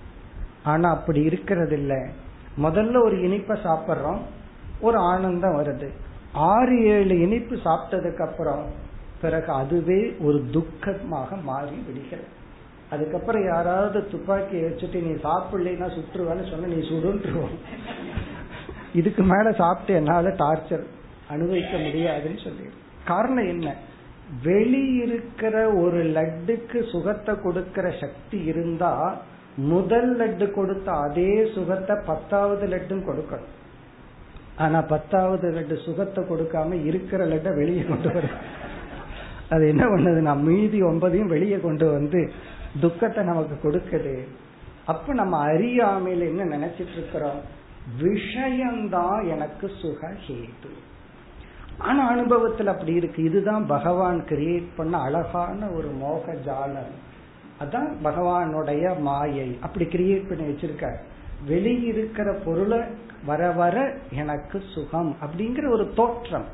ஆனா 0.64 0.90
அப்படி 0.90 1.22
இருக்கிறது 1.22 1.76
இல்லை 1.76 2.22
முதல்ல 2.58 3.02
ஒரு 3.02 3.16
இனிப்பை 3.16 3.56
சாப்பிட்றோம் 3.64 4.18
ஒரு 4.80 4.98
ஆனந்தம் 4.98 5.56
வருது. 5.58 5.88
ஆறு 6.32 6.84
ஏழு 6.84 7.20
இனிப்பு 7.20 7.56
சாப்பிட்டதுக்கு 7.56 8.28
அப்புறம் 8.28 8.66
பிறகு 9.20 9.52
அதுவே 9.52 10.14
ஒரு 10.20 10.44
துக்கமாக 10.50 11.42
மாறி 11.42 11.76
விடுகிறது. 11.86 12.28
அதுக்கப்புறம் 12.90 13.44
யாராவது 13.44 14.10
துப்பாக்கி 14.10 14.56
வச்சுட்டு 14.56 15.02
நீ 15.02 15.10
சாப்பிடலைன்னா 15.10 15.98
சுற்றுவான்னு 15.98 16.50
சொன்ன 16.50 16.66
நீ 16.66 16.88
சுடுன்றுவோம். 16.88 17.54
இதுக்கு 18.94 19.22
மேல 19.22 19.52
சாப்பிட்டு 19.52 19.94
என்னால 19.94 20.28
டார்ச்சர் 20.28 20.84
அனுபவிக்க 21.28 21.76
முடியாதுன்னு 21.76 22.38
சொல்லி 22.38 22.68
காரணம் 23.04 23.48
என்ன? 23.48 23.74
வெளியிருக்கிற 24.44 25.82
ஒரு 25.82 26.04
லட்டுக்கு 26.04 26.90
சுகத்தை 26.90 27.34
கொடுக்கிற 27.42 27.90
சக்தி 28.00 28.38
இருந்தா 28.44 29.20
முதல் 29.56 30.16
லட்டு 30.20 30.50
கொடுத்த 30.50 30.92
அதே 30.92 31.50
சுகத்தை 31.54 31.96
பத்தாவது 32.06 32.66
லட்டும் 32.66 33.06
கொடுக்கணும். 33.08 33.52
ஆனா 34.56 34.80
பத்தாவது 34.80 35.50
லட்டு 35.50 35.84
சுகத்தை 35.84 36.24
கொடுக்காம 36.24 36.84
இருக்கிற 36.84 37.26
லட்டை 37.26 37.54
வெளியே 37.54 37.82
கொண்டு 37.82 38.12
வர. 38.12 38.28
அது 39.48 39.68
என்ன 39.68 39.84
பண்ணுது 39.84 40.20
நான் 40.20 40.42
மீதி 40.42 40.82
ஒன்பதையும் 40.82 41.26
வெளியே 41.26 41.56
கொண்டு 41.56 41.90
வந்து 41.90 42.32
துக்கத்தை 42.80 43.24
நமக்கு 43.24 43.70
கொடுக்குது. 43.70 44.26
அப்ப 44.84 45.14
நம்ம 45.14 45.46
அறியாமையில 45.46 46.18
என்ன 46.18 46.56
நினைச்சிட்டு 46.56 46.92
இருக்கிறோம்? 46.92 47.40
விஷயம்தான் 48.02 49.28
எனக்கு 49.28 49.70
சுக 49.80 50.08
ஹேது. 50.26 50.70
ஆனா 51.78 52.16
அனுபவத்துல 52.16 52.66
அப்படி 52.66 52.92
இருக்கு. 52.92 53.22
இதுதான் 53.22 53.66
பகவான் 53.66 54.24
கிரியேட் 54.28 54.66
பண்ண 54.76 54.98
அழகான 54.98 55.68
ஒரு 55.68 55.88
மோக 55.88 56.32
ஜாலம் 56.32 56.94
அதான் 57.64 57.90
பகவானுடைய 58.04 59.00
மாயை. 59.00 59.58
அப்படி 59.62 59.84
கிரியேட் 59.84 60.28
பண்ணி 60.28 60.52
வச்சிருக்க 60.52 60.94
வெளியிருக்கிற 61.48 62.28
பொருளை 62.44 62.78
வர 63.26 63.50
வர 63.50 63.96
எனக்கு 64.10 64.62
சுகம் 64.74 65.16
அப்படிங்கிற 65.22 65.70
ஒரு 65.70 65.92
தோற்றம். 65.94 66.44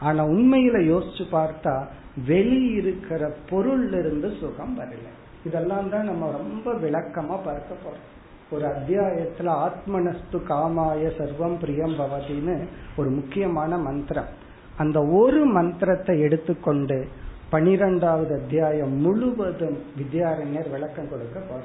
ஆனா 0.00 0.24
உண்மையில 0.24 0.76
யோசிச்சு 0.92 1.24
பார்த்தா 1.32 1.86
வெளியிருக்கிற 2.28 3.30
பொருள்ல 3.50 3.98
இருந்து 3.98 4.30
சுகம் 4.40 4.78
வரல. 4.78 5.08
இதெல்லாம் 5.44 5.90
தான் 5.90 6.04
நம்ம 6.04 6.30
ரொம்ப 6.30 6.72
விளக்கமா 6.72 7.36
பார்க்க 7.44 7.82
போறோம். 7.84 8.06
ஒரு 8.50 8.66
அத்தியாயத்துல 8.66 9.48
ஆத்மனஸ்து 9.64 10.38
காமாய 10.48 11.10
சர்வம் 11.18 11.56
பிரியம் 11.60 11.94
பவதின்னு 11.98 12.66
ஒரு 12.96 13.10
முக்கியமான 13.10 13.78
மந்திரம். 13.78 14.30
அந்த 14.76 14.98
ஒரு 15.02 15.44
மந்திரத்தை 15.44 16.20
எடுத்துக்கொண்டு 16.20 17.08
பனிரெண்டாவது 17.50 18.34
அத்தியாயம் 18.34 18.92
முழுவதும் 18.92 19.78
வித்யாரண்யர் 19.98 20.70
விளக்கம் 20.70 21.08
கொடுக்க 21.08 21.40
போற 21.40 21.62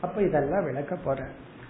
அப்ப 0.00 0.22
இதெல்லாம் 0.22 0.64
விளக்க 0.64 0.96
போற 0.96 1.26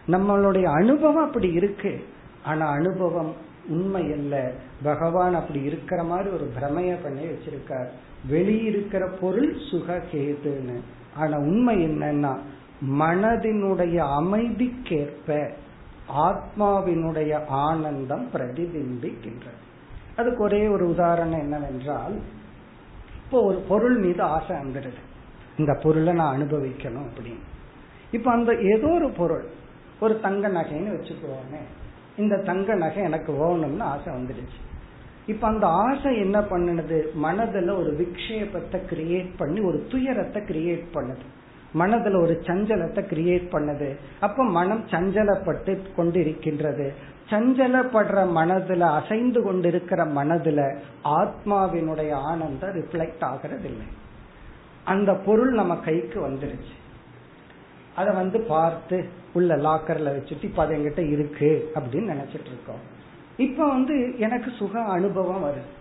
நம்மளுடைய 0.08 0.64
அனுபவம் 0.64 1.24
அப்படி 1.24 1.52
இருக்கு. 1.52 2.04
ஆனா 2.44 2.68
அனுபவம் 2.68 3.32
உண்மை 3.68 4.12
அல்ல. 4.12 4.52
பகவான் 4.82 5.34
அப்படி 5.34 5.62
இருக்கிற 5.62 6.02
மாதிரி 6.02 6.28
ஒரு 6.28 6.50
பிரமைய 6.60 6.96
பண்ணி 7.02 7.24
வச்சிருக்கார். 7.24 7.86
வெளியிருக்கிற 8.30 9.08
பொருள் 9.20 9.56
சுககேதுன்னு. 9.72 10.80
ஆனா 11.16 11.36
உண்மை 11.36 11.76
என்னன்னா 11.76 12.38
மனதினுடைய 12.90 13.96
அமைதிக்கேற்ப 13.96 15.52
ஆத்மாவினுடைய 16.18 17.44
ஆனந்தம் 17.46 18.28
பிரதிபிம்பிக்கின்றது. 18.32 19.60
அதுக்கு 20.16 20.42
ஒரே 20.42 20.68
ஒரு 20.68 20.88
உதாரணம் 20.88 21.40
என்னவென்றால் 21.40 22.20
இப்போ 23.30 23.42
ஒரு 23.42 23.58
பொருள் 23.68 23.96
மீது 23.96 24.22
ஆசை 24.22 24.56
வந்துடுது 24.56 25.00
இந்த 25.56 25.72
பொருளை 25.82 26.12
நான் 26.12 26.36
அனுபவிக்கணும் 26.36 27.04
அப்படின்னு. 27.08 27.44
இப்ப 28.12 28.30
அந்த 28.30 28.52
ஏதோ 28.54 28.88
ஒரு 28.88 29.10
பொருள் 29.10 29.44
ஒரு 30.00 30.20
தங்க 30.20 30.48
நகைன்னு 30.48 30.94
வச்சுக்குவோமே 30.96 31.60
இந்த 32.16 32.36
தங்க 32.36 32.74
நகை 32.74 33.02
எனக்கு 33.02 33.32
வேணும்னு 33.32 33.80
ஆசை 33.80 34.12
வந்துடுச்சு. 34.12 34.58
இப்ப 35.26 35.46
அந்த 35.46 35.66
ஆசை 35.66 36.18
என்ன 36.18 36.40
பண்ணுனது? 36.40 36.98
மனதுல 37.22 37.76
ஒரு 37.78 37.92
விக்ஷேபத்தை 38.00 38.80
கிரியேட் 38.90 39.30
பண்ணி 39.36 39.60
ஒரு 39.60 39.86
துயரத்தை 39.88 40.42
கிரியேட் 40.42 40.84
பண்ணுது. 40.94 41.26
மனதுல 41.74 42.22
ஒரு 42.22 42.42
சஞ்சலத்தை 42.46 43.04
கிரியேட் 43.14 43.46
பண்ணுது. 43.52 43.96
அப்ப 44.20 44.44
மனம் 44.44 44.84
சஞ்சலப்பட்டு 44.86 45.82
கொண்டிருக்கின்றது. 45.96 46.92
சஞ்சலப்படுற 47.30 48.28
மனதுல 48.36 48.80
அசைந்து 48.80 49.42
கொண்டிருக்கிற 49.42 50.04
மனதுல 50.04 50.78
ஆத்மாவினுடைய 51.04 52.12
ஆனந்தம் 52.12 52.70
ரிஃப்ளெக்ட் 52.70 53.20
ஆகிறதில்லை. 53.20 53.88
அந்த 54.84 55.12
பொருள் 55.12 55.52
நம்ம 55.52 55.76
கைக்கு 55.76 56.28
வந்துருச்சு. 56.28 56.74
அதை 57.96 58.14
வந்து 58.14 58.40
பார்த்து 58.40 59.08
உள்ள 59.32 59.56
லாக்கர்ல 59.56 60.12
வச்சுட்டு 60.16 60.44
இப்ப 60.44 60.62
அது 60.62 60.76
எங்கிட்ட 60.76 61.10
இருக்கு 61.10 61.72
அப்படின்னு 61.74 62.14
நினைச்சிட்டு 62.14 62.46
இருக்கோம். 62.46 62.98
இப்ப 63.36 63.68
வந்து 63.68 64.18
எனக்கு 64.18 64.50
சுக 64.50 64.80
அனுபவம் 64.80 65.44
வருது. 65.44 65.78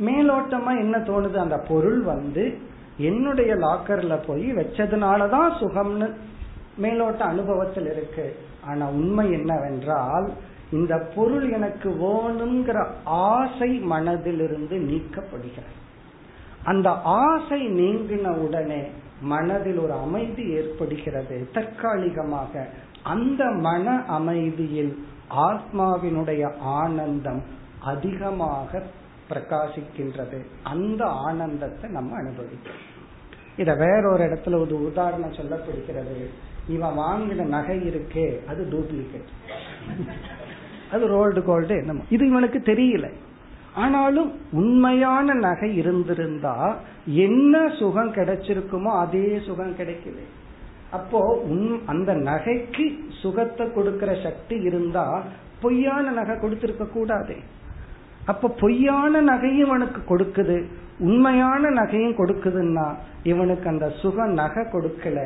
மேலோட்டமா 0.00 0.78
என்ன 0.78 0.98
தோணுது? 0.98 1.34
அந்த 1.34 1.58
பொருள் 1.58 2.00
வந்து 2.00 2.58
என்னுடைய 2.96 3.54
லாக்கர்ல 3.54 4.20
போய் 4.26 4.52
வச்சதுனாலதான் 4.52 5.52
சுகம்னு 5.60 6.14
மேலோட்ட 6.82 7.18
அனுபவத்தில் 7.18 7.86
இருக்கு. 7.86 8.36
ஆனா 8.64 8.88
உண்மை 8.88 9.32
என்னவென்றால் 9.32 10.32
இந்த 10.72 10.98
பொருள் 11.14 11.50
எனக்கு 11.50 11.90
வேணுங்கிற 11.90 12.90
ஆசை 13.04 13.80
மனதிலிருந்து 13.80 14.76
நீக்கப்படுகிறது. 14.78 15.74
அந்த 16.64 16.90
ஆசை 17.00 17.68
நீங்கின 17.68 18.28
உடனே 18.28 18.88
மனதில் 19.20 19.78
ஒரு 19.78 19.92
அமைதி 19.92 20.48
ஏற்படுகிறது. 20.48 21.48
தற்காலிகமாக 21.52 22.68
அந்த 23.02 23.44
மன 23.44 24.04
அமைதியில் 24.06 25.06
ஆத்மாவினுடைய 25.30 26.56
ஆனந்தம் 26.58 27.42
அதிகமாக 27.80 28.82
பிரகாசிக்கின்றது. 29.28 30.44
அந்த 30.62 31.04
ஆனந்தத்தை 31.04 31.90
நம்ம 31.90 32.16
அனுபவிக்கிறோம். 32.16 32.80
இத 33.56 33.74
வேறொரு 33.74 34.24
இடத்துல 34.24 34.60
ஒரு 34.60 34.86
உதாரணம் 34.86 35.32
சொல்லப்படுகிறது. 35.32 36.26
இவன் 36.68 36.98
வாங்கின 36.98 37.44
நகை 37.44 37.78
இருக்கே 37.78 38.46
அது 38.46 38.68
டூப்ளிகேட் 38.70 39.32
அது 40.94 41.06
ரோல்டு 41.06 41.42
கோல்டு 41.44 41.74
என்னமோ. 41.76 42.02
இது 42.10 42.26
இவனுக்கு 42.26 42.58
தெரியல. 42.58 43.06
ஆனாலும் 43.74 44.30
உண்மையான 44.52 45.34
நகை 45.34 45.70
இருந்திருந்தா 45.76 46.76
என்ன 47.06 47.54
சுகம் 47.78 48.12
கிடைச்சிருக்குமோ 48.12 48.92
அதே 49.04 49.40
சுகம் 49.46 49.76
கிடைக்குது. 49.76 50.24
அப்போ 50.90 51.20
உன் 51.44 51.80
அந்த 51.86 52.10
நகைக்கு 52.14 52.86
சுகத்தை 53.22 53.72
கொடுக்கிற 53.72 54.10
சக்தி 54.22 54.56
இருந்தா 54.56 55.22
பொய்யான 55.62 56.10
நகை 56.10 56.38
கொடுத்திருக்க 56.38 56.84
கூடாது. 56.84 57.36
அப்ப 58.24 58.48
பொய்யான 58.60 59.22
நகையும் 59.22 59.64
இவனுக்கு 59.66 60.00
கொடுக்குது 60.10 60.56
உண்மையான 60.98 61.70
நகையும் 61.70 62.18
கொடுக்குதுன்னா 62.18 62.86
இவனுக்கு 63.22 63.68
அந்த 63.68 63.86
சுக 64.02 64.26
நகை 64.40 64.62
கொடுக்கல. 64.64 65.18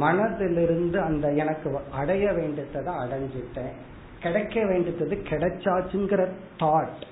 மனதிலிருந்து 0.00 0.98
அந்த 1.08 1.26
எனக்கு 1.32 1.70
அடைய 1.92 2.32
வேண்டியதை 2.32 2.92
அடைஞ்சிட்டேன். 3.04 3.76
கிடைக்க 4.22 4.64
வேண்டியது 4.64 5.16
கிடைச்சாச்சுங்கிற 5.30 6.22
தாட் 6.58 7.02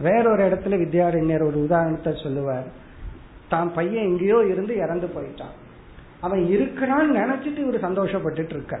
வேறொரு 0.00 0.42
இடத்துல 0.48 0.76
வித்யாரண்யர் 0.82 1.46
ஒரு 1.46 1.58
உதாரணத்தை 1.62 2.12
சொல்லுவார். 2.22 2.68
தான் 3.48 3.70
பையன் 3.74 4.04
எங்கேயோ 4.04 4.38
இருந்து 4.52 4.74
இறந்து 4.76 5.06
போயிட்டான். 5.06 5.54
அவன் 6.20 6.42
இருக்கிறான்னு 6.54 7.16
நினைச்சிட்டு 7.20 7.62
இவர் 7.64 7.86
சந்தோஷப்பட்டுட்டு 7.88 8.54
இருக்க 8.56 8.80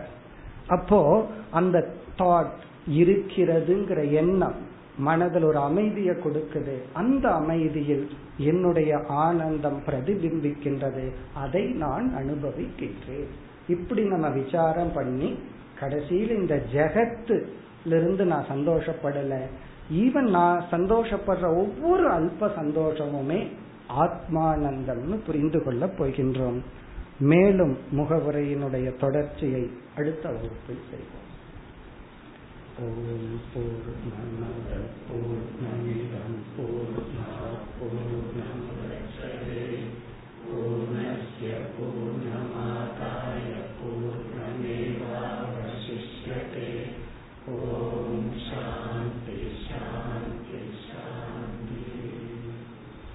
அப்போ 0.66 1.00
அந்த 1.50 1.76
தாட் 2.18 2.60
இருக்கிறதுங்கிற 3.00 4.00
எண்ணம் 4.10 4.58
மனதில் 4.98 5.42
ஒரு 5.42 5.58
அமைதியை 5.58 6.14
கொடுக்குது. 6.14 6.74
அந்த 6.92 7.26
அமைதியில் 7.34 8.10
என்னுடைய 8.36 8.92
ஆனந்தம் 9.08 9.80
பிரதிபிம்பிக்கின்றது. 9.86 11.04
அதை 11.34 11.64
நான் 11.84 12.06
அனுபவிக்கின்றேன். 12.16 13.30
இப்படி 13.68 14.02
நம்ம 14.04 14.28
விசாரம் 14.28 14.92
பண்ணி 14.94 15.38
கடைசியில் 15.82 16.34
இந்த 16.40 16.54
ஜெகத்துலிருந்து 16.74 18.24
நான் 18.32 18.50
சந்தோஷப்படலை. 18.50 19.42
ஈவன் 20.02 20.30
நான் 20.36 20.60
சந்தோஷப்படுற 20.70 21.46
ஒவ்வொரு 21.62 22.04
அல்ப 22.16 22.50
சந்தோஷமுமே 22.60 23.40
ஆத்மானந்தம்னு 24.02 25.16
புரிந்து 25.26 25.60
கொள்ளப் 25.64 25.96
போகின்றோம். 25.98 26.60
மேலும் 27.30 27.74
முகவுரையினுடைய 27.98 28.88
தொடர்ச்சியை 29.00 29.64
அடுத்த 29.96 30.24
வகுப்பில் 30.28 30.86
செய்வோம். 30.90 31.28
ஓம் 32.82 33.34
போர் 33.52 33.90
நமத 34.12 34.70
போர் 35.08 35.50
நமிதம் 35.62 36.38
போர் 36.54 37.02
போர் 37.78 38.30
நமதே 38.38 39.66
பூர்ணய 40.46 41.10
பூர்ணம் 41.74 42.51